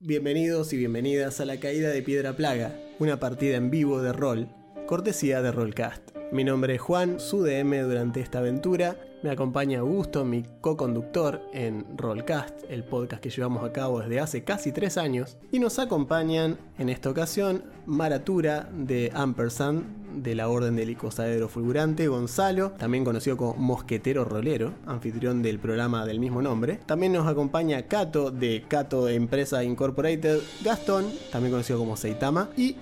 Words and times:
Bienvenidos 0.00 0.74
y 0.74 0.76
bienvenidas 0.76 1.40
a 1.40 1.46
La 1.46 1.58
Caída 1.58 1.88
de 1.88 2.02
Piedra 2.02 2.36
Plaga, 2.36 2.78
una 2.98 3.18
partida 3.18 3.56
en 3.56 3.70
vivo 3.70 4.02
de 4.02 4.12
rol, 4.12 4.46
cortesía 4.86 5.40
de 5.40 5.50
Rollcast. 5.52 6.10
Mi 6.32 6.44
nombre 6.44 6.74
es 6.74 6.82
Juan, 6.82 7.18
su 7.18 7.42
DM 7.42 7.80
durante 7.80 8.20
esta 8.20 8.40
aventura. 8.40 9.00
Me 9.26 9.32
acompaña 9.32 9.80
Augusto, 9.80 10.24
mi 10.24 10.44
co-conductor 10.60 11.42
en 11.52 11.84
Rollcast, 11.96 12.60
el 12.68 12.84
podcast 12.84 13.20
que 13.20 13.28
llevamos 13.28 13.64
a 13.64 13.72
cabo 13.72 13.98
desde 13.98 14.20
hace 14.20 14.44
casi 14.44 14.70
tres 14.70 14.96
años. 14.96 15.36
Y 15.50 15.58
nos 15.58 15.80
acompañan 15.80 16.56
en 16.78 16.88
esta 16.88 17.10
ocasión 17.10 17.64
Maratura 17.86 18.68
de 18.72 19.10
Ampersand, 19.12 20.22
de 20.22 20.36
la 20.36 20.48
Orden 20.48 20.76
del 20.76 20.90
Icosaedro 20.90 21.48
Fulgurante, 21.48 22.06
Gonzalo, 22.06 22.70
también 22.78 23.04
conocido 23.04 23.36
como 23.36 23.54
Mosquetero 23.54 24.24
Rolero, 24.24 24.74
anfitrión 24.86 25.42
del 25.42 25.58
programa 25.58 26.06
del 26.06 26.20
mismo 26.20 26.40
nombre. 26.40 26.78
También 26.86 27.12
nos 27.12 27.26
acompaña 27.26 27.82
Cato 27.88 28.30
de 28.30 28.64
Cato 28.68 29.08
Empresa 29.08 29.64
Incorporated, 29.64 30.38
Gastón, 30.62 31.06
también 31.32 31.50
conocido 31.50 31.80
como 31.80 31.96
Seitama, 31.96 32.48
y 32.56 32.76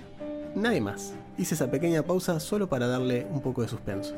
nadie 0.53 0.79
más. 0.79 1.15
Hice 1.39 1.55
esa 1.55 1.71
pequeña 1.71 2.03
pausa 2.03 2.39
solo 2.39 2.69
para 2.69 2.85
darle 2.85 3.25
un 3.31 3.41
poco 3.41 3.63
de 3.63 3.67
suspenso. 3.67 4.13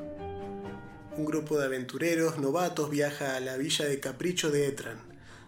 Un 1.18 1.26
grupo 1.26 1.58
de 1.58 1.66
aventureros 1.66 2.38
novatos 2.38 2.92
viaja 2.92 3.36
a 3.36 3.40
la 3.40 3.58
villa 3.58 3.86
de 3.86 4.00
Capricho 4.00 4.52
de 4.52 4.68
Etran, 4.68 5.00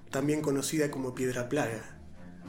también 0.10 0.42
conocida 0.42 0.90
como 0.90 1.14
Piedra 1.14 1.48
Plaga, 1.48 2.00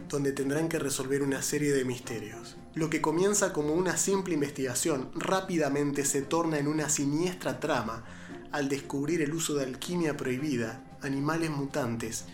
donde 0.09 0.33
tendrán 0.33 0.70
que 0.70 0.78
resolver 0.78 1.23
una 1.23 1.42
serie 1.42 1.75
de 1.75 1.84
misterios. 1.84 2.56
Lo 2.75 2.88
que 2.88 3.02
comienza 3.02 3.52
como 3.52 3.75
una 3.75 3.98
simple 3.98 4.33
investigación 4.33 5.11
rápidamente 5.14 6.06
se 6.06 6.23
torna 6.23 6.59
en 6.59 6.66
una 6.66 6.88
siniestra 6.88 7.61
trama 7.61 8.06
al 8.52 8.70
descubrir 8.70 9.20
el 9.20 9.34
uso 9.34 9.55
de 9.55 9.64
alquimia 9.64 10.16
prohibida, 10.16 10.83
animales 11.02 11.50
mutantes 11.50 12.25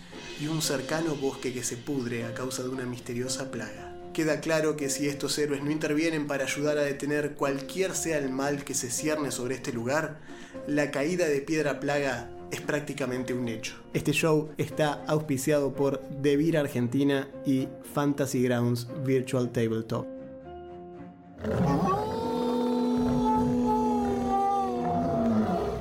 y 0.41 0.47
un 0.47 0.63
cercano 0.63 1.17
bosque 1.17 1.53
que 1.53 1.65
se 1.65 1.77
pudre 1.77 2.25
a 2.27 2.33
causa 2.33 2.63
de 2.63 2.69
una 2.69 2.87
misteriosa 2.87 3.51
plaga. 3.51 3.86
Queda 4.17 4.41
claro 4.41 4.79
que 4.79 4.89
si 4.89 5.09
estos 5.09 5.39
héroes 5.39 5.63
no 5.63 5.71
intervienen 5.71 6.27
para 6.27 6.45
ayudar 6.45 6.79
a 6.79 6.83
detener 6.85 7.35
cualquier 7.35 7.95
sea 7.95 8.17
el 8.17 8.31
mal 8.31 8.65
que 8.65 8.73
se 8.73 8.91
cierne 8.91 9.31
sobre 9.31 9.57
este 9.57 9.75
lugar, 9.75 10.21
la 10.67 10.91
caída 10.91 11.27
de 11.27 11.43
Piedra 11.43 11.81
Plaga 11.81 12.31
es 12.51 12.63
prácticamente 12.63 13.35
un 13.35 13.47
hecho. 13.47 13.75
Este 13.93 14.13
show 14.13 14.49
está 14.57 15.05
auspiciado 15.05 15.75
por 15.75 16.01
Devir 16.09 16.57
Argentina 16.57 17.29
y 17.45 17.69
Fantasy 17.93 18.43
Grounds 18.43 18.89
Virtual 19.05 19.53
Tabletop. 19.53 20.07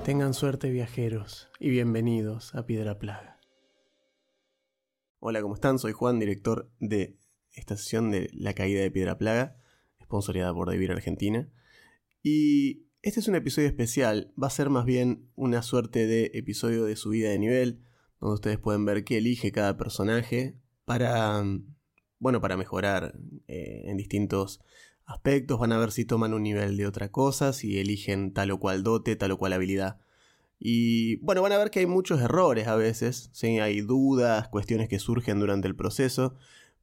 Tengan 0.04 0.34
suerte 0.34 0.70
viajeros 0.72 1.48
y 1.58 1.70
bienvenidos 1.70 2.54
a 2.54 2.66
Piedra 2.66 3.00
Plaga. 3.00 3.40
Hola, 5.22 5.42
¿cómo 5.42 5.54
están? 5.54 5.80
Soy 5.80 5.94
Juan, 5.94 6.20
director 6.20 6.70
de 6.82 7.16
esta 7.56 7.78
sesión 7.78 8.12
de 8.12 8.30
La 8.34 8.54
Caída 8.54 8.82
de 8.82 8.92
Piedra 8.92 9.18
Plaga, 9.18 9.58
sponsoreada 10.02 10.54
por 10.54 10.70
Devir 10.70 10.92
Argentina. 10.92 11.50
Y 12.22 12.86
este 13.02 13.20
es 13.20 13.28
un 13.28 13.36
episodio 13.36 13.68
especial, 13.68 14.34
va 14.42 14.48
a 14.48 14.52
ser 14.52 14.70
más 14.70 14.86
bien 14.86 15.30
una 15.36 15.62
suerte 15.62 16.08
de 16.08 16.32
episodio 16.34 16.86
de 16.86 16.96
subida 16.96 17.30
de 17.30 17.40
nivel, 17.40 17.82
donde 18.20 18.36
ustedes 18.36 18.58
pueden 18.58 18.86
ver 18.86 19.04
qué 19.04 19.18
elige 19.18 19.52
cada 19.52 19.78
personaje 19.78 20.58
para, 20.86 21.44
bueno, 22.20 22.42
para 22.42 22.58
mejorar 22.58 23.16
eh, 23.48 23.84
en 23.86 23.98
distintos 23.98 24.62
aspectos, 25.06 25.60
van 25.60 25.72
a 25.72 25.78
ver 25.78 25.92
si 25.92 26.06
toman 26.06 26.34
un 26.34 26.44
nivel 26.44 26.78
de 26.78 26.88
otra 26.88 27.12
cosa, 27.12 27.54
si 27.54 27.80
eligen 27.80 28.34
tal 28.34 28.52
o 28.52 28.60
cual 28.60 28.84
dote, 28.84 29.16
tal 29.16 29.32
o 29.32 29.38
cual 29.38 29.54
habilidad. 29.54 30.00
Y 30.58 31.18
bueno, 31.18 31.42
van 31.42 31.52
a 31.52 31.58
ver 31.58 31.70
que 31.70 31.82
hay 31.82 31.86
muchos 31.86 32.22
errores 32.22 32.68
a 32.68 32.76
veces, 32.76 33.30
¿sí? 33.34 33.60
hay 33.60 33.82
dudas, 33.82 34.48
cuestiones 34.48 34.90
que 34.90 35.00
surgen 35.00 35.40
durante 35.40 35.68
el 35.68 35.76
proceso, 35.76 36.36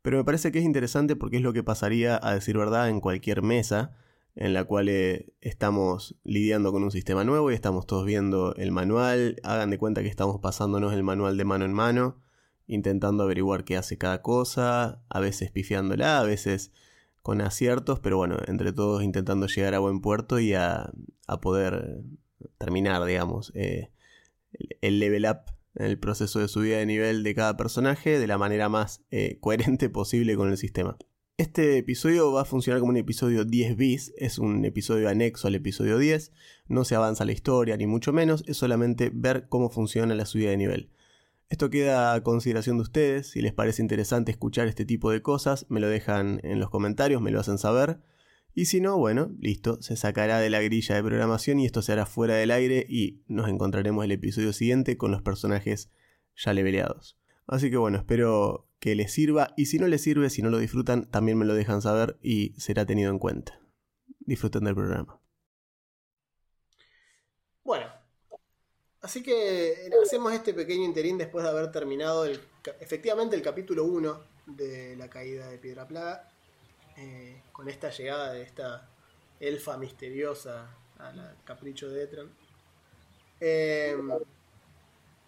pero 0.02 0.18
me 0.18 0.24
parece 0.24 0.52
que 0.52 0.58
es 0.58 0.64
interesante 0.64 1.16
porque 1.16 1.36
es 1.36 1.42
lo 1.42 1.52
que 1.52 1.62
pasaría, 1.62 2.18
a 2.22 2.34
decir 2.34 2.58
verdad, 2.58 2.88
en 2.88 3.00
cualquier 3.00 3.42
mesa 3.42 3.96
en 4.34 4.54
la 4.54 4.64
cual 4.64 4.88
eh, 4.88 5.34
estamos 5.40 6.16
lidiando 6.24 6.72
con 6.72 6.82
un 6.82 6.90
sistema 6.90 7.24
nuevo 7.24 7.50
y 7.50 7.54
estamos 7.54 7.86
todos 7.86 8.06
viendo 8.06 8.54
el 8.56 8.72
manual. 8.72 9.36
Hagan 9.42 9.70
de 9.70 9.78
cuenta 9.78 10.02
que 10.02 10.08
estamos 10.08 10.40
pasándonos 10.40 10.92
el 10.92 11.02
manual 11.02 11.36
de 11.36 11.44
mano 11.44 11.64
en 11.64 11.72
mano, 11.72 12.22
intentando 12.66 13.24
averiguar 13.24 13.64
qué 13.64 13.76
hace 13.76 13.98
cada 13.98 14.22
cosa, 14.22 15.02
a 15.08 15.20
veces 15.20 15.50
pifiándola, 15.50 16.18
a 16.18 16.24
veces 16.24 16.72
con 17.22 17.40
aciertos, 17.40 18.00
pero 18.00 18.16
bueno, 18.16 18.36
entre 18.46 18.72
todos 18.72 19.02
intentando 19.02 19.46
llegar 19.46 19.74
a 19.74 19.78
buen 19.78 20.00
puerto 20.00 20.40
y 20.40 20.54
a, 20.54 20.92
poder 21.40 22.02
terminar, 22.58 23.04
digamos, 23.04 23.52
eh, 23.54 23.90
el 24.80 24.98
level 24.98 25.26
up 25.26 25.52
el 25.74 25.98
proceso 25.98 26.38
de 26.38 26.48
subida 26.48 26.78
de 26.78 26.86
nivel 26.86 27.22
de 27.22 27.34
cada 27.34 27.56
personaje 27.56 28.18
de 28.18 28.26
la 28.26 28.38
manera 28.38 28.68
más 28.68 29.02
eh, 29.10 29.38
coherente 29.40 29.88
posible 29.88 30.36
con 30.36 30.50
el 30.50 30.56
sistema. 30.56 30.96
Este 31.38 31.78
episodio 31.78 32.30
va 32.30 32.42
a 32.42 32.44
funcionar 32.44 32.80
como 32.80 32.90
un 32.90 32.98
episodio 32.98 33.44
10 33.44 33.76
bis, 33.76 34.12
es 34.16 34.38
un 34.38 34.64
episodio 34.64 35.08
anexo 35.08 35.48
al 35.48 35.54
episodio 35.54 35.98
10, 35.98 36.30
no 36.68 36.84
se 36.84 36.94
avanza 36.94 37.24
la 37.24 37.32
historia 37.32 37.76
ni 37.76 37.86
mucho 37.86 38.12
menos, 38.12 38.44
es 38.46 38.58
solamente 38.58 39.10
ver 39.12 39.48
cómo 39.48 39.70
funciona 39.70 40.14
la 40.14 40.26
subida 40.26 40.50
de 40.50 40.58
nivel. 40.58 40.90
Esto 41.48 41.68
queda 41.68 42.14
a 42.14 42.22
consideración 42.22 42.76
de 42.76 42.82
ustedes, 42.82 43.30
si 43.30 43.40
les 43.40 43.52
parece 43.52 43.82
interesante 43.82 44.30
escuchar 44.30 44.68
este 44.68 44.84
tipo 44.84 45.10
de 45.10 45.20
cosas, 45.20 45.66
me 45.68 45.80
lo 45.80 45.88
dejan 45.88 46.40
en 46.44 46.60
los 46.60 46.70
comentarios, 46.70 47.20
me 47.20 47.30
lo 47.30 47.40
hacen 47.40 47.58
saber. 47.58 47.98
Y 48.54 48.66
si 48.66 48.80
no, 48.80 48.98
bueno, 48.98 49.34
listo, 49.40 49.80
se 49.80 49.96
sacará 49.96 50.38
de 50.38 50.50
la 50.50 50.60
grilla 50.60 50.94
de 50.94 51.02
programación 51.02 51.58
y 51.58 51.66
esto 51.66 51.80
se 51.80 51.92
hará 51.92 52.04
fuera 52.04 52.34
del 52.34 52.50
aire 52.50 52.84
y 52.88 53.22
nos 53.26 53.48
encontraremos 53.48 54.04
el 54.04 54.12
episodio 54.12 54.52
siguiente 54.52 54.98
con 54.98 55.10
los 55.10 55.22
personajes 55.22 55.90
ya 56.36 56.52
leveleados. 56.52 57.18
Así 57.46 57.70
que 57.70 57.78
bueno, 57.78 57.98
espero 57.98 58.68
que 58.78 58.94
les 58.94 59.12
sirva 59.12 59.54
y 59.56 59.66
si 59.66 59.78
no 59.78 59.88
les 59.88 60.02
sirve, 60.02 60.28
si 60.28 60.42
no 60.42 60.50
lo 60.50 60.58
disfrutan, 60.58 61.10
también 61.10 61.38
me 61.38 61.46
lo 61.46 61.54
dejan 61.54 61.80
saber 61.80 62.18
y 62.22 62.54
será 62.58 62.84
tenido 62.84 63.10
en 63.10 63.18
cuenta. 63.18 63.58
Disfruten 64.20 64.64
del 64.64 64.74
programa. 64.74 65.20
Bueno, 67.64 67.86
así 69.00 69.22
que 69.22 69.88
hacemos 70.02 70.32
este 70.32 70.52
pequeño 70.52 70.84
interín 70.84 71.16
después 71.16 71.44
de 71.44 71.50
haber 71.50 71.70
terminado 71.72 72.26
efectivamente 72.80 73.34
el 73.34 73.42
capítulo 73.42 73.84
1 73.84 74.20
de 74.46 74.96
la 74.96 75.08
caída 75.08 75.48
de 75.48 75.58
Piedra 75.58 75.86
Plaga, 75.86 76.28
eh, 76.96 77.42
con 77.52 77.68
esta 77.68 77.90
llegada 77.90 78.32
de 78.32 78.42
esta 78.42 78.88
elfa 79.40 79.76
misteriosa 79.76 80.68
al 80.98 81.36
capricho 81.44 81.88
de 81.88 82.04
Etran. 82.04 82.30
Eh, 83.40 83.96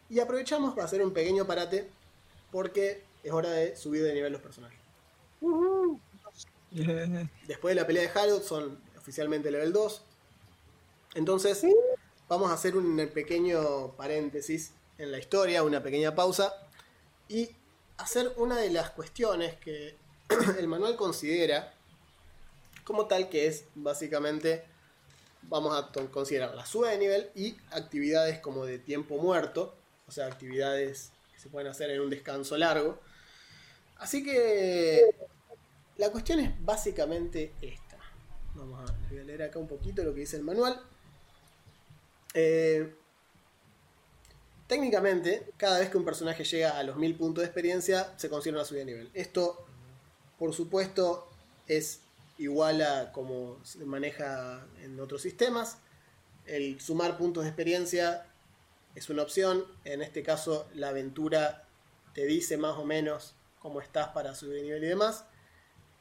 y 0.08 0.20
aprovechamos 0.20 0.74
para 0.74 0.84
hacer 0.84 1.04
un 1.04 1.12
pequeño 1.12 1.46
parate 1.46 1.90
porque 2.52 3.02
es 3.22 3.32
hora 3.32 3.50
de 3.50 3.76
subir 3.76 4.02
de 4.02 4.14
nivel 4.14 4.32
los 4.32 4.42
personajes. 4.42 4.78
Después 7.46 7.74
de 7.74 7.80
la 7.80 7.86
pelea 7.86 8.02
de 8.02 8.18
Harold 8.18 8.42
son 8.42 8.78
oficialmente 8.96 9.50
level 9.50 9.72
2. 9.72 10.02
Entonces 11.14 11.66
vamos 12.28 12.50
a 12.50 12.54
hacer 12.54 12.76
un 12.76 12.96
pequeño 13.12 13.92
paréntesis 13.96 14.72
en 14.98 15.10
la 15.10 15.18
historia, 15.18 15.62
una 15.62 15.82
pequeña 15.82 16.14
pausa 16.14 16.54
y 17.28 17.50
hacer 17.96 18.32
una 18.36 18.56
de 18.56 18.70
las 18.70 18.90
cuestiones 18.90 19.56
que 19.56 19.96
el 20.58 20.68
manual 20.68 20.96
considera 20.96 21.74
como 22.84 23.06
tal 23.06 23.28
que 23.28 23.46
es 23.46 23.64
básicamente 23.74 24.64
vamos 25.42 25.76
a 25.76 25.90
considerar 26.10 26.54
la 26.54 26.66
suba 26.66 26.90
de 26.90 26.98
nivel 26.98 27.30
y 27.34 27.56
actividades 27.70 28.40
como 28.40 28.64
de 28.64 28.78
tiempo 28.78 29.16
muerto, 29.18 29.74
o 30.06 30.12
sea, 30.12 30.26
actividades 30.26 31.12
que 31.32 31.40
se 31.40 31.48
pueden 31.48 31.68
hacer 31.68 31.90
en 31.90 32.00
un 32.00 32.10
descanso 32.10 32.56
largo 32.56 32.98
Así 33.98 34.22
que 34.22 35.14
la 35.96 36.10
cuestión 36.10 36.40
es 36.40 36.50
básicamente 36.64 37.52
esta. 37.62 37.98
Vamos 38.54 38.90
a, 38.90 39.12
leer 39.12 39.42
acá 39.42 39.58
un 39.58 39.68
poquito 39.68 40.02
lo 40.02 40.12
que 40.12 40.20
dice 40.20 40.36
el 40.36 40.42
manual. 40.42 40.80
Eh, 42.34 42.94
técnicamente, 44.66 45.52
cada 45.56 45.78
vez 45.78 45.88
que 45.90 45.96
un 45.96 46.04
personaje 46.04 46.44
llega 46.44 46.78
a 46.78 46.82
los 46.82 46.96
1000 46.96 47.16
puntos 47.16 47.42
de 47.42 47.46
experiencia, 47.46 48.12
se 48.18 48.28
considera 48.28 48.58
una 48.58 48.66
subida 48.66 48.80
de 48.80 48.92
nivel. 48.92 49.10
Esto, 49.14 49.64
por 50.44 50.52
supuesto, 50.52 51.26
es 51.68 52.00
igual 52.36 52.82
a 52.82 53.12
como 53.12 53.64
se 53.64 53.82
maneja 53.86 54.66
en 54.82 55.00
otros 55.00 55.22
sistemas. 55.22 55.78
El 56.44 56.82
sumar 56.82 57.16
puntos 57.16 57.44
de 57.44 57.48
experiencia 57.48 58.26
es 58.94 59.08
una 59.08 59.22
opción. 59.22 59.64
En 59.86 60.02
este 60.02 60.22
caso, 60.22 60.68
la 60.74 60.90
aventura 60.90 61.66
te 62.12 62.26
dice 62.26 62.58
más 62.58 62.76
o 62.76 62.84
menos 62.84 63.34
cómo 63.58 63.80
estás 63.80 64.08
para 64.08 64.34
subir 64.34 64.56
de 64.56 64.62
nivel 64.64 64.84
y 64.84 64.88
demás. 64.88 65.24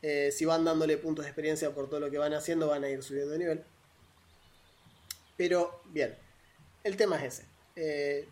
Eh, 0.01 0.29
si 0.33 0.43
van 0.43 0.65
dándole 0.65 0.97
puntos 0.97 1.23
de 1.23 1.29
experiencia 1.29 1.73
por 1.73 1.89
todo 1.89 2.01
lo 2.01 2.11
que 2.11 2.17
van 2.17 2.33
haciendo, 2.33 2.67
van 2.67 2.83
a 2.83 2.89
ir 2.89 3.01
subiendo 3.01 3.31
de 3.31 3.39
nivel. 3.39 3.63
Pero 5.37 5.83
bien, 5.85 6.17
el 6.83 6.97
tema 6.97 7.15
es 7.15 7.39
ese. 7.39 7.47
Eh, 7.77 8.27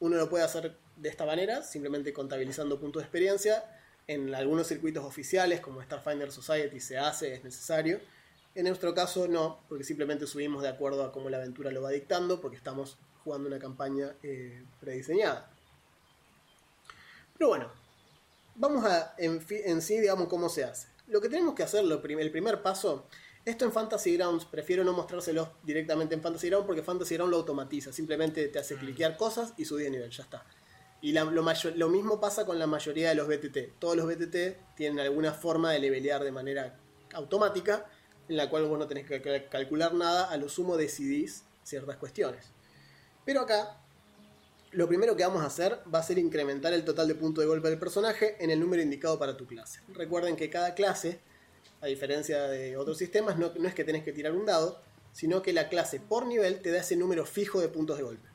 uno 0.00 0.18
lo 0.18 0.28
puede 0.28 0.44
hacer 0.44 0.76
de 0.96 1.08
esta 1.08 1.24
manera, 1.24 1.62
simplemente 1.62 2.12
contabilizando 2.12 2.78
puntos 2.78 3.00
de 3.00 3.04
experiencia. 3.04 3.64
En 4.08 4.34
algunos 4.34 4.68
circuitos 4.68 5.04
oficiales, 5.04 5.60
como 5.60 5.82
Starfinder 5.82 6.30
Society, 6.30 6.80
se 6.80 6.98
hace, 6.98 7.34
es 7.34 7.44
necesario. 7.44 8.00
En 8.54 8.66
nuestro 8.66 8.94
caso 8.94 9.28
no, 9.28 9.60
porque 9.68 9.84
simplemente 9.84 10.26
subimos 10.26 10.62
de 10.62 10.68
acuerdo 10.68 11.04
a 11.04 11.12
cómo 11.12 11.28
la 11.28 11.38
aventura 11.38 11.70
lo 11.70 11.82
va 11.82 11.90
dictando, 11.90 12.40
porque 12.40 12.56
estamos 12.56 12.96
jugando 13.24 13.48
una 13.48 13.58
campaña 13.58 14.14
eh, 14.22 14.62
prediseñada. 14.80 15.50
Pero 17.36 17.48
bueno, 17.48 17.70
vamos 18.54 18.84
a, 18.84 19.14
en, 19.18 19.44
en, 19.50 19.82
sí, 19.82 19.98
digamos, 20.00 20.28
cómo 20.28 20.48
se 20.48 20.64
hace. 20.64 20.88
Lo 21.08 21.20
que 21.20 21.28
tenemos 21.28 21.54
que 21.54 21.64
hacer, 21.64 21.84
el 21.84 22.30
primer 22.30 22.62
paso, 22.62 23.06
esto 23.44 23.64
en 23.64 23.72
Fantasy 23.72 24.16
Grounds, 24.16 24.44
prefiero 24.44 24.84
no 24.84 24.92
mostrárselos 24.92 25.48
directamente 25.62 26.14
en 26.14 26.22
Fantasy 26.22 26.48
Grounds 26.48 26.66
porque 26.66 26.82
Fantasy 26.82 27.14
Grounds 27.14 27.30
lo 27.30 27.36
automatiza, 27.38 27.92
simplemente 27.92 28.48
te 28.48 28.58
hace 28.58 28.74
mm. 28.74 28.78
cliquear 28.78 29.16
cosas 29.16 29.52
y 29.56 29.64
subir 29.64 29.84
de 29.84 29.90
nivel, 29.90 30.10
ya 30.10 30.22
está. 30.22 30.44
Y 31.00 31.12
lo, 31.12 31.88
mismo 31.88 32.20
pasa 32.20 32.46
con 32.46 32.58
la 32.58 32.66
mayoría 32.66 33.10
de 33.10 33.14
los 33.14 33.28
BTT. 33.28 33.78
Todos 33.78 33.96
los 33.96 34.06
BTT 34.06 34.74
tienen 34.74 34.98
alguna 35.00 35.32
forma 35.32 35.72
de 35.72 35.78
levelear 35.78 36.24
de 36.24 36.32
manera 36.32 36.78
automática, 37.12 37.86
en 38.28 38.36
la 38.36 38.50
cual 38.50 38.66
vos 38.66 38.78
no 38.78 38.86
tenés 38.86 39.06
que 39.06 39.48
calcular 39.48 39.94
nada, 39.94 40.24
a 40.30 40.36
lo 40.36 40.48
sumo 40.48 40.76
decidís 40.76 41.44
ciertas 41.62 41.96
cuestiones. 41.96 42.52
Pero 43.24 43.40
acá, 43.40 43.78
lo 44.72 44.86
primero 44.88 45.16
que 45.16 45.24
vamos 45.24 45.42
a 45.42 45.46
hacer 45.46 45.80
va 45.92 46.00
a 46.00 46.02
ser 46.02 46.18
incrementar 46.18 46.72
el 46.72 46.84
total 46.84 47.08
de 47.08 47.14
puntos 47.14 47.42
de 47.42 47.48
golpe 47.48 47.68
del 47.68 47.78
personaje 47.78 48.36
en 48.40 48.50
el 48.50 48.60
número 48.60 48.82
indicado 48.82 49.18
para 49.18 49.36
tu 49.36 49.46
clase. 49.46 49.80
Recuerden 49.88 50.36
que 50.36 50.50
cada 50.50 50.74
clase, 50.74 51.20
a 51.80 51.86
diferencia 51.86 52.42
de 52.42 52.76
otros 52.76 52.98
sistemas, 52.98 53.38
no, 53.38 53.46
es 53.46 53.74
que 53.74 53.84
tenés 53.84 54.04
que 54.04 54.12
tirar 54.12 54.32
un 54.32 54.46
dado, 54.46 54.80
sino 55.12 55.42
que 55.42 55.52
la 55.52 55.68
clase 55.68 55.98
por 55.98 56.26
nivel 56.26 56.60
te 56.60 56.70
da 56.70 56.80
ese 56.80 56.96
número 56.96 57.24
fijo 57.24 57.60
de 57.60 57.68
puntos 57.68 57.96
de 57.96 58.04
golpe. 58.04 58.28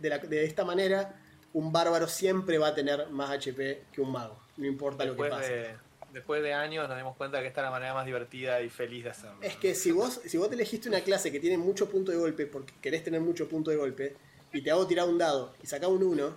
De, 0.00 0.44
esta 0.44 0.64
manera, 0.64 1.20
un 1.54 1.72
bárbaro 1.72 2.08
siempre 2.08 2.58
va 2.58 2.68
a 2.68 2.74
tener 2.74 3.08
más 3.10 3.30
HP 3.30 3.84
que 3.92 4.00
un 4.00 4.12
mago, 4.12 4.38
no 4.56 4.66
importa 4.66 5.04
lo 5.04 5.16
que 5.16 5.28
pase 5.28 5.74
después 6.12 6.42
de 6.42 6.52
años 6.52 6.88
nos 6.88 6.96
dimos 6.96 7.16
cuenta 7.16 7.40
que 7.40 7.46
esta 7.46 7.60
es 7.62 7.64
la 7.64 7.70
manera 7.70 7.94
más 7.94 8.06
divertida 8.06 8.60
y 8.60 8.68
feliz 8.68 9.04
de 9.04 9.10
hacerlo. 9.10 9.38
Es 9.40 9.56
que 9.56 9.74
si 9.74 9.90
vos, 9.92 10.20
si 10.24 10.36
vos 10.36 10.48
te 10.48 10.54
elegiste 10.54 10.88
una 10.88 11.00
clase 11.00 11.32
que 11.32 11.40
tiene 11.40 11.58
mucho 11.58 11.88
punto 11.88 12.12
de 12.12 12.18
golpe 12.18 12.46
porque 12.46 12.72
querés 12.80 13.02
tener 13.02 13.20
mucho 13.20 13.48
punto 13.48 13.70
de 13.70 13.76
golpe 13.76 14.16
y 14.52 14.62
te 14.62 14.70
hago 14.70 14.86
tirar 14.86 15.08
un 15.08 15.18
dado 15.18 15.54
y 15.62 15.66
sacar 15.66 15.88
un 15.88 16.02
1, 16.02 16.36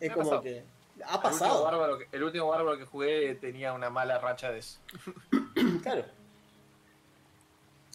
es 0.00 0.12
como 0.12 0.40
que. 0.40 0.64
Ha 1.04 1.20
pasado. 1.20 1.68
El 2.12 2.22
último, 2.22 2.48
bárbaro 2.48 2.78
que, 2.78 2.84
jugué 2.84 3.34
tenía 3.34 3.72
una 3.72 3.90
mala 3.90 4.18
racha 4.18 4.50
de 4.50 4.58
eso. 4.58 4.78
claro. 5.82 6.04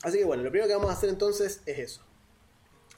Así 0.04 0.18
que 0.20 0.26
bueno, 0.26 0.44
lo 0.44 0.50
primero 0.50 0.68
que 0.68 0.76
vamos 0.76 0.90
a 0.90 0.94
hacer 0.94 1.10
entonces 1.10 1.62
es 1.66 1.80
eso. 1.80 2.02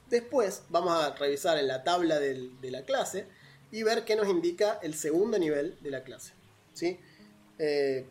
Después 0.10 0.64
vamos 0.70 0.94
a 0.94 1.16
revisar 1.16 1.58
en 1.58 1.68
la 1.68 1.84
tabla 1.84 2.20
de 2.20 2.50
la 2.64 2.84
clase 2.84 3.28
y 3.72 3.84
ver 3.84 4.06
qué 4.06 4.16
nos 4.16 4.28
indica 4.28 4.80
el 4.82 4.96
segundo 4.96 5.38
nivel 5.38 5.78
de 5.82 5.92
la 5.92 6.04
clase. 6.04 6.34
¿sí? 6.74 7.00
Eh, 7.58 8.06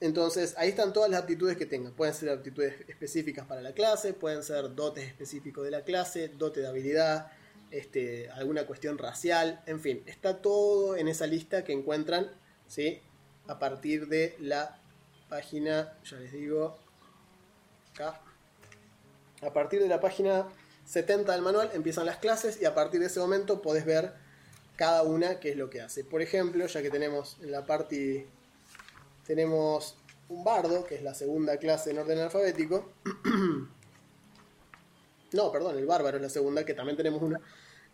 entonces, 0.00 0.54
ahí 0.56 0.70
están 0.70 0.92
todas 0.92 1.10
las 1.10 1.22
aptitudes 1.22 1.56
que 1.56 1.66
tengan. 1.66 1.92
Pueden 1.92 2.14
ser 2.14 2.30
aptitudes 2.30 2.74
específicas 2.88 3.46
para 3.46 3.60
la 3.60 3.72
clase, 3.72 4.12
pueden 4.12 4.42
ser 4.42 4.74
dotes 4.74 5.06
específicos 5.06 5.64
de 5.64 5.70
la 5.70 5.82
clase, 5.82 6.28
dote 6.28 6.60
de 6.60 6.68
habilidad, 6.68 7.32
este, 7.70 8.30
alguna 8.30 8.66
cuestión 8.66 8.96
racial, 8.96 9.62
en 9.66 9.80
fin, 9.80 10.02
está 10.06 10.40
todo 10.40 10.96
en 10.96 11.06
esa 11.06 11.26
lista 11.26 11.64
que 11.64 11.72
encuentran, 11.72 12.30
¿sí? 12.66 13.02
A 13.46 13.58
partir 13.58 14.08
de 14.08 14.36
la 14.40 14.80
página, 15.28 15.92
ya 16.04 16.16
les 16.18 16.32
digo, 16.32 16.78
acá. 17.92 18.20
A 19.42 19.52
partir 19.52 19.82
de 19.82 19.88
la 19.88 20.00
página 20.00 20.46
70 20.88 21.32
del 21.32 21.42
manual 21.42 21.70
empiezan 21.74 22.06
las 22.06 22.16
clases 22.16 22.62
y 22.62 22.64
a 22.64 22.74
partir 22.74 23.00
de 23.00 23.06
ese 23.06 23.20
momento 23.20 23.60
podés 23.60 23.84
ver 23.84 24.14
cada 24.74 25.02
una 25.02 25.38
qué 25.38 25.50
es 25.50 25.56
lo 25.56 25.68
que 25.68 25.82
hace. 25.82 26.02
Por 26.02 26.22
ejemplo, 26.22 26.66
ya 26.66 26.80
que 26.80 26.88
tenemos 26.88 27.36
en 27.42 27.52
la 27.52 27.66
parte 27.66 28.26
tenemos 29.26 29.98
un 30.30 30.42
bardo, 30.42 30.86
que 30.86 30.94
es 30.94 31.02
la 31.02 31.12
segunda 31.12 31.58
clase 31.58 31.90
en 31.90 31.98
orden 31.98 32.18
alfabético. 32.20 32.90
no, 35.32 35.52
perdón, 35.52 35.76
el 35.76 35.84
bárbaro 35.84 36.16
es 36.16 36.22
la 36.22 36.30
segunda, 36.30 36.64
que 36.64 36.72
también 36.72 36.96
tenemos 36.96 37.20
una. 37.20 37.38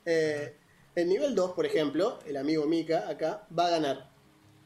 Eh, 0.05 0.55
el 0.95 1.09
nivel 1.09 1.35
2, 1.35 1.53
por 1.53 1.67
ejemplo, 1.67 2.21
el 2.27 2.37
amigo 2.37 2.65
Mika 2.67 3.09
acá, 3.09 3.45
va 3.57 3.67
a 3.67 3.71
ganar 3.71 4.09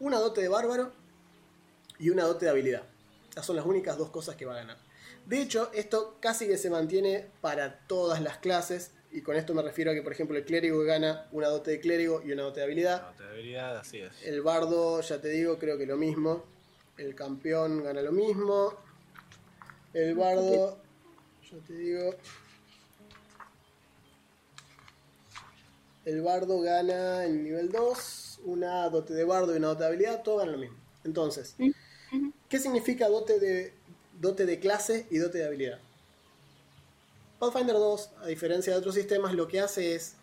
una 0.01 0.19
dote 0.19 0.43
de 0.43 0.49
bárbaro 0.49 0.93
y 1.99 2.11
una 2.11 2.25
dote 2.25 2.45
de 2.45 2.51
habilidad. 2.51 2.83
Esas 3.31 3.47
son 3.47 3.57
las 3.57 3.65
únicas 3.65 3.97
dos 3.97 4.11
cosas 4.11 4.37
que 4.37 4.45
va 4.45 4.53
a 4.53 4.57
ganar. 4.57 4.88
De 5.29 5.43
hecho, 5.43 5.71
esto 5.75 6.17
casi 6.21 6.47
que 6.47 6.57
se 6.57 6.71
mantiene 6.71 7.27
para 7.43 7.81
todas 7.87 8.23
las 8.23 8.39
clases. 8.39 8.93
Y 9.13 9.21
con 9.21 9.37
esto 9.37 9.53
me 9.53 9.61
refiero 9.61 9.91
a 9.91 9.95
que, 9.95 10.01
por 10.01 10.13
ejemplo, 10.13 10.39
el 10.39 10.45
clérigo 10.45 10.83
gana 10.85 11.29
una 11.33 11.49
dote 11.49 11.73
de 11.73 11.81
clérigo 11.81 12.23
y 12.25 12.33
una 12.33 12.45
dote 12.45 12.61
de 12.61 12.65
habilidad. 12.65 13.11
Dote 13.11 13.25
de 13.25 13.31
habilidad, 13.31 13.77
así 13.77 13.99
es. 13.99 14.23
El 14.25 14.41
bardo, 14.41 15.03
ya 15.03 15.21
te 15.21 15.29
digo, 15.29 15.59
creo 15.59 15.77
que 15.77 15.85
lo 15.85 15.99
mismo. 15.99 16.45
El 16.97 17.15
campeón 17.15 17.85
gana 17.85 18.01
lo 18.01 18.11
mismo. 18.11 18.73
El 19.93 20.15
bardo, 20.15 20.79
yo 21.51 21.59
te 21.59 21.75
digo. 21.75 22.15
El 26.07 26.23
bardo 26.23 26.63
gana 26.63 27.27
en 27.27 27.45
nivel 27.45 27.71
2, 27.71 28.41
una 28.45 28.89
dote 28.89 29.13
de 29.13 29.25
bardo 29.25 29.53
y 29.53 29.59
una 29.59 29.69
dote 29.69 29.83
de 29.83 29.89
habilidad, 29.89 30.23
todo 30.23 30.39
gana 30.39 30.53
lo 30.53 30.59
mismo. 30.59 30.79
Entonces, 31.05 31.55
¿qué 32.49 32.59
significa 32.59 33.09
dote 33.09 33.39
de, 33.39 33.78
dote 34.21 34.47
de 34.47 34.59
clase 34.61 35.07
y 35.11 35.19
dote 35.19 35.39
de 35.39 35.47
habilidad? 35.47 35.81
Pathfinder 37.39 37.77
2, 37.77 38.11
a 38.23 38.27
diferencia 38.27 38.73
de 38.73 38.79
otros 38.79 38.95
sistemas, 38.95 39.35
lo 39.35 39.47
que 39.47 39.61
hace 39.61 39.95
es 39.95 40.17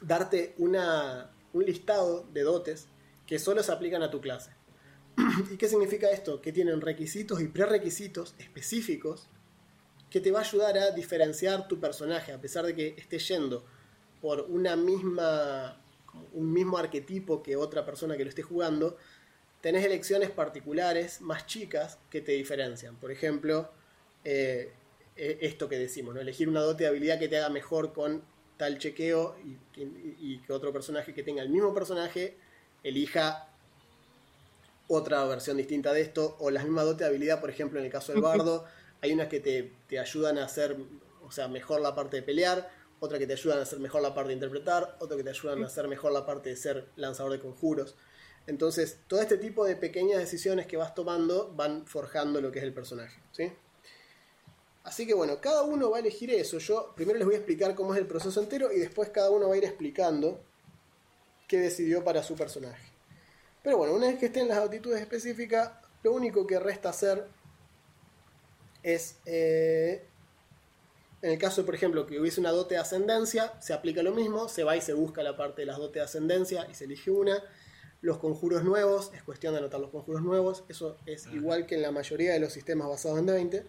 darte 0.00 0.54
una, 0.58 1.30
un 1.52 1.64
listado 1.64 2.26
de 2.32 2.42
dotes 2.42 2.86
que 3.26 3.38
solo 3.38 3.62
se 3.62 3.70
aplican 3.70 4.02
a 4.02 4.10
tu 4.10 4.20
clase. 4.20 4.50
¿Y 5.52 5.56
qué 5.56 5.68
significa 5.68 6.10
esto? 6.10 6.40
Que 6.40 6.52
tienen 6.52 6.80
requisitos 6.80 7.40
y 7.40 7.46
prerequisitos 7.46 8.34
específicos 8.38 9.28
que 10.10 10.20
te 10.20 10.32
va 10.32 10.40
a 10.40 10.42
ayudar 10.42 10.76
a 10.76 10.90
diferenciar 10.90 11.68
tu 11.68 11.78
personaje, 11.78 12.32
a 12.32 12.40
pesar 12.40 12.66
de 12.66 12.74
que 12.74 12.94
esté 12.98 13.18
yendo 13.18 13.64
por 14.20 14.40
una 14.48 14.74
misma, 14.74 15.80
un 16.32 16.52
mismo 16.52 16.76
arquetipo 16.76 17.42
que 17.42 17.56
otra 17.56 17.86
persona 17.86 18.16
que 18.16 18.24
lo 18.24 18.30
esté 18.30 18.42
jugando, 18.42 18.96
tenés 19.60 19.84
elecciones 19.84 20.30
particulares 20.30 21.20
más 21.20 21.46
chicas 21.46 21.98
que 22.10 22.20
te 22.20 22.32
diferencian. 22.32 22.96
Por 22.96 23.10
ejemplo, 23.10 23.70
eh, 24.24 24.72
e, 25.16 25.38
esto 25.42 25.68
que 25.68 25.78
decimos, 25.78 26.14
¿no? 26.14 26.20
elegir 26.20 26.48
una 26.48 26.60
dote 26.60 26.84
de 26.84 26.88
habilidad 26.88 27.18
que 27.18 27.28
te 27.28 27.38
haga 27.38 27.48
mejor 27.50 27.92
con 27.92 28.22
tal 28.56 28.78
chequeo 28.78 29.36
y, 29.44 29.82
y 30.20 30.38
que 30.38 30.52
otro 30.52 30.72
personaje 30.72 31.14
que 31.14 31.22
tenga 31.22 31.42
el 31.42 31.48
mismo 31.48 31.72
personaje 31.72 32.36
elija 32.82 33.50
otra 34.92 35.24
versión 35.24 35.56
distinta 35.56 35.92
de 35.92 36.00
esto, 36.00 36.36
o 36.40 36.50
las 36.50 36.64
mismas 36.64 36.84
dotes 36.84 36.98
de 37.00 37.06
habilidad, 37.06 37.40
por 37.40 37.48
ejemplo, 37.48 37.78
en 37.78 37.86
el 37.86 37.92
caso 37.92 38.12
del 38.12 38.22
bardo, 38.22 38.64
hay 39.00 39.12
unas 39.12 39.28
que 39.28 39.38
te, 39.38 39.98
ayudan 39.98 40.36
a 40.38 40.44
hacer, 40.44 40.76
o 41.22 41.30
sea, 41.30 41.46
mejor 41.46 41.80
la 41.80 41.94
parte 41.94 42.16
de 42.16 42.22
pelear, 42.22 42.68
otra 42.98 43.18
que 43.18 43.26
te 43.26 43.34
ayudan 43.34 43.60
a 43.60 43.62
hacer 43.62 43.78
mejor 43.78 44.02
la 44.02 44.14
parte 44.14 44.28
de 44.28 44.34
interpretar, 44.34 44.96
otra 44.98 45.16
que 45.16 45.22
te 45.22 45.30
ayudan 45.30 45.62
a 45.62 45.66
hacer 45.66 45.86
mejor 45.86 46.10
la 46.10 46.26
parte 46.26 46.50
de 46.50 46.56
ser 46.56 46.88
lanzador 46.96 47.30
de 47.30 47.38
conjuros. 47.38 47.94
Entonces, 48.46 48.98
todo 49.06 49.20
este 49.20 49.38
tipo 49.38 49.64
de 49.64 49.76
pequeñas 49.76 50.18
decisiones 50.18 50.66
que 50.66 50.76
vas 50.76 50.94
tomando 50.94 51.52
van 51.54 51.86
forjando 51.86 52.40
lo 52.40 52.50
que 52.50 52.58
es 52.58 52.64
el 52.64 52.72
personaje, 52.72 53.20
¿sí? 53.32 53.52
Así 54.82 55.06
que 55.06 55.14
bueno, 55.14 55.40
cada 55.40 55.62
uno 55.62 55.90
va 55.90 55.98
a 55.98 56.00
elegir 56.00 56.30
eso. 56.30 56.58
Yo 56.58 56.92
primero 56.96 57.18
les 57.18 57.26
voy 57.26 57.34
a 57.34 57.38
explicar 57.38 57.74
cómo 57.74 57.94
es 57.94 58.00
el 58.00 58.06
proceso 58.06 58.40
entero 58.40 58.72
y 58.72 58.78
después 58.78 59.10
cada 59.10 59.30
uno 59.30 59.48
va 59.48 59.54
a 59.54 59.58
ir 59.58 59.64
explicando 59.64 60.40
qué 61.46 61.58
decidió 61.58 62.02
para 62.02 62.22
su 62.22 62.34
personaje. 62.34 62.90
Pero 63.62 63.76
bueno, 63.76 63.94
una 63.94 64.06
vez 64.06 64.18
que 64.18 64.26
estén 64.26 64.48
las 64.48 64.58
aptitudes 64.58 65.00
específicas, 65.00 65.72
lo 66.02 66.12
único 66.12 66.46
que 66.46 66.58
resta 66.58 66.88
hacer 66.88 67.26
es, 68.82 69.16
eh, 69.26 70.02
en 71.20 71.32
el 71.32 71.38
caso, 71.38 71.66
por 71.66 71.74
ejemplo, 71.74 72.06
que 72.06 72.18
hubiese 72.18 72.40
una 72.40 72.50
dote 72.50 72.74
de 72.74 72.80
ascendencia, 72.80 73.52
se 73.60 73.74
aplica 73.74 74.02
lo 74.02 74.14
mismo, 74.14 74.48
se 74.48 74.64
va 74.64 74.76
y 74.76 74.80
se 74.80 74.94
busca 74.94 75.22
la 75.22 75.36
parte 75.36 75.62
de 75.62 75.66
las 75.66 75.76
dotes 75.76 75.94
de 75.94 76.00
ascendencia 76.00 76.66
y 76.70 76.74
se 76.74 76.84
elige 76.84 77.10
una. 77.10 77.42
Los 78.02 78.18
conjuros 78.18 78.64
nuevos, 78.64 79.10
es 79.14 79.22
cuestión 79.22 79.52
de 79.52 79.58
anotar 79.58 79.80
los 79.80 79.90
conjuros 79.90 80.22
nuevos, 80.22 80.64
eso 80.68 80.96
es 81.04 81.26
igual 81.26 81.66
que 81.66 81.74
en 81.74 81.82
la 81.82 81.90
mayoría 81.90 82.32
de 82.32 82.40
los 82.40 82.52
sistemas 82.52 82.88
basados 82.88 83.18
en 83.18 83.26
D20. 83.26 83.64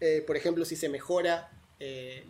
Eh, 0.00 0.24
por 0.26 0.36
ejemplo, 0.36 0.64
si 0.64 0.76
se 0.76 0.88
mejora 0.88 1.50
eh, 1.78 2.24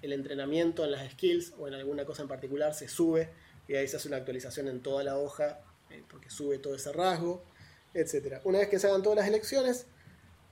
el 0.00 0.12
entrenamiento 0.12 0.84
en 0.84 0.92
las 0.92 1.12
skills 1.12 1.52
o 1.58 1.68
en 1.68 1.74
alguna 1.74 2.06
cosa 2.06 2.22
en 2.22 2.28
particular, 2.28 2.72
se 2.74 2.88
sube 2.88 3.28
y 3.68 3.74
ahí 3.74 3.86
se 3.86 3.96
hace 3.96 4.08
una 4.08 4.16
actualización 4.16 4.68
en 4.68 4.80
toda 4.80 5.04
la 5.04 5.18
hoja 5.18 5.60
eh, 5.90 6.02
porque 6.08 6.30
sube 6.30 6.58
todo 6.58 6.74
ese 6.74 6.90
rasgo, 6.92 7.42
etc. 7.92 8.40
Una 8.44 8.60
vez 8.60 8.68
que 8.68 8.78
se 8.78 8.86
hagan 8.86 9.02
todas 9.02 9.18
las 9.18 9.28
elecciones, 9.28 9.86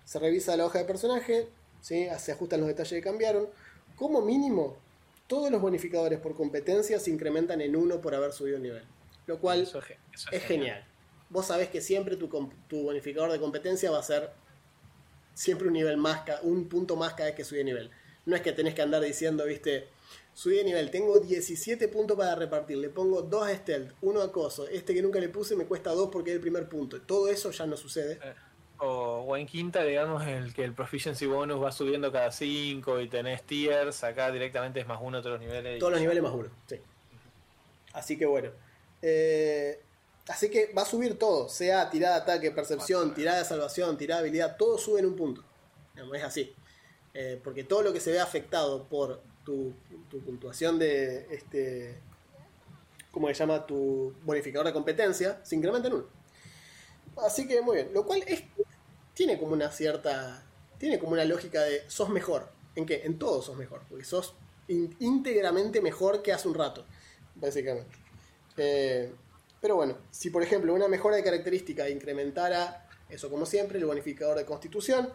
se 0.04 0.18
revisa 0.18 0.56
la 0.56 0.66
hoja 0.66 0.80
de 0.80 0.84
personaje, 0.84 1.48
¿sí? 1.80 2.08
se 2.18 2.32
ajustan 2.32 2.60
los 2.60 2.68
detalles 2.68 2.92
que 2.92 3.02
cambiaron. 3.02 3.48
Como 3.96 4.20
mínimo, 4.20 4.76
todos 5.26 5.50
los 5.50 5.60
bonificadores 5.60 6.18
por 6.18 6.34
competencia 6.34 6.98
se 7.00 7.10
incrementan 7.10 7.60
en 7.60 7.76
uno 7.76 8.00
por 8.00 8.14
haber 8.14 8.32
subido 8.32 8.58
nivel. 8.58 8.82
Lo 9.28 9.38
cual 9.38 9.68
es, 10.32 10.42
genial. 10.44 10.82
Vos 11.28 11.46
sabés 11.46 11.68
que 11.68 11.82
siempre 11.82 12.16
tu, 12.16 12.28
tu, 12.66 12.82
bonificador 12.82 13.30
de 13.30 13.38
competencia 13.38 13.90
va 13.90 13.98
a 13.98 14.02
ser 14.02 14.30
siempre 15.34 15.68
un 15.68 15.74
nivel 15.74 15.98
más, 15.98 16.22
un 16.42 16.66
punto 16.66 16.96
más 16.96 17.12
cada 17.12 17.26
vez 17.26 17.34
que 17.34 17.44
sube 17.44 17.62
nivel. 17.62 17.90
No 18.24 18.34
es 18.34 18.40
que 18.40 18.52
tenés 18.52 18.74
que 18.74 18.80
andar 18.80 19.02
diciendo, 19.02 19.44
viste, 19.44 19.88
subí 20.32 20.56
de 20.56 20.64
nivel, 20.64 20.90
tengo 20.90 21.20
17 21.20 21.88
puntos 21.88 22.16
para 22.16 22.34
repartir, 22.36 22.78
le 22.78 22.88
pongo 22.88 23.20
2 23.20 23.46
a 23.46 23.54
stealth, 23.54 23.92
1 24.00 24.20
a 24.22 24.24
acoso, 24.24 24.66
este 24.66 24.94
que 24.94 25.02
nunca 25.02 25.20
le 25.20 25.28
puse 25.28 25.54
me 25.56 25.66
cuesta 25.66 25.90
2 25.90 26.08
porque 26.10 26.30
es 26.30 26.36
el 26.36 26.40
primer 26.40 26.66
punto. 26.66 27.02
Todo 27.02 27.28
eso 27.28 27.50
ya 27.50 27.66
no 27.66 27.76
sucede. 27.76 28.18
Eh, 28.22 28.34
o, 28.78 29.36
en 29.36 29.46
quinta, 29.46 29.84
digamos, 29.84 30.26
el 30.26 30.54
que 30.54 30.64
el 30.64 30.72
proficiency 30.72 31.26
bonus 31.26 31.62
va 31.62 31.70
subiendo 31.70 32.10
cada 32.10 32.32
5 32.32 33.00
y 33.02 33.08
tenés 33.08 33.42
tiers, 33.42 34.04
acá 34.04 34.30
directamente 34.30 34.80
es 34.80 34.86
más 34.86 35.00
1 35.02 35.20
todos 35.20 35.38
los 35.38 35.46
niveles. 35.46 35.78
Todos 35.78 35.92
los 35.92 36.00
niveles 36.00 36.22
más 36.22 36.32
1, 36.32 36.48
sí. 36.66 36.76
Así 37.92 38.16
que 38.16 38.24
bueno. 38.24 38.67
Eh, 39.02 39.80
Así 40.28 40.50
que 40.50 40.72
va 40.74 40.82
a 40.82 40.84
subir 40.84 41.18
todo, 41.18 41.48
sea 41.48 41.88
tirada 41.88 42.16
de 42.16 42.22
ataque, 42.22 42.50
percepción, 42.50 43.14
tirada 43.14 43.38
de 43.38 43.44
salvación, 43.46 43.96
tirada 43.96 44.20
de 44.20 44.28
habilidad, 44.28 44.56
todo 44.58 44.76
sube 44.76 45.00
en 45.00 45.06
un 45.06 45.16
punto. 45.16 45.42
Es 46.14 46.22
así. 46.22 46.54
Eh, 47.14 47.40
porque 47.42 47.64
todo 47.64 47.82
lo 47.82 47.92
que 47.94 48.00
se 48.00 48.12
ve 48.12 48.20
afectado 48.20 48.84
por 48.88 49.22
tu, 49.42 49.72
puntuación 50.24 50.78
de 50.78 51.26
este. 51.34 51.98
¿Cómo 53.10 53.26
se 53.28 53.34
llama? 53.34 53.66
Tu 53.66 54.14
bonificador 54.22 54.66
de 54.66 54.74
competencia, 54.74 55.40
se 55.42 55.56
incrementa 55.56 55.88
en 55.88 55.94
uno. 55.94 56.06
Así 57.16 57.48
que 57.48 57.62
muy 57.62 57.76
bien. 57.76 57.90
Lo 57.94 58.04
cual 58.04 58.22
es. 58.26 58.44
Tiene 59.14 59.38
como 59.38 59.54
una 59.54 59.72
cierta. 59.72 60.44
Tiene 60.76 60.98
como 60.98 61.12
una 61.12 61.24
lógica 61.24 61.62
de 61.62 61.88
sos 61.88 62.10
mejor. 62.10 62.50
¿En 62.76 62.84
qué? 62.84 63.02
En 63.04 63.18
todo 63.18 63.40
sos 63.40 63.56
mejor. 63.56 63.80
Porque 63.88 64.04
sos 64.04 64.34
íntegramente 64.68 65.80
mejor 65.80 66.22
que 66.22 66.34
hace 66.34 66.46
un 66.46 66.54
rato. 66.54 66.84
Básicamente. 67.34 68.07
Eh, 68.58 69.10
pero 69.60 69.76
bueno, 69.76 69.98
si 70.10 70.30
por 70.30 70.42
ejemplo 70.42 70.74
una 70.74 70.88
mejora 70.88 71.16
de 71.16 71.24
característica 71.24 71.88
incrementara, 71.88 72.88
eso 73.08 73.30
como 73.30 73.46
siempre, 73.46 73.78
el 73.78 73.84
bonificador 73.84 74.38
de 74.38 74.44
constitución, 74.44 75.08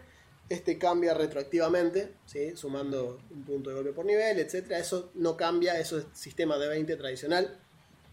este 0.50 0.78
cambia 0.78 1.14
retroactivamente, 1.14 2.14
sumando 2.56 3.22
un 3.32 3.44
punto 3.44 3.70
de 3.70 3.76
golpe 3.78 3.94
por 3.94 4.06
nivel, 4.06 4.40
etc. 4.40 4.72
Eso 4.72 5.12
no 5.16 5.38
cambia, 5.38 5.80
eso 5.80 5.98
es 5.98 6.06
sistema 6.14 6.58
de 6.58 6.68
20 6.68 6.96
tradicional, 6.98 7.58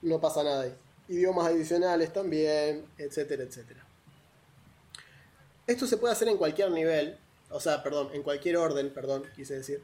no 0.02 0.20
pasa 0.20 0.44
nada 0.44 0.62
ahí. 0.62 0.74
Idiomas 1.08 1.46
adicionales 1.46 2.12
también, 2.12 2.86
etcétera, 2.98 3.42
etcétera. 3.42 3.84
Esto 5.66 5.86
se 5.86 5.96
puede 5.96 6.12
hacer 6.12 6.28
en 6.28 6.36
cualquier 6.36 6.70
nivel, 6.70 7.18
o 7.50 7.60
sea, 7.60 7.82
perdón, 7.82 8.10
en 8.12 8.22
cualquier 8.22 8.56
orden, 8.56 8.92
perdón, 8.92 9.24
quise 9.34 9.54
decir. 9.54 9.82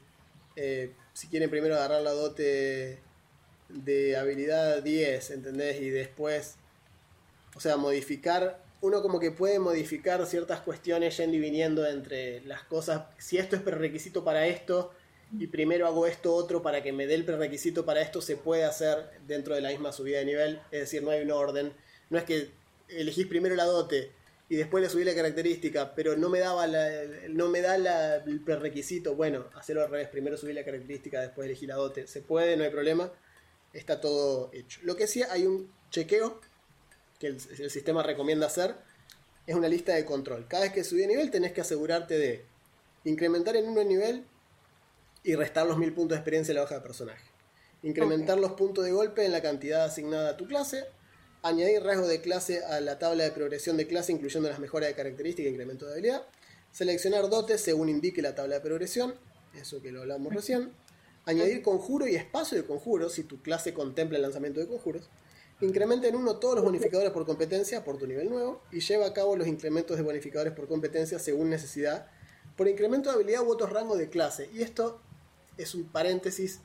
Eh, 0.54 0.94
si 1.12 1.26
quieren 1.28 1.50
primero 1.50 1.74
agarrar 1.74 2.02
la 2.02 2.12
dote 2.12 3.00
de 3.68 4.16
habilidad 4.16 4.82
10, 4.82 5.30
¿entendés? 5.30 5.80
Y 5.80 5.90
después, 5.90 6.56
o 7.54 7.60
sea, 7.60 7.76
modificar, 7.76 8.62
uno 8.80 9.02
como 9.02 9.18
que 9.18 9.30
puede 9.30 9.58
modificar 9.58 10.24
ciertas 10.26 10.60
cuestiones 10.60 11.16
yendo 11.16 11.36
y 11.36 11.90
entre 11.90 12.42
las 12.42 12.62
cosas, 12.62 13.04
si 13.18 13.38
esto 13.38 13.56
es 13.56 13.62
prerequisito 13.62 14.24
para 14.24 14.46
esto, 14.46 14.92
y 15.38 15.48
primero 15.48 15.86
hago 15.86 16.06
esto 16.06 16.34
otro 16.34 16.62
para 16.62 16.82
que 16.82 16.92
me 16.92 17.06
dé 17.06 17.14
el 17.14 17.24
prerequisito 17.24 17.84
para 17.84 18.00
esto, 18.00 18.20
se 18.20 18.36
puede 18.36 18.64
hacer 18.64 19.10
dentro 19.26 19.54
de 19.54 19.60
la 19.60 19.70
misma 19.70 19.92
subida 19.92 20.18
de 20.18 20.24
nivel, 20.24 20.60
es 20.70 20.80
decir, 20.80 21.02
no 21.02 21.10
hay 21.10 21.22
un 21.22 21.32
orden, 21.32 21.72
no 22.10 22.18
es 22.18 22.24
que 22.24 22.50
elegís 22.88 23.26
primero 23.26 23.56
la 23.56 23.64
dote 23.64 24.12
y 24.48 24.54
después 24.54 24.82
le 24.82 24.88
subí 24.88 25.02
la 25.02 25.14
característica, 25.14 25.94
pero 25.94 26.16
no 26.16 26.28
me 26.28 26.38
daba 26.38 26.68
no 27.28 27.48
me 27.48 27.60
da 27.60 28.16
el 28.16 28.40
prerequisito, 28.40 29.16
bueno, 29.16 29.46
hacerlo 29.54 29.82
al 29.82 29.90
revés, 29.90 30.08
primero 30.08 30.36
subí 30.36 30.52
la 30.52 30.64
característica, 30.64 31.20
después 31.20 31.46
elegí 31.46 31.66
la 31.66 31.74
dote, 31.74 32.06
se 32.06 32.22
puede, 32.22 32.56
no 32.56 32.62
hay 32.62 32.70
problema, 32.70 33.10
está 33.76 34.00
todo 34.00 34.50
hecho. 34.52 34.80
Lo 34.82 34.96
que 34.96 35.06
sí 35.06 35.22
hay 35.22 35.46
un 35.46 35.70
chequeo 35.90 36.40
que 37.18 37.28
el, 37.28 37.40
sistema 37.40 38.02
recomienda 38.02 38.46
hacer, 38.46 38.74
es 39.46 39.54
una 39.54 39.68
lista 39.68 39.94
de 39.94 40.04
control. 40.04 40.46
Cada 40.48 40.64
vez 40.64 40.72
que 40.72 40.84
subís 40.84 41.02
de 41.02 41.08
nivel 41.08 41.30
tenés 41.30 41.52
que 41.52 41.60
asegurarte 41.60 42.18
de 42.18 42.44
incrementar 43.04 43.56
en 43.56 43.66
uno 43.68 43.80
de 43.80 43.86
nivel 43.86 44.24
y 45.22 45.34
restar 45.34 45.66
los 45.66 45.78
mil 45.78 45.92
puntos 45.92 46.16
de 46.16 46.16
experiencia 46.16 46.52
en 46.52 46.56
la 46.56 46.64
hoja 46.64 46.76
de 46.76 46.80
personaje. 46.80 47.24
Incrementar 47.82 48.38
los 48.38 48.52
puntos 48.52 48.84
de 48.84 48.90
golpe 48.92 49.24
en 49.24 49.32
la 49.32 49.42
cantidad 49.42 49.84
asignada 49.84 50.30
a 50.30 50.36
tu 50.36 50.46
clase. 50.46 50.84
Añadir 51.42 51.82
rasgos 51.82 52.08
de 52.08 52.20
clase 52.20 52.64
a 52.64 52.80
la 52.80 52.98
tabla 52.98 53.24
de 53.24 53.30
progresión 53.30 53.76
de 53.76 53.86
clase, 53.86 54.12
incluyendo 54.12 54.48
las 54.48 54.58
mejoras 54.58 54.88
de 54.88 54.94
característica 54.94 55.46
e 55.46 55.52
incremento 55.52 55.86
de 55.86 55.92
habilidad. 55.92 56.26
Seleccionar 56.72 57.28
dotes 57.30 57.60
según 57.60 57.88
indique 57.88 58.20
la 58.20 58.34
tabla 58.34 58.56
de 58.56 58.60
progresión. 58.60 59.14
Eso 59.54 59.80
que 59.80 59.92
lo 59.92 60.02
hablamos 60.02 60.34
recién 60.34 60.72
Añadir 61.26 61.60
conjuro 61.60 62.06
y 62.06 62.14
espacio 62.14 62.56
de 62.56 62.64
conjuros 62.64 63.12
si 63.12 63.24
tu 63.24 63.42
clase 63.42 63.74
contempla 63.74 64.16
el 64.16 64.22
lanzamiento 64.22 64.60
de 64.60 64.68
conjuros. 64.68 65.10
Incrementa 65.60 66.06
en 66.06 66.14
uno 66.14 66.36
todos 66.36 66.54
los 66.54 66.64
bonificadores 66.64 67.10
por 67.10 67.26
competencia 67.26 67.82
por 67.82 67.98
tu 67.98 68.06
nivel 68.06 68.30
nuevo 68.30 68.62
y 68.70 68.80
lleva 68.80 69.06
a 69.06 69.12
cabo 69.12 69.36
los 69.36 69.48
incrementos 69.48 69.96
de 69.96 70.04
bonificadores 70.04 70.52
por 70.52 70.68
competencia 70.68 71.18
según 71.18 71.50
necesidad 71.50 72.06
por 72.56 72.68
incremento 72.68 73.10
de 73.10 73.16
habilidad 73.16 73.42
u 73.42 73.50
otros 73.50 73.70
rangos 73.70 73.98
de 73.98 74.08
clase. 74.08 74.48
Y 74.52 74.62
esto 74.62 75.00
es 75.58 75.74
un 75.74 75.84
paréntesis 75.84 76.60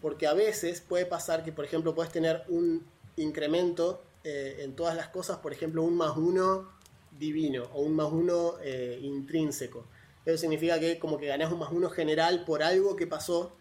porque 0.00 0.26
a 0.26 0.32
veces 0.32 0.80
puede 0.80 1.06
pasar 1.06 1.44
que, 1.44 1.52
por 1.52 1.64
ejemplo, 1.64 1.94
puedes 1.94 2.12
tener 2.12 2.42
un 2.48 2.86
incremento 3.16 4.02
eh, 4.24 4.56
en 4.60 4.74
todas 4.74 4.96
las 4.96 5.08
cosas, 5.08 5.38
por 5.38 5.52
ejemplo, 5.52 5.82
un 5.82 5.94
más 5.94 6.16
uno 6.16 6.70
divino 7.18 7.68
o 7.74 7.82
un 7.82 7.94
más 7.94 8.10
uno 8.10 8.54
eh, 8.62 8.98
intrínseco. 9.02 9.86
Eso 10.24 10.38
significa 10.38 10.80
que 10.80 10.98
como 10.98 11.18
que 11.18 11.26
ganas 11.26 11.52
un 11.52 11.58
más 11.58 11.70
uno 11.70 11.90
general 11.90 12.44
por 12.44 12.62
algo 12.62 12.96
que 12.96 13.06
pasó 13.06 13.52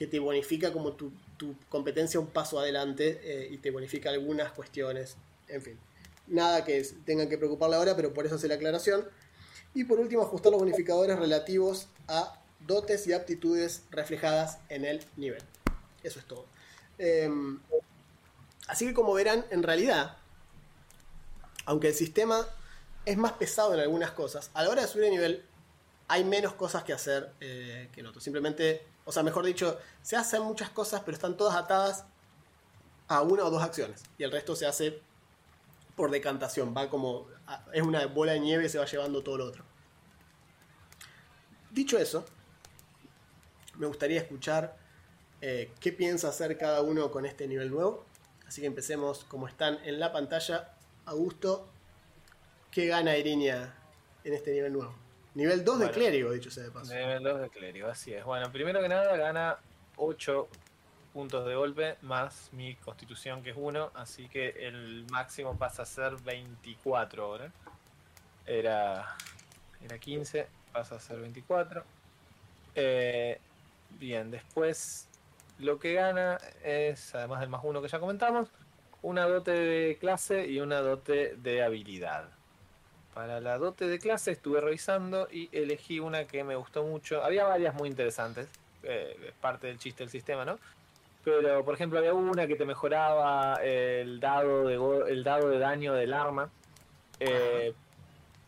que 0.00 0.06
te 0.06 0.18
bonifica 0.18 0.72
como 0.72 0.94
tu, 0.94 1.12
competencia 1.68 2.18
un 2.18 2.28
paso 2.28 2.58
adelante 2.58 3.20
eh, 3.22 3.48
y 3.50 3.58
te 3.58 3.70
bonifica 3.70 4.08
algunas 4.08 4.50
cuestiones. 4.50 5.18
En 5.46 5.60
fin, 5.60 5.78
nada 6.26 6.64
que 6.64 6.82
tengan 7.04 7.28
que 7.28 7.36
preocuparle 7.36 7.76
ahora, 7.76 7.94
pero 7.94 8.14
por 8.14 8.24
eso 8.24 8.36
hace 8.36 8.48
la 8.48 8.54
aclaración. 8.54 9.06
Y 9.74 9.84
por 9.84 10.00
último, 10.00 10.22
ajustar 10.22 10.52
los 10.52 10.58
bonificadores 10.58 11.18
relativos 11.18 11.86
a 12.08 12.40
dotes 12.66 13.06
y 13.08 13.12
aptitudes 13.12 13.82
reflejadas 13.90 14.56
en 14.70 14.86
el 14.86 15.04
nivel. 15.18 15.42
Eso 16.02 16.18
es 16.18 16.24
todo. 16.24 16.46
Em, 16.96 17.60
así 18.68 18.86
que 18.86 18.94
como 18.94 19.12
verán, 19.12 19.44
en 19.50 19.62
realidad, 19.62 20.16
aunque 21.66 21.88
el 21.88 21.94
sistema 21.94 22.46
es 23.04 23.18
más 23.18 23.32
pesado 23.32 23.74
en 23.74 23.80
algunas 23.80 24.12
cosas, 24.12 24.50
a 24.54 24.62
la 24.62 24.70
hora 24.70 24.80
de 24.80 24.88
subir 24.88 25.04
de 25.04 25.10
nivel 25.10 25.44
hay 26.08 26.24
menos 26.24 26.54
cosas 26.54 26.84
que 26.84 26.94
hacer 26.94 27.34
eh, 27.38 27.90
que 27.92 28.00
en 28.00 28.06
otros. 28.06 28.24
Simplemente, 28.24 28.82
o 29.10 29.12
sea, 29.12 29.24
mejor 29.24 29.44
dicho, 29.44 29.76
se 30.02 30.14
hacen 30.14 30.40
muchas 30.42 30.70
cosas, 30.70 31.02
pero 31.04 31.16
están 31.16 31.36
todas 31.36 31.56
atadas 31.56 32.04
a 33.08 33.22
una 33.22 33.42
o 33.42 33.50
dos 33.50 33.60
acciones. 33.60 34.04
Y 34.18 34.22
el 34.22 34.30
resto 34.30 34.54
se 34.54 34.66
hace 34.66 35.02
por 35.96 36.12
decantación. 36.12 36.72
Va 36.76 36.88
como. 36.88 37.26
Es 37.72 37.82
una 37.82 38.06
bola 38.06 38.34
de 38.34 38.38
nieve 38.38 38.66
y 38.66 38.68
se 38.68 38.78
va 38.78 38.84
llevando 38.84 39.24
todo 39.24 39.38
lo 39.38 39.46
otro. 39.46 39.64
Dicho 41.72 41.98
eso, 41.98 42.24
me 43.78 43.88
gustaría 43.88 44.20
escuchar 44.20 44.76
eh, 45.40 45.72
qué 45.80 45.90
piensa 45.90 46.28
hacer 46.28 46.56
cada 46.56 46.80
uno 46.82 47.10
con 47.10 47.26
este 47.26 47.48
nivel 47.48 47.68
nuevo. 47.68 48.04
Así 48.46 48.60
que 48.60 48.68
empecemos 48.68 49.24
como 49.24 49.48
están 49.48 49.80
en 49.82 49.98
la 49.98 50.12
pantalla. 50.12 50.76
Augusto, 51.04 51.68
¿qué 52.70 52.86
gana 52.86 53.16
Irinia 53.16 53.74
en 54.22 54.34
este 54.34 54.52
nivel 54.52 54.72
nuevo? 54.72 55.09
Nivel 55.34 55.64
2 55.64 55.78
de 55.78 55.90
clérigo, 55.90 56.32
dicho 56.32 56.50
sea 56.50 56.64
de 56.64 56.70
paso. 56.70 56.92
Nivel 56.92 57.22
2 57.22 57.40
de 57.42 57.50
clérigo, 57.50 57.88
así 57.88 58.12
es. 58.12 58.24
Bueno, 58.24 58.50
primero 58.50 58.80
que 58.80 58.88
nada 58.88 59.16
gana 59.16 59.58
8 59.96 60.48
puntos 61.12 61.46
de 61.46 61.54
golpe 61.54 61.96
más 62.02 62.50
mi 62.52 62.76
constitución 62.76 63.42
que 63.42 63.50
es 63.50 63.56
1, 63.58 63.92
así 63.94 64.28
que 64.28 64.66
el 64.66 65.06
máximo 65.10 65.56
pasa 65.56 65.82
a 65.82 65.86
ser 65.86 66.16
24 66.16 67.24
ahora. 67.24 67.52
Era, 68.46 69.16
era 69.84 69.98
15, 69.98 70.48
pasa 70.72 70.96
a 70.96 71.00
ser 71.00 71.20
24. 71.20 71.84
Eh, 72.74 73.38
bien, 73.98 74.30
después 74.30 75.08
lo 75.58 75.78
que 75.78 75.94
gana 75.94 76.38
es, 76.64 77.14
además 77.14 77.40
del 77.40 77.50
más 77.50 77.60
1 77.62 77.82
que 77.82 77.88
ya 77.88 78.00
comentamos, 78.00 78.48
una 79.02 79.26
dote 79.26 79.52
de 79.52 79.98
clase 79.98 80.46
y 80.46 80.60
una 80.60 80.80
dote 80.80 81.36
de 81.36 81.62
habilidad. 81.62 82.28
Para 83.14 83.40
la 83.40 83.58
dote 83.58 83.88
de 83.88 83.98
clase 83.98 84.30
estuve 84.30 84.60
revisando 84.60 85.28
y 85.30 85.48
elegí 85.52 85.98
una 86.00 86.26
que 86.26 86.44
me 86.44 86.54
gustó 86.54 86.84
mucho. 86.84 87.24
Había 87.24 87.44
varias 87.44 87.74
muy 87.74 87.88
interesantes, 87.88 88.48
eh, 88.82 89.16
es 89.28 89.34
parte 89.40 89.66
del 89.66 89.78
chiste 89.78 90.04
del 90.04 90.10
sistema, 90.10 90.44
¿no? 90.44 90.58
Pero, 91.24 91.64
por 91.64 91.74
ejemplo, 91.74 91.98
había 91.98 92.14
una 92.14 92.46
que 92.46 92.56
te 92.56 92.64
mejoraba 92.64 93.56
el 93.62 94.20
dado 94.20 94.66
de, 94.66 95.12
el 95.12 95.22
dado 95.22 95.48
de 95.50 95.58
daño 95.58 95.92
del 95.92 96.14
arma. 96.14 96.50
Eh, 97.18 97.74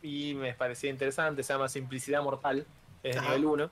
y 0.01 0.35
me 0.35 0.55
parecía 0.55 0.91
interesante, 0.91 1.43
se 1.43 1.53
llama 1.53 1.69
Simplicidad 1.69 2.23
Mortal, 2.23 2.65
es 3.03 3.15
de 3.15 3.21
nivel 3.21 3.45
1. 3.45 3.71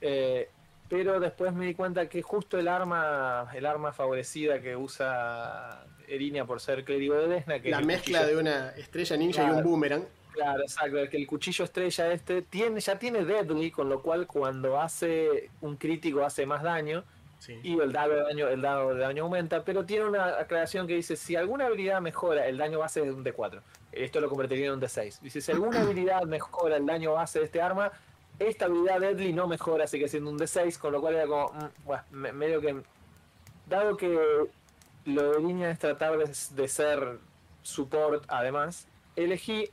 Eh, 0.00 0.48
pero 0.88 1.20
después 1.20 1.52
me 1.52 1.66
di 1.66 1.74
cuenta 1.74 2.08
que 2.08 2.22
justo 2.22 2.58
el 2.58 2.68
arma, 2.68 3.50
el 3.54 3.66
arma 3.66 3.92
favorecida 3.92 4.60
que 4.60 4.76
usa 4.76 5.84
Erinia 6.06 6.44
por 6.46 6.60
ser 6.60 6.84
clérigo 6.84 7.14
de 7.16 7.28
Desna, 7.28 7.60
que 7.60 7.70
la 7.70 7.80
mezcla 7.80 8.24
de 8.24 8.36
una 8.36 8.70
estrella 8.70 9.16
ninja 9.16 9.44
y 9.44 9.50
un 9.50 9.62
boomerang. 9.62 10.04
Claro, 10.32 10.62
exacto, 10.62 10.96
que 11.10 11.16
el 11.16 11.26
cuchillo 11.26 11.64
estrella 11.64 12.12
este 12.12 12.42
tiene, 12.42 12.80
ya 12.80 12.98
tiene 12.98 13.24
Deadly, 13.24 13.70
con 13.70 13.88
lo 13.88 14.02
cual 14.02 14.26
cuando 14.26 14.80
hace 14.80 15.50
un 15.60 15.76
crítico 15.76 16.24
hace 16.24 16.46
más 16.46 16.62
daño. 16.62 17.04
Y 17.62 17.78
el 17.78 17.92
dado, 17.92 18.14
de 18.14 18.22
daño, 18.22 18.48
el 18.48 18.60
dado 18.60 18.94
de 18.94 19.00
daño 19.00 19.22
aumenta, 19.22 19.64
pero 19.64 19.86
tiene 19.86 20.06
una 20.06 20.40
aclaración 20.40 20.88
que 20.88 20.94
dice, 20.94 21.16
si 21.16 21.36
alguna 21.36 21.66
habilidad 21.66 22.00
mejora, 22.00 22.46
el 22.46 22.58
daño 22.58 22.80
base 22.80 23.00
es 23.00 23.14
un 23.14 23.24
D4. 23.24 23.62
Esto 23.92 24.20
lo 24.20 24.28
convertiría 24.28 24.66
en 24.66 24.72
un 24.72 24.80
D6. 24.80 25.20
Dice, 25.20 25.40
si 25.40 25.52
alguna 25.52 25.80
habilidad 25.80 26.24
mejora 26.24 26.76
el 26.76 26.84
daño 26.84 27.12
base 27.12 27.38
de 27.38 27.44
este 27.44 27.62
arma, 27.62 27.92
esta 28.40 28.64
habilidad 28.66 29.00
Deadly 29.00 29.32
no 29.32 29.46
mejora, 29.46 29.86
sigue 29.86 30.08
siendo 30.08 30.30
un 30.30 30.38
D6, 30.38 30.78
con 30.78 30.92
lo 30.92 31.00
cual 31.00 31.14
era 31.14 31.26
como, 31.26 31.52
mm, 31.52 31.84
bueno, 31.84 32.02
medio 32.10 32.60
que... 32.60 32.82
Dado 33.66 33.96
que 33.96 34.18
lo 35.04 35.32
de 35.32 35.40
línea 35.40 35.70
es 35.70 35.78
tratar 35.78 36.18
de 36.18 36.68
ser 36.68 37.18
support 37.62 38.24
además, 38.28 38.88
elegí 39.14 39.70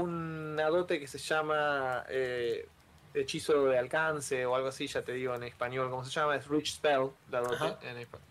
un 0.00 0.56
dote 0.56 0.98
que 1.00 1.06
se 1.06 1.18
llama 1.18 2.04
eh, 2.08 2.68
hechizo 3.14 3.66
de 3.66 3.78
alcance 3.78 4.46
o 4.46 4.54
algo 4.54 4.68
así, 4.68 4.86
ya 4.86 5.02
te 5.02 5.12
digo 5.12 5.34
en 5.34 5.42
español 5.44 5.90
cómo 5.90 6.04
se 6.04 6.10
llama, 6.10 6.36
es 6.36 6.46
Rich 6.46 6.74
Spell, 6.74 7.10
la 7.30 7.40
dote 7.40 7.88
en 7.88 7.98
español. 7.98 8.28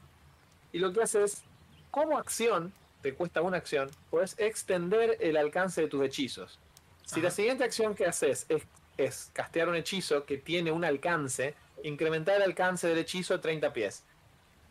Y 0.71 0.79
lo 0.79 0.91
que 0.91 1.01
hace 1.01 1.23
es, 1.23 1.43
como 1.91 2.17
acción, 2.17 2.73
te 3.01 3.13
cuesta 3.13 3.41
una 3.41 3.57
acción, 3.57 3.89
puedes 4.09 4.37
extender 4.39 5.17
el 5.21 5.37
alcance 5.37 5.81
de 5.81 5.87
tus 5.87 6.03
hechizos. 6.03 6.59
Si 7.05 7.21
la 7.21 7.31
siguiente 7.31 7.63
acción 7.63 7.95
que 7.95 8.05
haces 8.05 8.45
es, 8.49 8.63
es 8.97 9.29
castear 9.33 9.69
un 9.69 9.75
hechizo 9.75 10.25
que 10.25 10.37
tiene 10.37 10.71
un 10.71 10.83
alcance, 10.83 11.55
incrementar 11.83 12.37
el 12.37 12.41
alcance 12.41 12.87
del 12.87 12.97
hechizo 12.97 13.35
a 13.35 13.41
30 13.41 13.71
pies. 13.73 14.03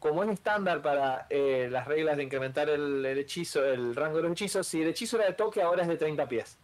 Como 0.01 0.23
es 0.23 0.31
estándar 0.31 0.83
para 0.83 1.27
eh, 1.31 1.69
las 1.71 1.87
reglas 1.87 2.17
de 2.17 2.25
incrementar 2.25 2.69
el, 2.69 3.07
el 3.07 3.19
hechizo, 3.19 3.65
el 3.65 3.95
rango 3.95 4.17
de 4.19 4.25
los 4.25 4.33
hechizos, 4.33 4.67
si 4.67 4.83
el 4.83 4.89
hechizo 4.89 5.17
era 5.17 5.27
de 5.27 5.35
toque, 5.35 5.63
ahora 5.63 5.83
es 5.83 5.89
de 5.89 5.97
30 5.97 6.29
pies. 6.29 6.59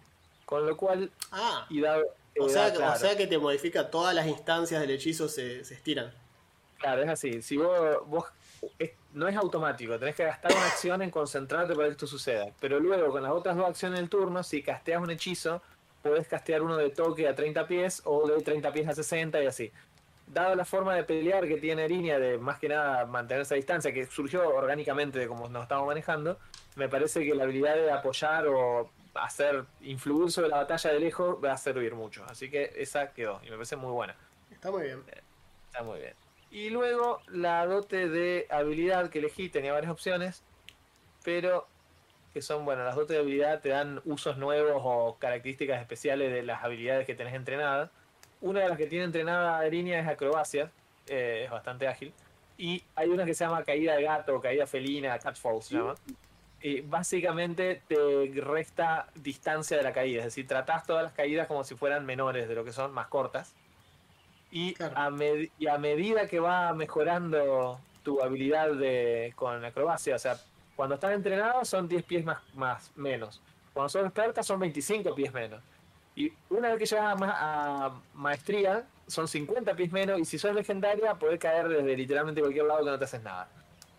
Con 0.50 0.66
lo 0.66 0.76
cual, 0.76 1.10
Ah, 1.32 1.64
y 1.70 1.80
da, 1.80 1.96
o 2.38 2.48
sea, 2.48 2.64
da, 2.64 2.70
que- 2.72 2.76
claro. 2.78 2.92
o 2.92 2.96
sea 2.98 3.16
que 3.16 3.26
te 3.28 3.38
modifica 3.38 3.88
todas 3.88 4.14
las 4.14 4.26
instancias 4.26 4.80
del 4.80 4.90
hechizo 4.90 5.28
se, 5.28 5.64
se 5.64 5.74
estiran. 5.74 6.12
Claro, 6.78 7.02
es 7.02 7.08
así. 7.08 7.40
Si 7.40 7.56
vos, 7.56 7.78
vos 8.06 8.24
es- 8.78 8.90
no 9.14 9.28
es 9.28 9.36
automático, 9.36 9.98
tenés 9.98 10.14
que 10.16 10.24
gastar 10.24 10.52
una 10.52 10.66
acción 10.66 11.02
en 11.02 11.10
concentrarte 11.10 11.74
para 11.74 11.86
que 11.86 11.92
esto 11.92 12.06
suceda. 12.06 12.48
Pero 12.60 12.80
luego, 12.80 13.10
con 13.12 13.22
las 13.22 13.32
otras 13.32 13.56
dos 13.56 13.66
acciones 13.68 13.98
del 14.00 14.08
turno, 14.10 14.42
si 14.42 14.62
casteas 14.62 15.00
un 15.00 15.10
hechizo, 15.10 15.62
podés 16.02 16.26
castear 16.26 16.62
uno 16.62 16.76
de 16.76 16.90
toque 16.90 17.28
a 17.28 17.34
30 17.34 17.66
pies 17.68 18.02
o 18.04 18.26
de 18.26 18.42
30 18.42 18.72
pies 18.72 18.88
a 18.88 18.94
60 18.94 19.42
y 19.42 19.46
así. 19.46 19.70
Dado 20.26 20.54
la 20.54 20.64
forma 20.64 20.94
de 20.94 21.02
pelear 21.04 21.46
que 21.46 21.56
tiene 21.58 21.84
Erinia, 21.84 22.18
de 22.18 22.38
más 22.38 22.58
que 22.58 22.68
nada 22.68 23.04
mantenerse 23.06 23.54
a 23.54 23.56
distancia, 23.56 23.92
que 23.92 24.06
surgió 24.06 24.48
orgánicamente 24.48 25.18
de 25.18 25.26
como 25.28 25.48
nos 25.48 25.62
estamos 25.64 25.86
manejando, 25.86 26.38
me 26.76 26.88
parece 26.88 27.24
que 27.24 27.34
la 27.34 27.44
habilidad 27.44 27.74
de 27.74 27.90
apoyar 27.90 28.46
o 28.46 28.90
hacer 29.14 29.64
influir 29.80 30.30
sobre 30.30 30.48
la 30.48 30.58
batalla 30.58 30.92
de 30.92 31.00
lejos 31.00 31.36
va 31.42 31.52
a 31.52 31.56
servir 31.56 31.94
mucho. 31.94 32.24
Así 32.28 32.50
que 32.50 32.72
esa 32.76 33.12
quedó 33.12 33.40
y 33.42 33.50
me 33.50 33.56
parece 33.56 33.76
muy 33.76 33.92
buena. 33.92 34.16
Está 34.50 34.70
muy 34.70 34.82
bien. 34.82 35.02
Está 35.66 35.82
muy 35.82 35.98
bien. 36.00 36.14
Y 36.50 36.70
luego 36.70 37.20
la 37.28 37.64
dote 37.66 38.08
de 38.08 38.46
habilidad 38.50 39.10
que 39.10 39.20
elegí 39.20 39.48
tenía 39.48 39.72
varias 39.72 39.92
opciones, 39.92 40.42
pero 41.22 41.66
que 42.32 42.42
son, 42.42 42.64
bueno, 42.64 42.84
las 42.84 42.96
dotes 42.96 43.16
de 43.16 43.18
habilidad 43.18 43.60
te 43.60 43.70
dan 43.70 44.00
usos 44.04 44.36
nuevos 44.36 44.82
o 44.84 45.16
características 45.18 45.80
especiales 45.80 46.32
de 46.32 46.42
las 46.42 46.62
habilidades 46.62 47.06
que 47.06 47.14
tenés 47.14 47.34
entrenadas. 47.34 47.90
Una 48.40 48.60
de 48.60 48.68
las 48.68 48.78
que 48.78 48.86
tiene 48.86 49.04
entrenada 49.04 49.62
línea 49.64 50.00
es 50.00 50.08
acrobacia, 50.08 50.70
eh, 51.08 51.42
es 51.44 51.50
bastante 51.50 51.86
ágil. 51.86 52.12
Y 52.56 52.82
hay 52.94 53.08
una 53.08 53.24
que 53.24 53.34
se 53.34 53.44
llama 53.44 53.64
caída 53.64 53.96
de 53.96 54.02
gato, 54.02 54.40
caída 54.40 54.66
felina, 54.66 55.18
catfall 55.18 55.62
se 55.62 55.76
llama. 55.76 55.94
Y 56.62 56.82
básicamente 56.82 57.80
te 57.88 58.30
resta 58.42 59.06
distancia 59.14 59.76
de 59.78 59.82
la 59.82 59.92
caída, 59.92 60.18
es 60.20 60.26
decir, 60.26 60.46
tratás 60.46 60.84
todas 60.84 61.02
las 61.02 61.12
caídas 61.12 61.46
como 61.46 61.64
si 61.64 61.74
fueran 61.74 62.04
menores 62.04 62.48
de 62.48 62.54
lo 62.54 62.64
que 62.64 62.72
son, 62.72 62.92
más 62.92 63.06
cortas. 63.08 63.54
Y, 64.50 64.74
Claro. 64.74 64.94
a, 64.98 65.10
med- 65.10 65.50
y 65.58 65.68
a 65.68 65.78
medida 65.78 66.26
que 66.26 66.38
va 66.40 66.72
mejorando 66.74 67.80
tu 68.02 68.22
habilidad 68.22 68.72
de, 68.74 69.32
con 69.36 69.64
acrobacia, 69.64 70.16
o 70.16 70.18
sea, 70.18 70.36
cuando 70.76 70.96
estás 70.96 71.12
entrenado 71.12 71.64
son 71.64 71.88
10 71.88 72.02
pies 72.04 72.24
más, 72.24 72.38
más 72.54 72.90
menos. 72.96 73.40
Cuando 73.72 73.88
sos 73.88 74.04
experta 74.04 74.42
son 74.42 74.58
25 74.60 75.14
pies 75.14 75.32
menos. 75.32 75.62
Y 76.16 76.32
una 76.50 76.68
vez 76.70 76.78
que 76.78 76.86
llegas 76.86 77.06
a, 77.12 77.14
ma- 77.14 77.36
a 77.86 78.00
maestría 78.14 78.84
son 79.06 79.28
50 79.28 79.74
pies 79.74 79.92
menos. 79.92 80.18
Y 80.18 80.24
si 80.24 80.38
sos 80.38 80.54
legendaria, 80.54 81.14
podés 81.14 81.38
caer 81.38 81.68
desde 81.68 81.96
literalmente 81.96 82.40
cualquier 82.40 82.64
lado 82.66 82.84
que 82.84 82.90
no 82.90 82.98
te 82.98 83.04
haces 83.04 83.22
nada. 83.22 83.48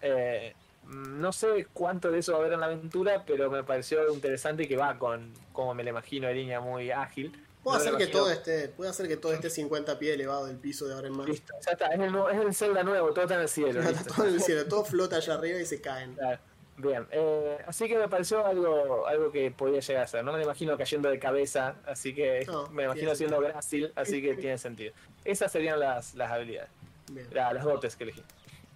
Eh, 0.01 0.53
no 0.91 1.31
sé 1.31 1.67
cuánto 1.73 2.11
de 2.11 2.19
eso 2.19 2.33
va 2.33 2.39
a 2.39 2.41
haber 2.41 2.53
en 2.53 2.59
la 2.59 2.65
aventura, 2.67 3.23
pero 3.25 3.49
me 3.49 3.63
pareció 3.63 4.13
interesante 4.13 4.67
que 4.67 4.75
va 4.77 4.97
con, 4.99 5.33
como 5.53 5.73
me 5.73 5.83
lo 5.83 5.89
imagino, 5.89 6.27
en 6.29 6.35
línea 6.35 6.59
muy 6.59 6.91
ágil. 6.91 7.31
Puedo 7.63 7.77
No 7.77 7.81
hacer 7.83 7.97
que 7.97 8.07
todo 8.07 8.29
esté, 8.31 8.69
puedo 8.69 8.89
hacer 8.89 9.07
que 9.07 9.17
todo 9.17 9.33
esté 9.33 9.49
50 9.49 9.99
pies 9.99 10.15
elevado 10.15 10.47
del 10.47 10.57
piso 10.57 10.87
de 10.87 10.95
ahora 10.95 11.07
en 11.07 11.15
más. 11.15 11.27
Listo, 11.29 11.53
ya 11.65 11.71
está, 11.73 11.87
es 11.87 11.99
el, 11.99 12.15
es 12.15 12.45
el 12.45 12.53
Zelda 12.55 12.83
nuevo, 12.83 13.11
todo 13.13 13.21
está 13.23 13.35
en 13.35 13.41
el 13.41 13.49
cielo. 13.49 13.81
Está 13.81 14.03
todo 14.15 14.27
en 14.27 14.33
el 14.33 14.41
cielo, 14.41 14.65
todo 14.67 14.83
flota 14.83 15.17
allá 15.17 15.35
arriba 15.35 15.59
y 15.59 15.65
se 15.65 15.79
caen. 15.79 16.15
Claro. 16.15 16.39
Bien, 16.77 17.05
eh, 17.11 17.59
así 17.67 17.87
que 17.87 17.95
me 17.99 18.07
pareció 18.07 18.43
algo 18.43 19.05
algo 19.05 19.31
que 19.31 19.51
podía 19.51 19.81
llegar 19.81 20.03
a 20.05 20.07
ser. 20.07 20.23
No 20.23 20.31
me 20.31 20.39
lo 20.39 20.45
imagino 20.45 20.75
cayendo 20.77 21.09
de 21.09 21.19
cabeza, 21.19 21.75
así 21.85 22.15
que 22.15 22.43
No, 22.47 22.67
me 22.69 22.85
imagino 22.85 23.13
sentido. 23.13 23.39
grácil, 23.41 23.91
así 23.95 24.19
que 24.21 24.33
tiene 24.35 24.57
sentido. 24.57 24.91
Esas 25.23 25.51
serían 25.51 25.79
las, 25.79 26.15
las 26.15 26.31
habilidades, 26.31 26.71
Bien. 27.11 27.27
la- 27.31 27.53
las 27.53 27.63
dotes 27.63 27.95
que 27.95 28.05
elegí. 28.05 28.23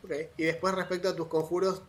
Ok. 0.04 0.12
Y 0.38 0.44
después 0.44 0.76
respecto 0.76 1.10
a 1.10 1.16
tus 1.16 1.26
conjuros, 1.26 1.82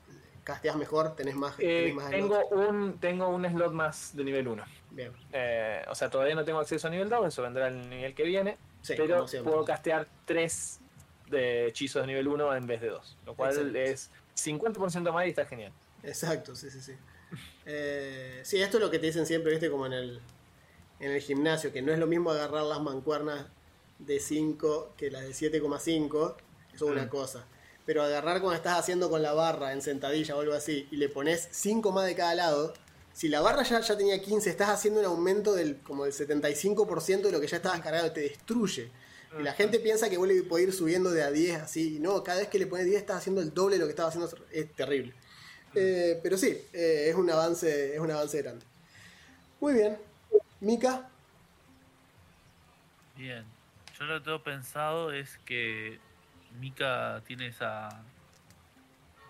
casteas 0.46 0.76
mejor, 0.76 1.16
tenés 1.16 1.34
más, 1.34 1.54
Eh, 1.58 1.90
tenés 1.90 1.94
más 1.96 2.10
tengo 2.10 2.46
un 2.50 2.98
tengo 3.00 3.28
un 3.28 3.44
slot 3.44 3.72
más 3.72 4.16
de 4.16 4.22
nivel 4.22 4.46
1. 4.46 4.64
Bien. 4.92 5.12
Eh, 5.32 5.84
o 5.88 5.94
sea, 5.96 6.08
todavía 6.08 6.36
no 6.36 6.44
tengo 6.44 6.60
acceso 6.60 6.86
a 6.86 6.90
nivel 6.90 7.08
2, 7.08 7.26
eso 7.26 7.42
vendrá 7.42 7.66
el 7.66 7.90
nivel 7.90 8.14
que 8.14 8.22
viene, 8.22 8.56
Sí, 8.80 8.94
pero 8.96 9.26
puedo 9.42 9.64
castear 9.64 10.06
3 10.24 10.80
de 11.28 11.66
hechizos 11.66 12.02
de 12.02 12.06
nivel 12.06 12.28
1 12.28 12.54
en 12.54 12.64
vez 12.68 12.80
de 12.80 12.88
2, 12.90 13.16
lo 13.26 13.34
cual 13.34 13.50
Excelente. 13.50 13.90
es 13.90 14.10
50% 14.36 15.12
más 15.12 15.26
y 15.26 15.30
está 15.30 15.44
genial. 15.46 15.72
Exacto, 16.04 16.54
sí, 16.54 16.70
sí, 16.70 16.80
sí. 16.80 16.92
Eh, 17.64 18.40
sí, 18.44 18.62
esto 18.62 18.76
es 18.76 18.82
lo 18.84 18.90
que 18.90 19.00
te 19.00 19.06
dicen 19.06 19.26
siempre, 19.26 19.50
viste, 19.50 19.68
como 19.68 19.86
en 19.86 19.94
el, 19.94 20.20
en 21.00 21.10
el 21.10 21.20
gimnasio, 21.20 21.72
que 21.72 21.82
no 21.82 21.92
es 21.92 21.98
lo 21.98 22.06
mismo 22.06 22.30
agarrar 22.30 22.62
las 22.62 22.80
mancuernas 22.80 23.46
de 23.98 24.20
5 24.20 24.94
que 24.96 25.10
las 25.10 25.22
de 25.22 25.30
7,5, 25.34 26.36
eso 26.72 26.84
es 26.86 26.92
una 26.92 27.06
Mm. 27.06 27.08
cosa. 27.08 27.46
Pero 27.86 28.02
agarrar 28.02 28.40
cuando 28.40 28.56
estás 28.56 28.78
haciendo 28.78 29.08
con 29.08 29.22
la 29.22 29.32
barra 29.32 29.72
en 29.72 29.80
sentadilla 29.80 30.36
o 30.36 30.40
algo 30.40 30.54
así 30.54 30.86
y 30.90 30.96
le 30.96 31.08
pones 31.08 31.48
5 31.52 31.92
más 31.92 32.04
de 32.04 32.14
cada 32.14 32.34
lado, 32.34 32.74
si 33.12 33.28
la 33.28 33.40
barra 33.40 33.62
ya, 33.62 33.80
ya 33.80 33.96
tenía 33.96 34.20
15, 34.20 34.50
estás 34.50 34.68
haciendo 34.68 35.00
un 35.00 35.06
aumento 35.06 35.54
del 35.54 35.78
como 35.78 36.04
del 36.04 36.12
75% 36.12 37.22
de 37.22 37.32
lo 37.32 37.40
que 37.40 37.46
ya 37.46 37.56
estabas 37.56 37.80
cargado, 37.80 38.12
te 38.12 38.20
destruye. 38.20 38.90
Y 39.38 39.42
la 39.42 39.52
gente 39.52 39.78
piensa 39.78 40.08
que 40.08 40.16
vos 40.16 40.26
le 40.26 40.42
podés 40.42 40.68
ir 40.68 40.72
subiendo 40.72 41.10
de 41.10 41.22
a 41.22 41.30
10 41.30 41.60
así, 41.60 41.96
y 41.96 41.98
no, 41.98 42.22
cada 42.22 42.40
vez 42.40 42.48
que 42.48 42.58
le 42.58 42.66
pones 42.66 42.86
10 42.86 42.98
estás 42.98 43.18
haciendo 43.18 43.40
el 43.40 43.52
doble 43.52 43.76
de 43.76 43.80
lo 43.80 43.86
que 43.86 43.90
estaba 43.90 44.08
haciendo, 44.08 44.30
es 44.50 44.72
terrible. 44.74 45.14
Eh, 45.74 46.18
pero 46.22 46.38
sí, 46.38 46.58
eh, 46.72 47.08
es 47.10 47.14
un 47.14 47.30
avance, 47.30 47.94
es 47.94 48.00
un 48.00 48.10
avance 48.10 48.40
grande. 48.40 48.64
Muy 49.60 49.74
bien. 49.74 49.98
Mika, 50.60 51.10
Bien. 53.16 53.44
Yo 53.98 54.04
lo 54.04 54.18
que 54.18 54.24
tengo 54.24 54.42
pensado 54.42 55.10
es 55.10 55.38
que 55.38 55.98
Mika 56.56 57.22
tiene 57.26 57.46
esa 57.48 57.88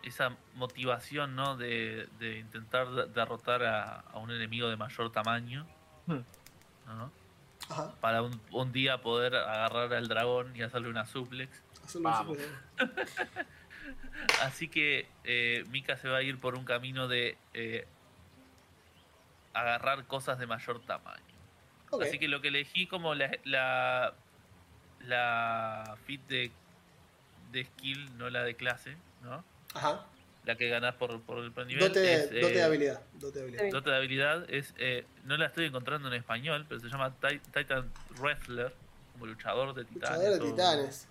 esa 0.02 0.36
motivación, 0.54 1.34
¿no? 1.34 1.56
De, 1.56 2.08
de 2.20 2.38
intentar 2.38 2.88
de- 2.90 3.06
derrotar 3.06 3.64
a, 3.64 4.00
a 4.00 4.18
un 4.18 4.30
enemigo 4.30 4.68
de 4.68 4.76
mayor 4.76 5.10
tamaño, 5.10 5.66
Hmm. 6.06 6.20
¿no? 6.86 7.10
ajá, 7.68 7.92
Para 8.00 8.22
un, 8.22 8.40
un 8.52 8.70
día 8.70 8.98
poder 9.02 9.34
agarrar 9.34 9.92
al 9.92 10.06
dragón 10.06 10.54
y 10.54 10.62
hacerle 10.62 10.88
una 10.88 11.04
suplex. 11.06 11.60
Vamos. 12.00 12.38
Así 14.42 14.68
que 14.68 15.08
eh, 15.24 15.64
Mika 15.70 15.96
se 15.96 16.08
va 16.08 16.18
a 16.18 16.22
ir 16.22 16.38
por 16.38 16.54
un 16.56 16.64
camino 16.64 17.08
de 17.08 17.36
eh, 17.54 17.86
agarrar 19.52 20.04
cosas 20.06 20.38
de 20.38 20.46
mayor 20.46 20.80
tamaño. 20.86 21.22
Así 22.00 22.18
que 22.18 22.28
lo 22.28 22.40
que 22.40 22.48
elegí 22.48 22.86
como 22.86 23.14
la, 23.14 23.30
la, 23.44 24.12
la 25.00 25.96
fit 26.06 26.20
de, 26.28 26.50
de 27.56 27.64
skill, 27.64 28.16
no 28.18 28.28
la 28.30 28.42
de 28.44 28.54
clase, 28.54 28.96
¿no? 29.22 29.44
Ajá. 29.74 30.06
La 30.44 30.56
que 30.56 30.68
ganás 30.68 30.94
por, 30.94 31.20
por 31.22 31.38
el 31.38 31.50
por 31.50 31.66
nivel. 31.66 31.88
Dote, 31.88 32.14
es, 32.14 32.30
dote 32.30 32.48
de 32.48 32.58
eh, 32.58 32.62
habilidad. 32.62 33.00
Dote 33.14 33.38
de 33.40 33.44
habilidad. 33.44 33.70
dote 33.72 33.90
de 33.90 33.96
habilidad 33.96 34.50
es, 34.50 34.74
eh, 34.78 35.04
no 35.24 35.36
la 35.36 35.46
estoy 35.46 35.66
encontrando 35.66 36.06
en 36.08 36.14
español, 36.14 36.66
pero 36.68 36.80
se 36.80 36.88
llama 36.88 37.12
Ti- 37.20 37.40
Titan 37.52 37.90
Wrestler, 38.20 38.72
como 39.12 39.26
luchador 39.26 39.74
de 39.74 39.84
titanes. 39.84 40.18
Luchador 40.18 40.40
de 40.40 40.50
titanes. 40.50 41.08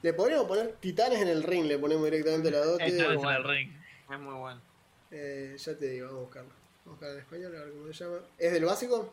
Le 0.00 0.12
podríamos 0.14 0.46
poner 0.46 0.72
titanes 0.80 1.20
en 1.20 1.28
el 1.28 1.42
ring, 1.42 1.66
le 1.66 1.78
ponemos 1.78 2.04
directamente 2.04 2.50
la 2.50 2.58
dote. 2.64 2.84
Titanes 2.86 3.10
en 3.10 3.16
bueno. 3.18 3.38
el 3.38 3.44
ring. 3.44 3.72
Es 4.10 4.18
muy 4.18 4.34
bueno. 4.34 4.60
Eh, 5.10 5.56
ya 5.58 5.76
te 5.76 5.88
digo, 5.90 6.06
vamos 6.06 6.20
a 6.20 6.24
buscarlo. 6.24 6.50
Vamos 6.50 6.86
a 6.86 6.90
buscar 6.90 7.10
en 7.10 7.18
español, 7.18 7.56
a 7.56 7.64
ver 7.64 7.72
cómo 7.72 7.92
se 7.92 8.04
llama. 8.04 8.16
¿Es 8.38 8.52
del 8.52 8.64
básico? 8.64 9.12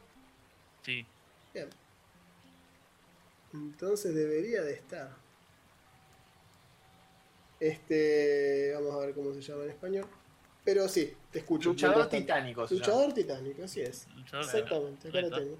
Sí. 0.83 1.05
Bien. 1.53 1.69
Entonces 3.53 4.13
debería 4.15 4.61
de 4.61 4.73
estar. 4.73 5.09
Este. 7.59 8.73
Vamos 8.75 8.93
a 8.95 8.97
ver 9.05 9.13
cómo 9.13 9.33
se 9.33 9.41
llama 9.41 9.63
en 9.63 9.69
español. 9.71 10.05
Pero 10.63 10.87
sí, 10.89 11.13
te 11.31 11.39
escucho. 11.39 11.69
Luchador 11.69 12.09
titánico. 12.09 12.65
Luchador 12.69 13.13
titánico, 13.13 13.63
así 13.63 13.81
es. 13.81 14.07
Luchador 14.15 14.45
Exactamente, 14.45 15.07
acá 15.09 15.21
lo 15.21 15.29
tengo. 15.39 15.57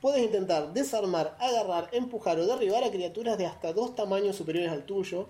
Puedes 0.00 0.22
intentar 0.22 0.72
desarmar, 0.72 1.36
agarrar, 1.40 1.88
empujar 1.92 2.38
o 2.38 2.46
derribar 2.46 2.84
a 2.84 2.90
criaturas 2.90 3.36
de 3.36 3.46
hasta 3.46 3.72
dos 3.72 3.94
tamaños 3.96 4.36
superiores 4.36 4.70
al 4.70 4.84
tuyo, 4.84 5.28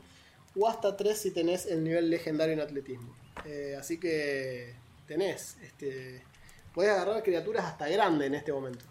o 0.55 0.69
hasta 0.69 0.97
tres 0.97 1.19
si 1.19 1.31
tenés 1.31 1.67
el 1.67 1.83
nivel 1.83 2.11
legendario 2.11 2.53
en 2.55 2.61
atletismo. 2.61 3.15
Eh, 3.47 3.77
así 3.79 3.99
que 3.99 4.75
tenés, 5.07 5.57
este, 5.63 6.23
puedes 6.75 6.93
agarrar 6.93 7.23
criaturas 7.23 7.65
hasta 7.65 7.89
grande 7.89 8.27
en 8.27 8.35
este 8.35 8.53
momento. 8.53 8.85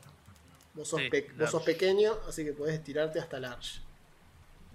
Vos 0.74 0.88
sos, 0.90 1.00
Sí, 1.02 1.10
pe- 1.10 1.28
vos 1.38 1.52
sos 1.52 1.64
pequeño, 1.64 2.14
así 2.28 2.44
que 2.44 2.54
podés 2.54 2.76
estirarte 2.76 3.20
hasta 3.20 3.40
large. 3.40 3.82